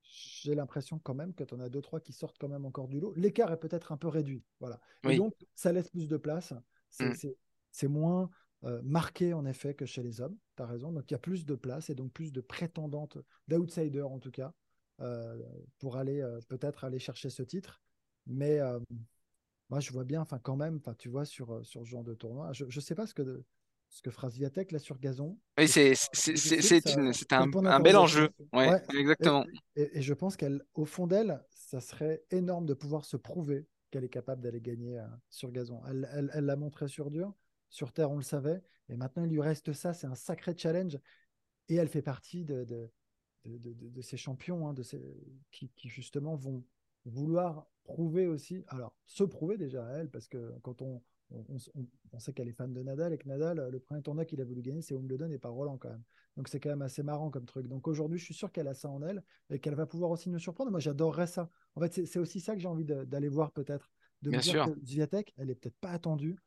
j'ai 0.02 0.56
l'impression 0.56 0.98
quand 0.98 1.14
même 1.14 1.34
que 1.34 1.44
tu 1.44 1.54
en 1.56 1.60
as 1.60 1.68
deux, 1.68 1.82
trois 1.82 2.00
qui 2.00 2.14
sortent 2.14 2.38
quand 2.40 2.48
même 2.48 2.66
encore 2.66 2.88
du 2.88 3.02
lot. 3.02 3.14
L'écart 3.18 3.52
est 3.52 3.60
peut-être 3.60 3.92
un 3.92 3.98
peu 3.98 4.08
réduit. 4.08 4.46
Voilà. 4.62 4.80
Et 5.10 5.18
donc, 5.18 5.34
ça 5.56 5.74
laisse 5.74 5.90
plus 5.90 6.08
de 6.08 6.16
place. 6.16 6.54
C'est 6.90 7.90
Mm. 7.90 7.92
moins 7.92 8.30
euh, 8.64 8.82
marqué, 8.82 9.34
en 9.34 9.46
effet, 9.46 9.74
que 9.74 9.86
chez 9.86 10.02
les 10.04 10.22
hommes. 10.22 10.38
Tu 10.56 10.64
as 10.64 10.68
raison. 10.68 10.94
Donc, 10.94 11.12
il 11.12 11.14
y 11.14 11.16
a 11.16 11.20
plus 11.20 11.46
de 11.46 11.56
place 11.56 11.90
et 11.90 11.96
donc 11.96 12.14
plus 12.14 12.32
de 12.32 12.40
prétendantes, 12.40 13.18
d'outsiders 13.50 14.10
en 14.10 14.20
tout 14.20 14.32
cas, 14.32 14.54
pour 15.80 15.98
aller 15.98 16.22
euh, 16.22 16.40
peut-être 16.48 16.84
aller 16.84 17.00
chercher 17.00 17.30
ce 17.30 17.44
titre. 17.44 17.82
Mais 18.28 18.60
euh, 18.60 18.80
moi, 19.70 19.80
je 19.80 19.92
vois 19.92 20.04
bien, 20.04 20.22
enfin, 20.22 20.40
quand 20.40 20.56
même, 20.56 20.80
tu 20.98 21.10
vois, 21.10 21.26
sur, 21.26 21.52
euh, 21.52 21.64
sur 21.64 21.82
ce 21.82 21.90
genre 21.90 22.04
de 22.04 22.14
tournoi, 22.14 22.54
je 22.54 22.66
ne 22.66 22.70
sais 22.82 22.96
pas 22.96 23.08
ce 23.08 23.14
que, 23.14 23.44
ce 23.90 24.02
que 24.02 24.12
fera 24.12 24.30
Swiatek 24.30 24.72
là 24.72 24.80
sur 24.80 25.00
gazon. 25.00 25.38
Oui, 25.58 25.68
C'est 25.68 27.34
un 27.34 27.52
un, 27.66 27.80
bel 27.80 27.98
enjeu. 27.98 28.30
Ouais, 28.54 28.82
exactement. 28.94 29.46
et- 29.76 29.98
et 29.98 30.02
je 30.02 30.14
pense 30.14 30.38
qu'au 30.38 30.86
fond 30.86 31.08
d'elle, 31.08 31.44
ça 31.52 31.80
serait 31.80 32.24
énorme 32.32 32.66
de 32.66 32.74
pouvoir 32.74 33.06
se 33.06 33.18
prouver 33.18 33.66
qu'elle 33.92 34.04
est 34.04 34.10
capable 34.10 34.42
d'aller 34.42 34.62
gagner 34.62 35.00
euh, 35.00 35.08
sur 35.30 35.52
gazon. 35.52 35.82
Elle 35.88 36.10
elle- 36.14 36.32
elle 36.34 36.46
l'a 36.46 36.56
montré 36.56 36.88
sur 36.88 37.12
dur, 37.12 37.34
sur 37.70 37.92
terre, 37.92 38.12
on 38.12 38.18
le 38.18 38.24
savait. 38.24 38.62
Et 38.90 38.96
maintenant, 38.96 39.24
il 39.24 39.30
lui 39.32 39.42
reste 39.42 39.74
ça. 39.74 39.94
C'est 39.94 40.08
un 40.08 40.16
sacré 40.16 40.56
challenge. 40.58 40.98
Et 41.70 41.76
elle 41.76 41.88
fait 41.88 42.02
partie 42.02 42.46
de, 42.46 42.64
de, 42.66 42.90
de, 43.46 43.58
de- 43.58 43.74
de- 43.74 43.90
de 43.90 44.02
ces 44.02 44.18
champions 44.18 44.68
hein, 44.68 44.74
de 44.74 44.84
ces, 44.84 45.02
qui, 45.52 45.70
qui, 45.76 45.90
justement 45.90 46.36
vont 46.36 46.64
vouloir 47.06 47.68
prouver 47.84 48.28
aussi. 48.28 48.64
Alors, 48.68 48.94
se 49.06 49.24
prouver 49.24 49.58
déjà 49.58 49.86
à 49.86 49.92
elle, 49.98 50.10
parce 50.10 50.28
que 50.28 50.54
quand 50.62 50.82
on, 50.82 51.02
on, 51.32 51.58
on- 51.76 51.88
on 52.14 52.20
sait 52.20 52.34
qu'elle 52.34 52.48
est 52.48 52.54
fan 52.54 52.74
de 52.74 52.82
Nadal 52.82 53.14
et 53.14 53.18
que 53.18 53.28
Nadal, 53.28 53.70
le 53.70 53.80
premier 53.80 54.02
tournoi 54.02 54.26
qu'il 54.26 54.40
a 54.42 54.46
voulu 54.46 54.62
gagner, 54.62 54.82
c'est 54.82 54.94
Wimbledon 54.94 55.30
et 55.32 55.38
pas 55.40 55.50
Roland 55.50 55.78
quand 55.78 55.90
même. 55.90 56.04
Donc, 56.38 56.48
c'est 56.48 56.60
quand 56.60 56.70
même 56.70 56.82
assez 56.82 57.04
marrant 57.04 57.30
comme 57.30 57.46
truc. 57.46 57.68
Donc, 57.68 57.88
aujourd'hui, 57.88 58.18
je 58.18 58.26
suis 58.26 58.34
sûr 58.34 58.52
qu'elle 58.52 58.68
a 58.68 58.74
ça 58.74 58.90
en 58.90 59.02
elle 59.04 59.24
et 59.50 59.60
qu'elle 59.60 59.76
va 59.76 59.86
pouvoir 59.86 60.12
aussi 60.12 60.30
nous 60.30 60.40
surprendre. 60.40 60.72
Moi, 60.72 60.80
j'adorerais 60.80 61.28
ça. 61.28 61.50
En 61.76 61.82
fait, 61.82 62.06
c'est 62.06 62.20
aussi 62.20 62.40
ça 62.40 62.56
que 62.56 62.62
j'ai 62.62 62.68
envie 62.68 62.86
d'aller 62.86 63.30
voir 63.30 63.52
peut-être. 63.52 63.90
De 64.22 64.30
me 64.30 64.32
Bien 64.32 64.40
dire 64.40 64.54
sûr. 64.54 64.66
que 64.66 64.86
Zviatek, 64.86 65.34
elle 65.38 65.50
est 65.50 65.56
peut-être 65.56 65.78
pas 65.82 65.90
attendue 65.90 66.38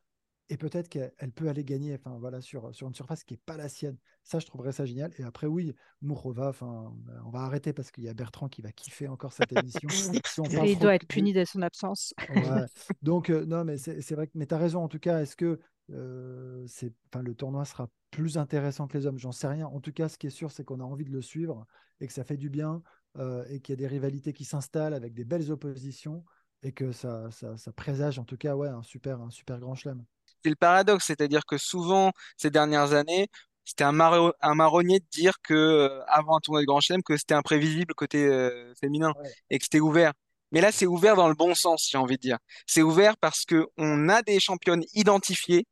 et 0.49 0.57
peut-être 0.57 0.89
qu'elle 0.89 1.13
elle 1.19 1.33
peut 1.33 1.49
aller 1.49 1.65
gagner 1.65 1.95
enfin, 1.95 2.17
voilà, 2.21 2.41
sur, 2.41 2.75
sur 2.75 2.87
une 2.87 2.95
surface 2.95 3.25
qui 3.25 3.35
n'est 3.35 3.41
pas 3.45 3.57
la 3.57 3.69
sienne. 3.69 3.97
Ça, 4.23 4.39
je 4.39 4.47
trouverais 4.47 4.73
ça 4.73 4.85
génial. 4.85 5.13
Et 5.19 5.25
après, 5.25 5.47
oui, 5.47 5.75
Mourova, 6.03 6.49
enfin, 6.49 6.95
on 7.25 7.31
va 7.31 7.41
arrêter 7.41 7.73
parce 7.73 7.91
qu'il 7.91 8.05
y 8.05 8.09
a 8.09 8.15
Bertrand 8.15 8.49
qui 8.49 8.63
va 8.63 8.73
kiffer 8.73 9.09
encore 9.09 9.33
cette 9.33 9.53
émission. 9.53 9.89
Si 10.37 10.73
il 10.73 10.79
doit 10.79 10.95
être 10.95 11.07
puni 11.07 11.33
de 11.33 11.45
son 11.45 11.63
absence. 11.63 12.15
Ouais. 12.29 12.65
Donc, 13.03 13.31
euh, 13.31 13.45
non, 13.47 13.65
mais 13.65 13.79
c'est 13.79 14.15
vrai 14.15 14.27
que 14.27 14.33
mais 14.35 14.47
tu 14.47 14.55
as 14.55 14.59
raison. 14.59 14.83
En 14.83 14.89
tout 14.89 14.99
cas, 14.99 15.21
est-ce 15.23 15.37
que 15.37 15.59
euh, 15.91 16.67
le 17.15 17.35
tournoi 17.35 17.65
sera 17.65 17.89
plus 18.11 18.39
intéressant 18.39 18.87
que 18.87 18.99
les 18.99 19.07
hommes? 19.07 19.19
J'en 19.19 19.33
sais 19.33 19.49
rien. 19.49 19.67
En 19.67 19.81
tout 19.81 19.93
cas, 19.93 20.09
ce 20.09 20.19
qui 20.19 20.27
est 20.27 20.31
sûr, 20.31 20.51
c'est 20.51 20.65
qu'on 20.65 20.81
a 20.81 20.85
envie 20.85 21.05
de 21.05 21.13
le 21.13 21.23
suivre 21.23 21.67
et 22.01 22.07
que 22.07 22.13
ça 22.13 22.25
fait 22.25 22.37
du 22.37 22.51
bien 22.51 22.83
euh, 23.19 23.45
et 23.49 23.61
qu'il 23.61 23.73
y 23.73 23.75
a 23.75 23.77
des 23.77 23.87
rivalités 23.87 24.33
qui 24.33 24.45
s'installent 24.45 24.95
avec 24.95 25.15
des 25.15 25.25
belles 25.25 25.51
oppositions 25.51 26.25
et 26.63 26.73
que 26.73 26.93
ça, 26.93 27.31
ça, 27.31 27.57
ça 27.57 27.73
présage 27.73 28.19
en 28.19 28.25
tout 28.25 28.37
cas 28.37 28.57
ouais, 28.57 28.69
un, 28.69 28.83
super, 28.83 29.21
un 29.21 29.31
super 29.31 29.59
grand 29.59 29.75
chelem. 29.75 30.05
C'est 30.47 30.51
le 30.51 30.57
paradoxe, 30.57 31.07
c'est-à-dire 31.07 31.45
que 31.47 31.59
souvent, 31.59 32.13
ces 32.37 32.51
dernières 32.51 32.93
années, 32.95 33.29
c'était 33.65 33.85
un, 33.85 33.93
maro- 33.93 34.33
un 34.41 34.55
marronnier 34.55 35.01
de 35.01 35.07
dire 35.11 35.35
que 35.43 35.55
euh, 35.55 36.03
avant 36.07 36.37
un 36.37 36.41
tournoi 36.41 36.61
de 36.61 36.67
Grand 36.67 36.81
Chelem, 36.81 37.03
que 37.03 37.17
c'était 37.17 37.35
imprévisible 37.35 37.95
côté 37.95 38.25
euh, 38.25 38.73
féminin 38.81 39.13
Ouais. 39.17 39.31
et 39.51 39.59
que 39.59 39.65
c'était 39.65 39.81
ouvert. 39.81 40.13
Mais 40.53 40.61
là, 40.61 40.71
c'est 40.73 40.87
ouvert 40.87 41.17
dans 41.17 41.29
le 41.29 41.35
bon 41.35 41.55
sens, 41.55 41.89
j'ai 41.91 41.99
envie 41.99 42.17
de 42.17 42.21
dire. 42.23 42.39
C'est 42.67 42.83
ouvert 42.83 43.17
parce 43.19 43.45
que 43.45 43.67
on 43.77 44.09
a 44.09 44.23
des 44.23 44.39
championnes 44.41 44.85
identifiées 44.95 45.67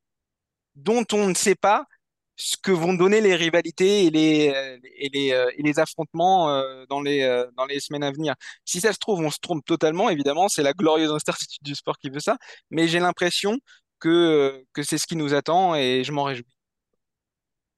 dont 0.77 1.05
on 1.13 1.29
ne 1.29 1.35
sait 1.35 1.55
pas 1.55 1.87
ce 2.37 2.57
que 2.57 2.73
vont 2.73 2.95
donner 2.95 3.21
les 3.21 3.37
rivalités 3.37 4.07
et 4.07 4.11
les, 4.11 4.53
euh, 4.55 4.79
et 4.97 5.09
les, 5.11 5.29
et 5.57 5.63
les 5.63 5.79
affrontements 5.79 6.49
dans 6.89 7.01
les, 7.01 7.45
dans 7.57 7.65
les 7.67 7.79
semaines 7.81 8.03
à 8.03 8.11
venir. 8.11 8.35
Si 8.65 8.81
ça 8.81 8.93
se 8.93 8.99
trouve, 8.99 9.21
on 9.21 9.31
se 9.31 9.39
trompe 9.41 9.65
totalement, 9.65 10.11
évidemment, 10.11 10.49
c'est 10.49 10.65
la 10.65 10.73
glorieuse 10.73 11.13
incertitude 11.15 11.63
du 11.63 11.75
sport 11.77 11.97
qui 11.99 12.11
veut 12.11 12.19
ça, 12.21 12.37
mais 12.71 12.89
j'ai 12.89 12.99
l'impression 12.99 13.57
que, 14.05 14.11
euh, 14.11 14.65
que 14.75 14.83
c'est 14.83 14.99
ce 14.99 15.07
qui 15.07 15.17
nous 15.17 15.35
attend 15.35 15.75
et 15.75 16.05
je 16.05 16.13
m'en 16.13 16.25
réjouis. 16.25 16.47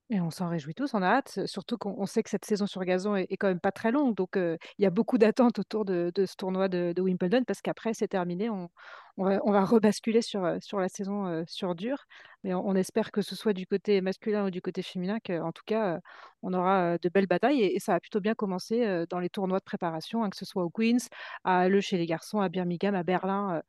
Et 0.09 0.21
on 0.21 0.31
s'en 0.31 0.49
réjouit 0.49 0.75
tous, 0.75 0.95
on 0.95 1.03
a 1.03 1.09
hâte, 1.09 1.47
surtout 1.47 1.77
qu'on 1.79 1.97
on 1.99 2.07
sait 2.07 2.23
que 2.23 2.31
cette 2.31 2.45
saison 2.45 2.69
sur 2.69 2.85
gazon 2.85 3.17
est, 3.17 3.37
quand 3.37 3.49
même 3.49 3.59
pas 3.59 3.73
très 3.73 3.91
longue. 3.91 4.15
Donc, 4.15 4.37
il 4.37 4.57
y 4.79 4.87
a 4.87 4.91
beaucoup 4.91 5.19
d'attentes 5.19 5.59
autour 5.59 5.85
de, 5.85 6.13
ce 6.15 6.37
tournoi 6.37 6.69
de, 6.69 6.95
Wimbledon 7.01 7.43
parce 7.45 7.61
qu'après, 7.61 7.93
c'est 7.93 8.07
terminé. 8.07 8.49
On, 8.49 8.69
va, 9.17 9.65
rebasculer 9.65 10.23
sur, 10.23 10.43
la 10.43 10.89
saison 10.89 11.45
sur 11.49 11.75
dur. 11.75 12.07
Mais 12.45 12.55
on, 12.55 12.77
espère 12.77 13.11
que 13.11 13.21
ce 13.21 13.35
soit 13.35 13.53
du 13.53 13.67
côté 13.67 14.01
masculin 14.01 14.47
ou 14.47 14.51
du 14.51 14.63
côté 14.63 14.83
féminin, 14.83 15.19
qu'en 15.19 15.51
tout 15.51 15.65
cas, 15.67 15.99
on 16.43 16.55
aura 16.55 16.99
de 16.99 17.09
belles 17.09 17.27
batailles. 17.27 17.63
Et, 17.63 17.81
ça 17.81 17.95
a 17.95 18.01
plutôt 18.01 18.21
bien 18.21 18.35
commencé 18.35 19.05
dans 19.11 19.19
les 19.19 19.29
tournois 19.29 19.59
de 19.59 19.65
préparation, 19.65 20.23
hein, 20.23 20.31
que 20.31 20.37
ce 20.37 20.45
soit 20.45 20.63
au 20.63 20.71
Queens, 20.71 21.09
à 21.43 21.69
Le 21.69 21.81
chez 21.81 21.99
les 21.99 22.07
garçons, 22.07 22.39
à 22.39 22.49
Birmingham, 22.49 22.95
à 22.95 23.03
Berlin, 23.03 23.61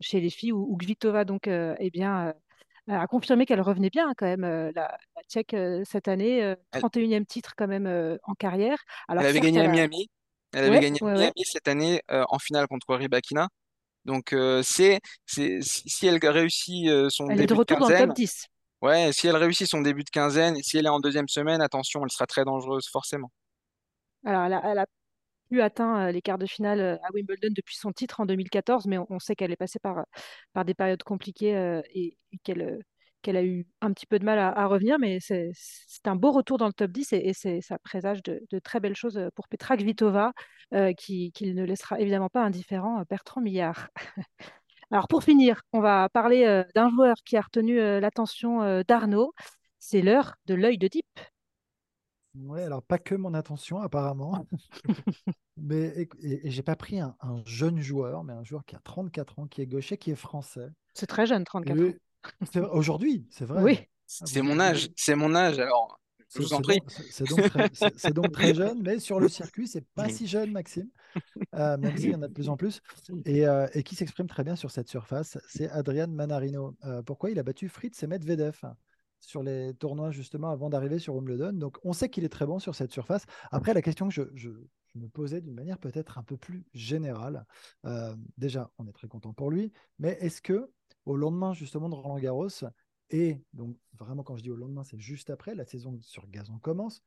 chez 0.00 0.20
les 0.20 0.30
filles, 0.30 0.52
où, 0.52 0.66
où 0.68 0.76
Kvitova 0.76 1.24
donc, 1.24 1.46
eh 1.46 1.90
bien, 1.92 2.34
a 2.88 3.06
confirmé 3.06 3.46
qu'elle 3.46 3.60
revenait 3.60 3.90
bien 3.90 4.12
quand 4.16 4.26
même, 4.26 4.42
la, 4.42 4.72
la 4.72 5.22
Tchèque 5.28 5.56
cette 5.84 6.08
année, 6.08 6.42
euh, 6.42 6.54
Elle, 6.72 6.82
31e 6.82 7.24
titre 7.26 7.54
quand 7.56 7.66
même 7.68 7.86
en 8.24 8.34
carrière. 8.34 8.78
elle 9.18 9.18
Alors 9.18 9.28
avait 9.28 9.40
certes, 9.40 9.44
gagné 9.44 9.60
elle 9.60 9.66
à. 9.66 9.68
Miami. 9.68 10.08
Elle 10.52 10.64
avait 10.64 10.78
Ouais, 10.78 10.80
gagné 10.80 11.00
ouais. 11.00 11.14
Miami 11.14 11.44
cette 11.44 11.68
année 11.68 12.02
euh, 12.10 12.24
en 12.28 12.38
finale 12.38 12.66
contre 12.68 12.94
Rybakina. 12.94 13.48
Donc, 14.04 14.32
euh, 14.34 14.62
c'est, 14.64 15.00
c'est, 15.26 15.60
si 15.62 16.06
elle 16.06 16.18
réussit 16.26 16.88
euh, 16.88 17.10
son 17.10 17.28
Elle 17.28 17.40
est 17.40 17.46
de 17.46 17.54
début 17.54 17.58
de 17.58 17.58
retour 17.58 17.78
dans 17.78 17.88
le 17.88 17.94
quinzaine, 17.94 18.08
top 18.08 18.12
10. 18.16 18.48
ouais, 18.82 19.12
si 19.12 19.28
elle 19.28 19.36
réussit 19.36 19.68
son 19.68 19.82
début 19.82 20.04
de 20.04 20.10
quinzaine 20.10 20.56
si 20.62 20.78
elle 20.78 20.86
est 20.86 20.90
en 20.90 21.00
deuxième 21.00 21.28
semaine, 21.28 21.62
attention, 21.62 22.02
elle 22.04 22.10
sera 22.12 22.26
très 22.26 22.44
dangereuse, 22.44 22.88
forcément. 22.92 23.30
Alors, 24.24 24.44
elle 24.44 24.52
a, 24.54 24.62
elle 24.70 24.78
a 24.78 24.86
plus 25.48 25.60
atteint 25.60 26.10
les 26.10 26.22
quarts 26.22 26.38
de 26.38 26.46
finale 26.46 26.80
à 27.02 27.12
Wimbledon 27.12 27.48
depuis 27.54 27.76
son 27.76 27.92
titre 27.92 28.20
en 28.20 28.26
2014, 28.26 28.86
mais 28.86 28.98
on, 28.98 29.18
sait 29.18 29.34
qu'elle 29.34 29.52
est 29.52 29.56
passée 29.56 29.78
par, 29.78 30.06
par 30.52 30.64
des 30.64 30.74
périodes 30.74 31.02
compliquées 31.02 31.80
et, 31.94 32.16
qu'elle 32.42 32.80
qu'elle 33.22 33.36
a 33.38 33.44
eu 33.44 33.66
un 33.80 33.92
petit 33.92 34.06
peu 34.06 34.18
de 34.18 34.24
mal 34.24 34.38
à, 34.38 34.66
revenir, 34.66 34.98
mais 34.98 35.18
c'est 35.20 35.52
un 36.04 36.14
beau 36.14 36.30
retour 36.30 36.58
dans 36.58 36.66
le 36.66 36.72
top 36.74 36.90
10 36.92 37.14
et, 37.14 37.32
ça 37.32 37.78
présage 37.78 38.22
de, 38.22 38.58
très 38.62 38.80
belles 38.80 38.94
choses 38.94 39.18
pour 39.34 39.48
Petra 39.48 39.76
Kvitova, 39.76 40.32
euh, 40.74 40.92
qui, 40.92 41.32
ne 41.40 41.64
laissera 41.64 42.00
évidemment 42.00 42.28
pas 42.28 42.42
indifférent 42.42 43.02
Bertrand 43.08 43.40
Millard. 43.40 43.88
Alors 44.90 45.08
pour 45.08 45.24
finir, 45.24 45.62
on 45.72 45.80
va 45.80 46.08
parler 46.10 46.62
d'un 46.74 46.90
joueur 46.90 47.16
qui 47.24 47.36
a 47.36 47.40
retenu 47.40 47.76
l'attention 48.00 48.82
d'Arnaud. 48.86 49.32
C'est 49.78 50.02
l'heure 50.02 50.36
de 50.46 50.54
l'œil 50.54 50.78
de 50.78 50.88
Deep. 50.88 51.06
Ouais, 52.34 52.62
alors 52.62 52.82
pas 52.82 52.98
que 52.98 53.14
mon 53.14 53.32
attention 53.34 53.80
apparemment, 53.80 54.46
mais 55.56 55.86
et, 55.96 56.08
et- 56.22 56.46
et 56.46 56.50
j'ai 56.50 56.62
pas 56.62 56.76
pris 56.76 57.00
un, 57.00 57.16
un 57.20 57.42
jeune 57.46 57.80
joueur, 57.80 58.24
mais 58.24 58.32
un 58.32 58.44
joueur 58.44 58.64
qui 58.64 58.74
a 58.76 58.80
34 58.82 59.38
ans, 59.38 59.46
qui 59.46 59.62
est 59.62 59.66
gaucher, 59.66 59.96
qui 59.98 60.10
est 60.10 60.16
français. 60.16 60.68
C'est 60.94 61.06
très 61.06 61.26
jeune, 61.26 61.44
34 61.44 61.88
ans. 61.88 61.94
Et 62.54 62.60
aujourd'hui, 62.60 63.26
c'est 63.30 63.44
vrai. 63.44 63.62
Oui, 63.62 63.78
Ah, 64.20 64.24
C'est 64.26 64.42
mon 64.42 64.58
âge, 64.60 64.88
c'est 64.96 65.14
mon 65.14 65.34
âge, 65.34 65.58
alors 65.58 66.00
je 66.34 66.38
c'est 66.38 66.42
vous 66.42 66.52
en 66.52 66.60
prie. 66.60 66.80
donc, 66.80 66.90
c'est 67.10 67.26
donc 67.26 67.44
très, 67.44 67.70
donc 68.12 68.40
jeune, 68.54 68.82
mais 68.82 68.98
sur 68.98 69.20
le 69.20 69.28
circuit, 69.28 69.68
c'est 69.68 69.86
pas 69.94 70.08
si 70.08 70.26
jeune, 70.26 70.50
Maxime, 70.50 70.88
euh, 71.56 71.76
même 71.78 71.96
s'il 71.96 72.12
y 72.12 72.14
en 72.16 72.22
a 72.22 72.28
de 72.28 72.32
plus 72.32 72.48
en 72.48 72.56
plus, 72.56 72.82
et, 73.26 73.46
euh, 73.46 73.66
et 73.74 73.82
qui 73.82 73.94
s'exprime 73.96 74.28
très 74.28 74.44
bien 74.44 74.56
sur 74.56 74.70
cette 74.70 74.88
surface, 74.88 75.38
c'est 75.48 75.68
Adrian 75.70 76.08
Manarino. 76.08 76.76
Euh, 76.84 77.02
pourquoi 77.02 77.30
il 77.30 77.38
a 77.38 77.42
battu 77.44 77.68
Fritz 77.68 78.02
et 78.02 78.06
Medvedev? 78.06 78.60
Sur 79.26 79.42
les 79.42 79.74
tournois 79.74 80.10
justement 80.10 80.50
avant 80.50 80.70
d'arriver 80.70 80.98
sur 80.98 81.14
Wimbledon. 81.14 81.52
Donc 81.52 81.78
on 81.84 81.92
sait 81.92 82.08
qu'il 82.08 82.24
est 82.24 82.28
très 82.28 82.46
bon 82.46 82.58
sur 82.58 82.74
cette 82.74 82.92
surface. 82.92 83.24
Après, 83.50 83.74
la 83.74 83.82
question 83.82 84.08
que 84.08 84.30
je, 84.34 84.50
me 84.94 85.08
posais 85.08 85.40
d'une 85.40 85.54
manière 85.54 85.78
peut-être 85.78 86.18
un 86.18 86.22
peu 86.22 86.36
plus 86.36 86.64
générale, 86.72 87.44
euh, 87.84 88.14
déjà, 88.38 88.70
on 88.78 88.86
est 88.86 88.92
très 88.92 89.08
content 89.08 89.32
pour 89.32 89.50
lui, 89.50 89.72
mais 89.98 90.16
est-ce 90.20 90.40
que 90.40 90.70
au 91.04 91.16
lendemain 91.16 91.52
justement 91.52 91.88
de 91.88 91.96
Roland 91.96 92.18
Garros, 92.18 92.48
et 93.10 93.42
donc 93.52 93.76
vraiment 93.94 94.22
quand 94.22 94.36
je 94.36 94.42
dis 94.42 94.50
au 94.50 94.56
lendemain, 94.56 94.84
c'est 94.84 95.00
juste 95.00 95.30
après, 95.30 95.56
la 95.56 95.64
saison 95.64 95.98
sur 96.00 96.28
gazon 96.28 96.58
commence, 96.58 97.02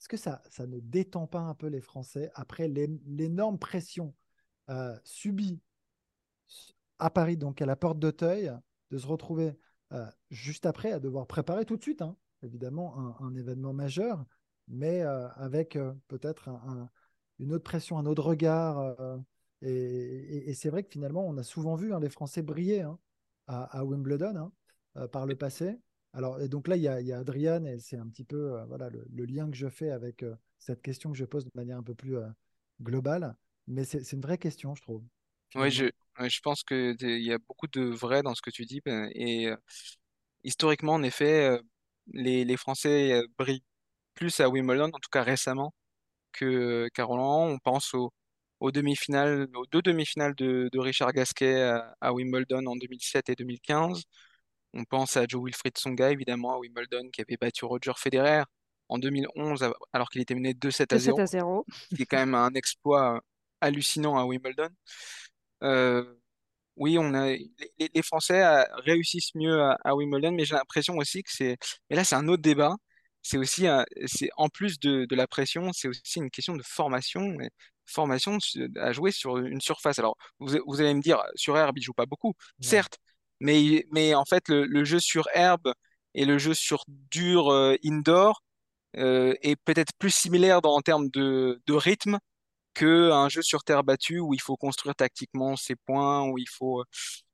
est-ce 0.00 0.08
que 0.08 0.16
ça, 0.16 0.42
ça 0.48 0.66
ne 0.66 0.80
détend 0.80 1.26
pas 1.26 1.40
un 1.40 1.54
peu 1.54 1.66
les 1.66 1.82
Français 1.82 2.30
après 2.34 2.66
l'é- 2.66 2.98
l'énorme 3.04 3.58
pression 3.58 4.14
euh, 4.70 4.96
subie 5.04 5.60
à 6.98 7.10
Paris, 7.10 7.36
donc 7.36 7.60
à 7.60 7.66
la 7.66 7.76
porte 7.76 7.98
d'Auteuil, 7.98 8.50
de 8.90 8.98
se 8.98 9.06
retrouver 9.06 9.52
juste 10.30 10.66
après 10.66 10.92
à 10.92 11.00
devoir 11.00 11.26
préparer 11.26 11.64
tout 11.64 11.76
de 11.76 11.82
suite, 11.82 12.02
hein, 12.02 12.16
évidemment, 12.42 13.18
un, 13.20 13.34
événement 13.34 13.72
majeur, 13.72 14.24
mais 14.68 15.02
euh, 15.02 15.28
avec 15.30 15.76
euh, 15.76 15.92
peut-être 16.08 16.48
un- 16.48 16.62
un- 16.66 16.90
une 17.38 17.52
autre 17.52 17.64
pression, 17.64 17.98
un 17.98 18.06
autre 18.06 18.24
regard. 18.24 18.78
euh, 18.78 19.18
et 19.62 20.54
c'est 20.54 20.70
vrai 20.70 20.84
que 20.84 20.90
finalement, 20.90 21.26
on 21.26 21.36
a 21.36 21.42
souvent 21.42 21.74
vu 21.74 21.92
hein, 21.92 22.00
les 22.00 22.10
Français 22.10 22.42
briller 22.42 22.82
hein, 22.82 22.98
à, 23.48 23.84
Wimbledon 23.84 24.52
euh, 24.96 25.08
par 25.08 25.26
le 25.26 25.36
passé. 25.36 25.78
Alors, 26.12 26.40
et 26.40 26.48
donc 26.48 26.68
là, 26.68 26.76
il 26.76 26.82
y 26.82 26.88
a, 26.88 27.00
il 27.00 27.12
a 27.12 27.18
Adrian, 27.18 27.64
et 27.64 27.78
c'est 27.78 27.96
un 27.96 28.06
petit 28.08 28.24
peu 28.24 28.54
euh, 28.54 28.64
voilà, 28.66 28.88
le, 28.90 29.24
lien 29.24 29.50
que 29.50 29.56
je 29.56 29.68
fais 29.68 29.90
avec 29.90 30.22
euh, 30.22 30.34
cette 30.58 30.82
question 30.82 31.10
que 31.10 31.18
je 31.18 31.24
pose 31.24 31.44
de 31.44 31.50
manière 31.54 31.78
un 31.78 31.82
peu 31.82 31.94
plus 31.94 32.16
euh, 32.16 32.28
globale. 32.82 33.36
Mais 33.66 33.84
c'est 33.84 34.12
une 34.12 34.22
vraie 34.22 34.38
question, 34.38 34.74
je 34.74 34.82
trouve, 34.82 35.04
Ouais, 35.54 35.70
je, 35.70 35.76
finalement. 35.86 35.90
ouais, 36.20 36.30
je 36.30 36.40
pense 36.40 36.62
que 36.62 36.92
t'es- 36.94 37.18
il 37.18 37.24
y 37.26 37.32
a 37.32 37.38
beaucoup 37.38 37.66
de 37.68 37.82
vrai 37.82 38.22
dans 38.22 38.34
ce 38.34 38.42
que 38.42 38.50
tu 38.50 38.64
dis. 38.66 38.80
ben, 38.84 39.10
Et 39.14 39.48
euh, 39.48 39.56
historiquement, 40.44 40.94
en 40.94 41.02
effet, 41.02 41.48
euh, 41.50 41.62
les, 42.12 42.44
les 42.44 42.56
Français 42.56 43.12
euh, 43.14 43.26
brillent 43.38 43.64
plus 44.14 44.40
à 44.40 44.48
Wimbledon, 44.48 44.86
en 44.94 44.98
tout 45.00 45.10
cas 45.12 45.22
récemment, 45.22 45.74
que 46.32 46.88
qu'à 46.94 47.04
Roland. 47.04 47.46
On 47.48 47.58
pense 47.58 47.94
aux, 47.94 48.12
aux 48.60 48.72
demi-finales, 48.72 49.48
aux 49.56 49.66
deux 49.66 49.82
demi-finales 49.82 50.34
de, 50.36 50.68
de 50.72 50.78
Richard 50.78 51.12
Gasquet 51.12 51.62
à, 51.62 51.96
à 52.00 52.12
Wimbledon 52.12 52.66
en 52.66 52.76
2007 52.76 53.28
et 53.30 53.34
2015. 53.36 54.04
On 54.74 54.84
pense 54.84 55.16
à 55.16 55.26
Joe 55.28 55.44
Wilfried 55.44 55.76
Tsonga, 55.76 56.10
évidemment, 56.12 56.54
à 56.54 56.58
Wimbledon, 56.58 57.10
qui 57.12 57.22
avait 57.22 57.36
battu 57.38 57.64
Roger 57.64 57.92
Federer 57.96 58.42
en 58.88 58.98
2011, 58.98 59.62
a- 59.64 59.72
alors 59.92 60.10
qu'il 60.10 60.20
était 60.22 60.34
mené 60.34 60.54
2-7 60.54 60.92
de 60.92 60.96
à 60.96 60.98
7 60.98 61.16
0, 61.16 61.20
à 61.20 61.26
0. 61.26 61.66
qui 61.94 62.02
est 62.02 62.06
quand 62.06 62.18
même 62.18 62.34
un 62.34 62.52
exploit 62.54 63.20
hallucinant 63.60 64.18
à 64.18 64.24
Wimbledon. 64.26 64.68
Euh, 65.62 66.04
oui, 66.76 66.98
on 66.98 67.14
a 67.14 67.28
les, 67.78 68.02
Français 68.02 68.42
euh, 68.44 68.64
réussissent 68.84 69.34
mieux 69.34 69.60
à, 69.62 69.78
à 69.84 69.94
Wimbledon, 69.96 70.32
mais 70.32 70.44
j'ai 70.44 70.54
l'impression 70.54 70.96
aussi 70.96 71.22
que 71.22 71.30
c'est. 71.32 71.56
Mais 71.90 71.96
là, 71.96 72.04
c'est 72.04 72.14
un 72.16 72.28
autre 72.28 72.42
débat. 72.42 72.76
C'est 73.22 73.38
aussi, 73.38 73.66
un- 73.66 73.84
c'est 74.06 74.30
en 74.36 74.48
plus 74.48 74.78
de, 74.80 75.04
de 75.06 75.16
la 75.16 75.26
pression, 75.26 75.72
c'est 75.72 75.88
aussi 75.88 76.18
une 76.18 76.30
question 76.30 76.56
de 76.56 76.62
formation, 76.62 77.40
et 77.40 77.50
formation 77.86 78.38
su- 78.40 78.70
à 78.76 78.92
jouer 78.92 79.10
sur 79.12 79.38
une 79.38 79.60
surface. 79.60 79.98
Alors, 79.98 80.16
vous, 80.38 80.56
vous 80.66 80.80
allez 80.80 80.94
me 80.94 81.02
dire, 81.02 81.22
sur 81.34 81.56
herbe, 81.58 81.76
il 81.78 81.82
joue 81.82 81.92
pas 81.94 82.06
beaucoup, 82.06 82.34
Non. 82.58 82.68
certes, 82.68 82.98
mais, 83.40 83.62
il- 83.62 83.84
mais 83.92 84.14
en 84.14 84.24
fait, 84.24 84.48
le, 84.48 84.64
le 84.66 84.84
jeu 84.84 85.00
sur 85.00 85.28
herbe 85.34 85.72
et 86.14 86.24
le 86.24 86.38
jeu 86.38 86.54
sur 86.54 86.84
dur 87.10 87.48
euh, 87.50 87.76
indoor 87.84 88.42
euh, 88.96 89.34
est 89.42 89.56
peut-être 89.56 89.92
plus 89.98 90.10
similaire 90.10 90.62
dans, 90.62 90.74
en 90.74 90.80
termes 90.82 91.08
de, 91.10 91.60
de 91.66 91.74
rythme 91.74 92.18
qu'un 92.78 93.28
jeu 93.28 93.42
sur 93.42 93.64
terre 93.64 93.84
battue 93.84 94.20
où 94.20 94.34
il 94.34 94.40
faut 94.40 94.56
construire 94.56 94.94
tactiquement 94.94 95.56
ses 95.56 95.74
points, 95.76 96.22
où 96.28 96.38
il 96.38 96.48
faut 96.48 96.84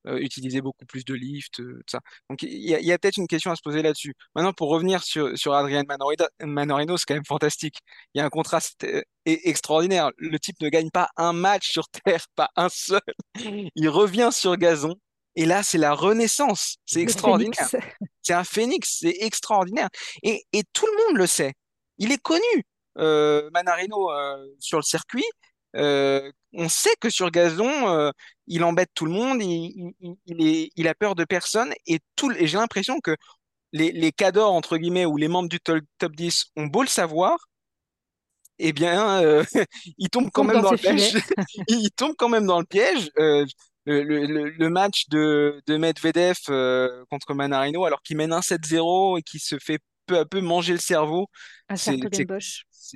euh, 0.07 0.19
utiliser 0.19 0.61
beaucoup 0.61 0.85
plus 0.87 1.05
de 1.05 1.15
lift, 1.15 1.61
euh, 1.61 1.79
tout 1.87 1.93
ça. 1.93 2.01
Donc 2.31 2.43
il 2.43 2.69
y 2.69 2.75
a, 2.75 2.81
il 2.81 2.87
y 2.87 2.93
a 2.93 2.99
peut-être 2.99 3.17
une 3.17 3.27
question 3.27 3.51
à 3.51 3.57
se 3.57 3.63
poser 3.63 3.83
là-dessus. 3.83 4.15
Maintenant, 4.35 4.53
pour 4.53 4.69
revenir 4.71 5.03
sur, 5.03 5.37
sur 5.39 5.55
Adrien 5.55 5.83
Manorino, 6.41 6.97
c'est 6.97 7.05
quand 7.07 7.15
même 7.15 7.25
fantastique. 7.25 7.77
Il 8.15 8.19
y 8.19 8.21
a 8.21 8.25
un 8.25 8.31
contraste 8.31 8.85
euh, 8.85 9.01
e- 9.01 9.39
extraordinaire. 9.45 10.11
Le 10.19 10.39
type 10.39 10.61
ne 10.61 10.69
gagne 10.69 10.91
pas 10.91 11.09
un 11.17 11.33
match 11.33 11.71
sur 11.71 11.89
terre, 11.89 12.27
pas 12.37 12.49
un 12.57 12.69
seul. 12.69 13.01
Il 13.75 13.89
revient 13.89 14.31
sur 14.33 14.57
gazon. 14.57 14.95
Et 15.37 15.47
là, 15.47 15.63
c'est 15.63 15.79
la 15.79 15.95
renaissance. 15.95 16.77
C'est 16.87 17.01
extraordinaire. 17.01 17.69
C'est 18.23 18.35
un 18.35 18.45
phénix, 18.45 18.99
c'est 19.01 19.17
extraordinaire. 19.21 19.89
Et, 20.23 20.45
et 20.53 20.63
tout 20.73 20.87
le 20.87 21.07
monde 21.07 21.17
le 21.19 21.27
sait. 21.27 21.55
Il 21.99 22.13
est 22.13 22.23
connu, 22.23 22.43
euh, 22.53 22.63
Manarino, 23.53 24.11
euh, 24.13 24.47
sur 24.61 24.79
le 24.79 24.83
circuit. 24.83 25.25
Euh, 25.77 26.31
on 26.53 26.69
sait 26.69 26.95
que 27.01 27.11
sur 27.11 27.31
gazon, 27.31 27.89
euh, 27.89 28.11
il 28.47 28.63
embête 28.63 28.91
tout 28.95 29.07
le 29.07 29.13
monde, 29.13 29.43
il, 29.43 29.93
il, 30.01 30.15
il 30.27 30.47
est, 30.47 30.71
il 30.77 30.87
a 30.89 30.95
peur 30.95 31.15
de 31.17 31.25
personne. 31.25 31.73
Et, 31.87 32.01
tout, 32.17 32.31
et 32.33 32.47
j'ai 32.47 32.59
l'impression 32.59 33.01
que 33.01 33.17
les, 33.73 33.91
les 33.93 34.13
cadors, 34.13 34.53
entre 34.53 34.77
guillemets, 34.79 35.07
ou 35.07 35.17
les 35.17 35.29
membres 35.29 35.49
du 35.49 35.61
top, 35.61 35.83
top 35.99 36.15
10 36.15 36.47
ont 36.57 36.67
beau 36.67 36.83
le 36.83 36.89
savoir, 36.89 37.37
eh 38.59 38.73
bien, 38.73 39.23
euh, 39.23 39.45
ils 39.99 40.09
Il 40.11 40.11
tombent 40.11 40.31
quand 40.31 40.45
même 40.45 40.57
dans 40.57 40.63
dans 40.63 40.71
le 40.73 40.79
piège. 40.79 41.17
Ils 41.69 41.91
tombent 41.91 42.15
quand 42.17 42.29
même 42.29 42.47
dans 42.47 42.61
le 42.61 42.67
piège. 42.67 43.11
Euh, 43.19 43.45
le, 43.87 44.03
le- 44.03 44.49
le- 44.49 44.69
match 44.71 45.09
de, 45.09 45.61
de 45.67 45.77
Medvedev 45.77 46.37
euh, 46.49 47.05
contre 47.11 47.35
Manarino, 47.35 47.85
alors 47.85 48.01
qu'il 48.01 48.17
mène 48.17 48.33
un 48.33 48.41
7-0 48.41 49.19
et 49.19 49.23
qu'il 49.23 49.41
se 49.41 49.59
fait 49.59 49.79
peu 50.07 50.19
à 50.19 50.25
peu 50.25 50.41
manger 50.41 50.73
le 50.73 50.79
cerveau, 50.79 51.27
à 51.69 51.77
c'est 51.77 51.93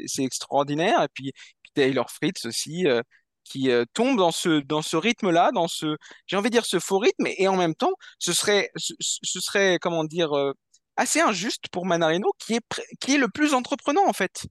c'est- 0.07 0.23
extraordinaire. 0.25 1.03
Et 1.03 1.09
puis, 1.13 1.33
Taylor 1.75 2.11
Fritz 2.11 2.45
aussi, 2.47 2.87
euh, 2.87 3.03
qui 3.45 3.71
euh, 3.71 3.85
tombe 3.95 4.19
dans 4.19 4.33
ce, 4.33 4.97
rythme-là, 4.97 5.53
dans 5.53 5.69
ce, 5.69 5.97
j'ai 6.27 6.37
envie 6.37 6.51
de 6.51 6.55
dire 6.55 6.67
ce 6.67 6.79
faux 6.79 6.99
rythme, 6.99 7.27
et 7.27 7.49
en 7.49 7.57
même 7.57 7.75
temps, 7.75 7.93
ce 8.19 8.33
serait, 8.33 8.71
ce, 8.77 9.41
serait, 9.41 9.79
comment 9.81 10.05
dire, 10.05 10.37
euh, 10.37 10.53
assez 10.97 11.21
injuste 11.21 11.69
pour 11.73 11.87
Manarino, 11.87 12.33
qui 12.39 12.55
est, 12.55 12.61
qui 13.01 13.17
le 13.19 13.29
plus 13.29 13.55
entreprenant 13.55 14.07
en 14.09 14.13
fait 14.13 14.47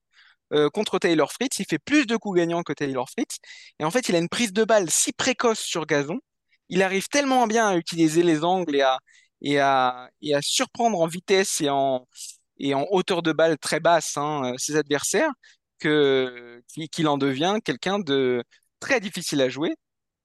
contre 0.74 0.98
Taylor 1.00 1.32
Fritz. 1.34 1.60
Il 1.60 1.66
fait 1.66 1.80
plus 1.80 2.06
de 2.08 2.16
coups 2.16 2.38
gagnants 2.38 2.64
que 2.64 2.72
Taylor 2.72 3.10
Fritz. 3.10 3.38
Et 3.80 3.84
en 3.84 3.92
fait, 3.92 4.08
il 4.10 4.16
a 4.16 4.20
une 4.20 4.30
prise 4.30 4.54
de 4.54 4.64
balle 4.64 4.90
si 4.90 5.12
précoce 5.12 5.60
sur 5.60 5.86
gazon. 5.86 6.20
Il 6.70 6.84
arrive 6.84 7.08
tellement 7.10 7.48
bien 7.48 7.68
à 7.68 7.76
utiliser 7.76 8.24
les 8.24 8.46
angles 8.46 8.78
et 9.42 9.60
à, 9.60 10.10
et 10.22 10.34
à 10.34 10.42
surprendre 10.42 11.02
en 11.02 11.08
vitesse 11.08 11.60
et 11.62 11.70
en, 11.70 12.08
et 12.60 12.74
en 12.74 12.86
hauteur 12.92 13.22
de 13.24 13.32
balle 13.34 13.58
très 13.58 13.80
basse 13.80 14.18
hein, 14.18 14.54
ses 14.58 14.76
adversaires 14.76 15.32
que 15.80 16.62
qu'il 16.92 17.08
en 17.08 17.18
devient 17.18 17.58
quelqu'un 17.64 18.00
de 18.00 18.44
très 18.80 19.00
difficile 19.00 19.42
à 19.42 19.50
jouer. 19.50 19.76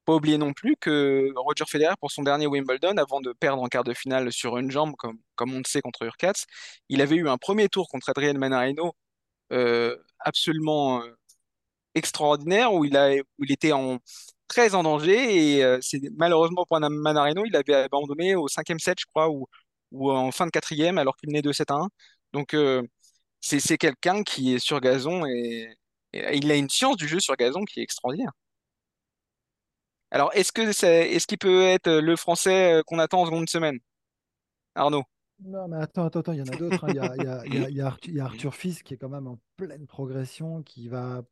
Pas 0.05 0.15
oublier 0.15 0.39
non 0.39 0.53
plus 0.53 0.77
que 0.81 1.31
Roger 1.37 1.65
Federer, 1.69 1.95
pour 2.01 2.11
son 2.11 2.23
dernier 2.25 2.47
Wimbledon, 2.49 2.97
avant 2.97 3.21
de 3.21 3.33
perdre 3.33 3.63
en 3.63 3.69
quart 3.69 3.85
de 3.85 3.95
finale 3.95 4.33
sur 4.33 4.59
une 4.59 4.71
jambe, 4.71 4.95
comme, 4.99 5.19
comme 5.37 5.55
on 5.55 5.59
le 5.59 5.65
sait 5.67 5.81
contre 5.81 6.03
Urkatz, 6.05 6.47
il 6.89 7.01
avait 7.03 7.17
eu 7.17 7.29
un 7.29 7.39
premier 7.39 7.69
tour 7.69 7.89
contre 7.89 8.09
Adrian 8.11 8.35
Manarino 8.35 8.93
euh, 9.53 9.97
absolument 10.21 11.03
euh, 11.03 11.17
extraordinaire, 11.95 12.73
où 12.75 12.85
il, 12.85 12.97
a, 12.97 13.13
où 13.15 13.45
il 13.45 13.53
était 13.53 13.73
très 14.49 14.75
en 14.75 14.83
danger, 14.83 15.57
et 15.59 15.65
euh, 15.65 15.79
c'est 15.83 16.01
malheureusement 16.17 16.65
pour 16.67 16.81
Manarino, 16.81 17.45
il 17.47 17.57
avait 17.57 17.75
abandonné 17.75 18.35
au 18.35 18.49
cinquième 18.49 18.79
set, 18.79 18.99
je 19.01 19.07
crois, 19.07 19.31
ou, 19.31 19.47
ou 19.93 20.11
en 20.13 20.31
fin 20.33 20.47
de 20.47 20.51
quatrième, 20.51 20.99
alors 20.99 21.17
qu'il 21.17 21.29
menait 21.31 21.43
2-7 21.43 21.73
1. 22.33 22.39
Donc 22.39 22.57
c'est 23.41 23.79
quelqu'un 23.79 24.23
qui 24.23 24.55
est 24.55 24.59
sur 24.59 24.81
gazon 24.81 25.27
et, 25.27 25.77
et 26.13 26.37
il 26.37 26.51
a 26.53 26.57
une 26.57 26.71
science 26.71 26.97
du 26.97 27.09
jeu 27.09 27.21
sur 27.21 27.37
gazon 27.37 27.65
qui 27.65 27.81
est 27.81 27.85
extraordinaire. 27.85 28.33
Alors, 30.11 30.31
est-ce 30.35 30.53
que 30.53 30.73
c'est, 30.73 31.11
est-ce 31.13 31.27
qu'il 31.27 31.39
peut 31.39 31.63
être 31.63 31.91
le 31.91 32.17
français 32.17 32.75
euh, 32.75 32.83
qu'on 32.87 32.99
attend 32.99 33.23
en 33.23 33.27
seconde 33.27 33.49
semaine? 33.49 33.79
Arnaud? 34.75 35.05
Non, 35.45 35.67
mais 35.69 35.77
attends, 35.79 36.05
attends, 36.05 36.21
attends, 36.21 36.33
il 36.33 36.39
y 36.39 36.43
en 36.43 36.49
a 36.49 36.57
d'autres. 36.57 36.85
hein. 36.85 36.91
Il 36.91 36.97
y 36.97 36.99
a, 37.01 37.17
il 37.17 37.23
y 37.23 37.27
a- 37.27 37.47
y 37.47 37.75
y 37.75 37.81
Arthur, 37.81 38.11
il 38.11 38.17
y 38.17 38.21
a 38.21 38.25
Arthur 38.27 38.55
Fils 38.55 38.83
qui 38.83 38.95
est 38.95 38.97
quand 38.97 39.09
même 39.09 39.27
en 39.27 39.39
pleine 39.57 39.87
progression, 39.87 40.63
qui 40.63 40.89
va, 40.89 41.23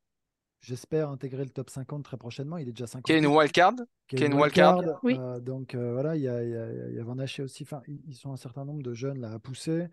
j'espère, 0.61 1.11
intégrer 1.11 1.45
le 1.45 1.51
top 1.51 1.71
50 1.71 2.05
très 2.05 2.17
prochainement. 2.19 2.59
Il 2.59 2.69
est 2.69 2.73
déjà 2.73 2.87
Qui 3.05 3.13
a 3.13 3.17
une 3.19 3.27
58. 3.27 3.37
wildcard? 3.37 3.75
qui 4.09 4.17
est 4.17 4.27
une 4.27 4.35
wildcard? 4.35 4.83
Oui. 5.05 5.17
Euh, 5.17 5.41
donc 5.41 5.75
euh, 5.75 5.93
voilà, 5.93 6.17
il 6.17 6.23
y 6.23 6.29
a, 6.29 6.43
il 6.43 6.51
y 6.51 6.57
a- 6.57 6.89
il 6.91 6.95
y 6.97 6.99
a 7.01 7.05
Van 7.05 7.19
Haché 7.19 7.43
aussi. 7.43 7.63
Enfin, 7.65 7.83
ils 7.87 8.01
ils 8.09 8.17
sont 8.17 8.33
un 8.33 8.37
certain 8.37 8.65
nombre 8.65 8.83
de 8.83 8.95
jeunes 8.95 9.21
là 9.21 9.33
à 9.33 9.39
pousser. 9.39 9.87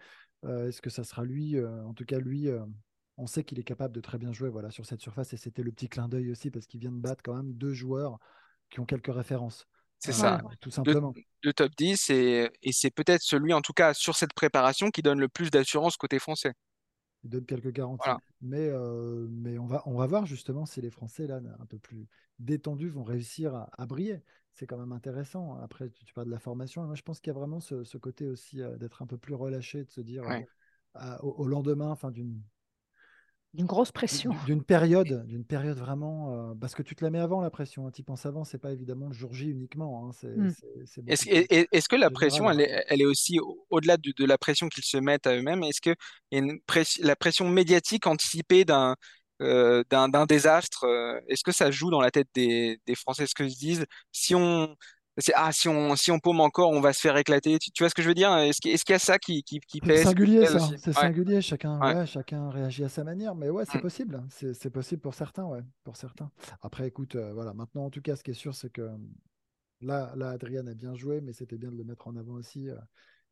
Euh, 0.45 0.67
Est-ce 0.67 0.81
que 0.81 0.89
ça 0.89 1.03
sera 1.03 1.23
lui 1.23 1.57
euh, 1.57 1.83
En 1.85 1.93
tout 1.93 2.05
cas, 2.05 2.19
lui, 2.19 2.47
euh, 2.47 2.59
on 3.17 3.27
sait 3.27 3.43
qu'il 3.43 3.59
est 3.59 3.63
capable 3.63 3.93
de 3.93 4.01
très 4.01 4.17
bien 4.17 4.31
jouer 4.31 4.49
voilà, 4.49 4.71
sur 4.71 4.85
cette 4.85 5.01
surface. 5.01 5.33
Et 5.33 5.37
c'était 5.37 5.63
le 5.63 5.71
petit 5.71 5.89
clin 5.89 6.07
d'œil 6.07 6.31
aussi 6.31 6.51
parce 6.51 6.67
qu'il 6.67 6.79
vient 6.79 6.91
de 6.91 6.99
battre 6.99 7.21
quand 7.23 7.35
même 7.35 7.53
deux 7.53 7.73
joueurs 7.73 8.19
qui 8.69 8.79
ont 8.79 8.85
quelques 8.85 9.13
références. 9.13 9.65
C'est 9.99 10.13
ça. 10.13 10.41
tout 10.61 10.69
simplement. 10.69 11.11
deux 11.43 11.53
top 11.53 11.71
10 11.75 12.11
et, 12.11 12.51
et 12.61 12.71
c'est 12.71 12.91
peut-être 12.91 13.23
celui, 13.23 13.51
en 13.53 13.61
tout 13.61 13.73
cas, 13.73 13.95
sur 13.95 14.15
cette 14.15 14.33
préparation 14.33 14.91
qui 14.91 15.01
donne 15.01 15.19
le 15.19 15.27
plus 15.27 15.49
d'assurance 15.49 15.97
côté 15.97 16.19
français. 16.19 16.53
Il 17.23 17.31
donne 17.31 17.45
quelques 17.45 17.71
garanties. 17.71 18.03
Voilà. 18.05 18.19
Mais, 18.41 18.69
euh, 18.69 19.27
mais 19.29 19.57
on, 19.57 19.65
va, 19.65 19.81
on 19.87 19.97
va 19.97 20.05
voir 20.05 20.25
justement 20.25 20.65
si 20.65 20.81
les 20.81 20.91
Français, 20.91 21.25
là, 21.25 21.39
un 21.59 21.65
peu 21.65 21.79
plus 21.79 22.07
détendus, 22.37 22.89
vont 22.89 23.03
réussir 23.03 23.55
à, 23.55 23.69
à 23.77 23.85
briller. 23.87 24.21
C'est 24.57 24.65
quand 24.65 24.77
même 24.77 24.91
intéressant. 24.91 25.55
Après, 25.61 25.87
tu, 25.89 26.03
tu 26.03 26.13
parles 26.15 26.25
de 26.25 26.31
la 26.31 26.39
formation. 26.39 26.83
Moi, 26.83 26.95
je 26.95 27.03
pense 27.03 27.19
qu'il 27.19 27.27
y 27.31 27.35
a 27.35 27.39
vraiment 27.39 27.59
ce, 27.59 27.83
ce 27.83 27.97
côté 27.99 28.25
aussi 28.25 28.59
euh, 28.59 28.75
d'être 28.77 29.03
un 29.03 29.05
peu 29.05 29.17
plus 29.17 29.35
relâché, 29.35 29.83
de 29.83 29.91
se 29.91 30.01
dire 30.01 30.23
euh, 30.23 30.29
Ouais. 30.29 30.47
au, 31.21 31.29
au 31.29 31.47
lendemain 31.47 31.91
enfin, 31.91 32.09
d'une 32.09 32.41
D'une 33.53 33.65
grosse 33.67 33.91
pression. 33.91 34.33
d'une- 34.45 34.63
période, 34.63 35.25
d'une 35.27 35.45
période 35.45 35.77
vraiment. 35.77 36.51
euh, 36.51 36.53
parce 36.59 36.73
que 36.75 36.81
tu 36.81 36.95
te 36.95 37.03
la 37.03 37.11
mets 37.11 37.19
avant 37.19 37.39
la 37.41 37.49
pression. 37.51 37.89
Tu 37.91 38.01
y 38.01 38.03
penses 38.03 38.25
avant, 38.25 38.43
c'est 38.43 38.57
pas 38.57 38.71
évidemment 38.71 39.07
le 39.07 39.13
jour 39.13 39.33
J 39.33 39.49
uniquement. 39.49 40.07
hein, 40.07 40.11
c'est 40.11 40.35
Mm. 40.35 40.49
c'est- 40.49 40.85
c'est 40.85 41.01
beaucoup 41.01 41.11
Est-ce, 41.11 41.29
est- 41.73 41.87
que 41.87 41.95
la 41.95 42.09
pression, 42.09 42.49
elle 42.51 42.61
est, 42.61 42.83
elle 42.89 43.01
est 43.01 43.05
aussi 43.05 43.39
au- 43.39 43.65
au-delà 43.69 43.97
de, 43.97 44.11
de 44.15 44.25
la 44.25 44.37
pression 44.37 44.67
qu'ils 44.69 44.83
se 44.83 44.97
mettent 44.97 45.27
à 45.27 45.35
eux-mêmes? 45.35 45.63
Est-ce 45.63 45.81
que 45.81 45.95
il 46.31 46.37
y 46.37 46.41
a 46.41 46.43
une 46.43 46.59
press- 46.61 46.99
la 46.99 47.15
pression 47.15 47.49
médiatique 47.49 48.05
anticipée 48.07 48.65
d'un 48.65 48.95
euh, 49.41 49.83
d'un, 49.89 50.25
désastre, 50.25 50.85
euh, 50.85 51.19
est-ce 51.27 51.43
que 51.43 51.51
ça 51.51 51.71
joue 51.71 51.89
dans 51.89 52.01
la 52.01 52.11
tête 52.11 52.27
des, 52.33 52.79
des 52.85 52.95
Français? 52.95 53.23
Est-ce 53.23 53.35
qu'ils 53.35 53.51
se 53.51 53.57
disent, 53.59 53.85
si 54.11 54.35
on, 54.35 54.75
ah, 55.35 55.51
si 55.51 55.67
on, 55.67 55.95
si 55.95 56.11
on 56.11 56.19
paume 56.19 56.39
encore, 56.41 56.71
on 56.71 56.79
va 56.81 56.93
se 56.93 57.01
faire 57.01 57.17
éclater? 57.17 57.57
Tu, 57.59 57.71
tu 57.71 57.83
vois 57.83 57.89
ce 57.89 57.95
que 57.95 58.01
je 58.01 58.07
veux 58.07 58.13
dire? 58.15 58.35
Est-ce 58.37 58.59
qu'il 58.61 58.71
y 58.71 58.93
a 58.93 58.99
ça 58.99 59.17
qui, 59.17 59.43
qui, 59.43 59.59
pèse, 59.81 60.03
singulier 60.03 60.45
ça, 60.45 60.59
c'est 60.77 60.93
Ouais, 60.93 60.93
singulier, 60.93 61.41
chacun, 61.41 61.79
ouais. 61.81 61.95
ouais, 61.95 62.05
chacun 62.05 62.49
réagit 62.49 62.83
à 62.83 62.89
sa 62.89 63.03
manière, 63.03 63.35
mais 63.35 63.49
ouais, 63.49 63.65
c'est 63.65 63.77
Mm. 63.77 63.81
possible, 63.81 64.23
c'est 64.29 64.69
possible 64.69 65.01
pour 65.01 65.13
certains, 65.15 65.45
ouais, 65.45 65.63
pour 65.83 65.95
certains. 65.97 66.31
Après, 66.61 66.87
écoute, 66.87 67.15
euh, 67.15 67.33
voilà, 67.33 67.53
maintenant, 67.53 67.85
en 67.85 67.89
tout 67.89 68.01
cas, 68.01 68.15
ce 68.15 68.23
qui 68.23 68.31
est 68.31 68.33
sûr, 68.35 68.53
c'est 68.55 68.69
que 68.71 68.89
là, 69.81 70.13
là, 70.15 70.31
Adrien 70.31 70.65
a 70.67 70.73
bien 70.73 70.95
joué, 70.95 71.21
mais 71.21 71.33
c'était 71.33 71.57
bien 71.57 71.71
de 71.71 71.77
le 71.77 71.83
mettre 71.83 72.07
en 72.07 72.15
avant 72.15 72.33
aussi. 72.33 72.69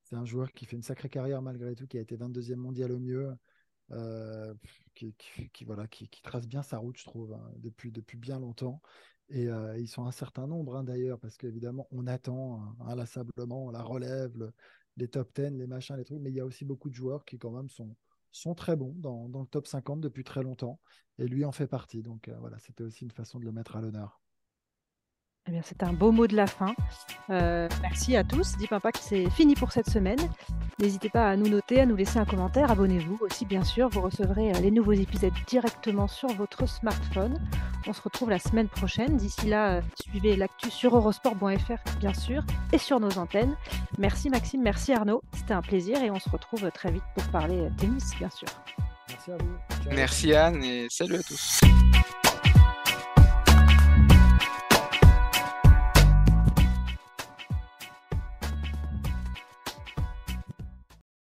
C'est 0.03 0.15
un 0.15 0.25
joueur 0.25 0.51
qui 0.53 0.65
fait 0.65 0.75
une 0.75 0.83
sacrée 0.83 1.09
carrière 1.09 1.41
malgré 1.41 1.75
tout, 1.75 1.87
qui 1.87 1.97
a 1.97 2.01
été 2.01 2.15
22e 2.15 2.59
mondial 2.59 2.91
au 2.91 2.99
mieux, 2.99 3.35
euh, 3.91 4.53
qui, 4.95 5.13
voilà, 5.65 5.87
qui, 5.87 6.07
trace 6.21 6.47
bien 6.47 6.63
sa 6.63 6.77
route, 6.77 6.97
je 6.97 7.05
trouve, 7.05 7.33
hein, 7.33 7.51
depuis, 7.57 7.91
depuis 7.91 8.17
bien 8.17 8.39
longtemps. 8.39 8.81
Et 9.29 9.47
euh, 9.49 9.77
ils 9.77 9.87
sont 9.87 10.05
un 10.05 10.11
certain 10.11 10.47
nombre, 10.47 10.75
hein, 10.75 10.83
d'ailleurs, 10.83 11.19
parce 11.19 11.37
qu'évidemment, 11.37 11.87
on 11.91 12.07
attend 12.07 12.61
hein, 12.61 12.75
inlassablement 12.87 13.71
la 13.71 13.81
relève, 13.83 14.37
le- 14.37 14.53
les 14.97 15.07
top 15.07 15.33
10, 15.33 15.57
les 15.57 15.67
machins, 15.67 15.95
les 15.97 16.05
trucs, 16.05 16.19
mais 16.21 16.29
il 16.31 16.35
y 16.35 16.39
a 16.39 16.45
aussi 16.45 16.63
beaucoup 16.65 16.89
de 16.89 16.95
joueurs 16.95 17.25
qui, 17.25 17.37
quand 17.37 17.51
même, 17.51 17.69
sont, 17.69 17.95
sont 18.31 18.55
très 18.55 18.75
bons 18.75 18.93
dans, 18.97 19.27
dans 19.29 19.41
le 19.41 19.47
top 19.47 19.67
50 19.67 20.01
depuis 20.01 20.23
très 20.23 20.43
longtemps. 20.43 20.79
Et 21.17 21.27
lui 21.27 21.45
en 21.45 21.51
fait 21.51 21.67
partie. 21.67 22.01
Donc 22.03 22.27
euh, 22.27 22.35
voilà, 22.39 22.59
c'était 22.59 22.83
aussi 22.83 23.03
une 23.03 23.11
façon 23.11 23.39
de 23.39 23.45
le 23.45 23.51
mettre 23.51 23.75
à 23.75 23.81
l'honneur. 23.81 24.21
Eh 25.47 25.51
bien, 25.51 25.61
c'est 25.63 25.83
un 25.83 25.93
beau 25.93 26.11
mot 26.11 26.25
de 26.25 26.35
la 26.35 26.47
fin. 26.47 26.73
Euh, 27.29 27.69
merci 27.83 28.15
à 28.15 28.23
tous. 28.23 28.57
Deep 28.57 28.73
Impact, 28.73 28.99
c'est 28.99 29.29
fini 29.29 29.53
pour 29.53 29.71
cette 29.71 29.89
semaine. 29.89 30.17
N'hésitez 30.79 31.09
pas 31.09 31.29
à 31.29 31.35
nous 31.35 31.47
noter, 31.47 31.81
à 31.81 31.85
nous 31.85 31.95
laisser 31.95 32.17
un 32.17 32.25
commentaire. 32.25 32.71
Abonnez-vous 32.71 33.19
aussi, 33.21 33.45
bien 33.45 33.63
sûr. 33.63 33.87
Vous 33.89 34.01
recevrez 34.01 34.51
euh, 34.51 34.59
les 34.59 34.71
nouveaux 34.71 34.93
épisodes 34.93 35.33
directement 35.45 36.07
sur 36.07 36.29
votre 36.29 36.67
smartphone. 36.67 37.39
On 37.85 37.93
se 37.93 38.01
retrouve 38.01 38.31
la 38.31 38.39
semaine 38.39 38.67
prochaine. 38.67 39.17
D'ici 39.17 39.45
là, 39.45 39.75
euh, 39.75 39.81
suivez 40.01 40.35
l'actu 40.35 40.71
sur 40.71 40.95
eurosport.fr, 40.95 41.97
bien 41.99 42.13
sûr, 42.15 42.43
et 42.73 42.79
sur 42.79 42.99
nos 42.99 43.15
antennes. 43.19 43.55
Merci 43.99 44.31
Maxime, 44.31 44.63
merci 44.63 44.93
Arnaud. 44.93 45.21
C'était 45.35 45.53
un 45.53 45.61
plaisir 45.61 46.01
et 46.01 46.09
on 46.09 46.19
se 46.19 46.29
retrouve 46.29 46.71
très 46.71 46.91
vite 46.91 47.03
pour 47.13 47.23
parler 47.25 47.69
tennis, 47.77 48.15
bien 48.17 48.31
sûr. 48.31 48.47
Merci 49.09 49.31
à 49.31 49.37
vous. 49.37 49.83
Ciao. 49.83 49.93
Merci 49.95 50.33
Anne 50.33 50.63
et 50.63 50.87
salut 50.89 51.17
à 51.17 51.23
tous. 51.23 51.61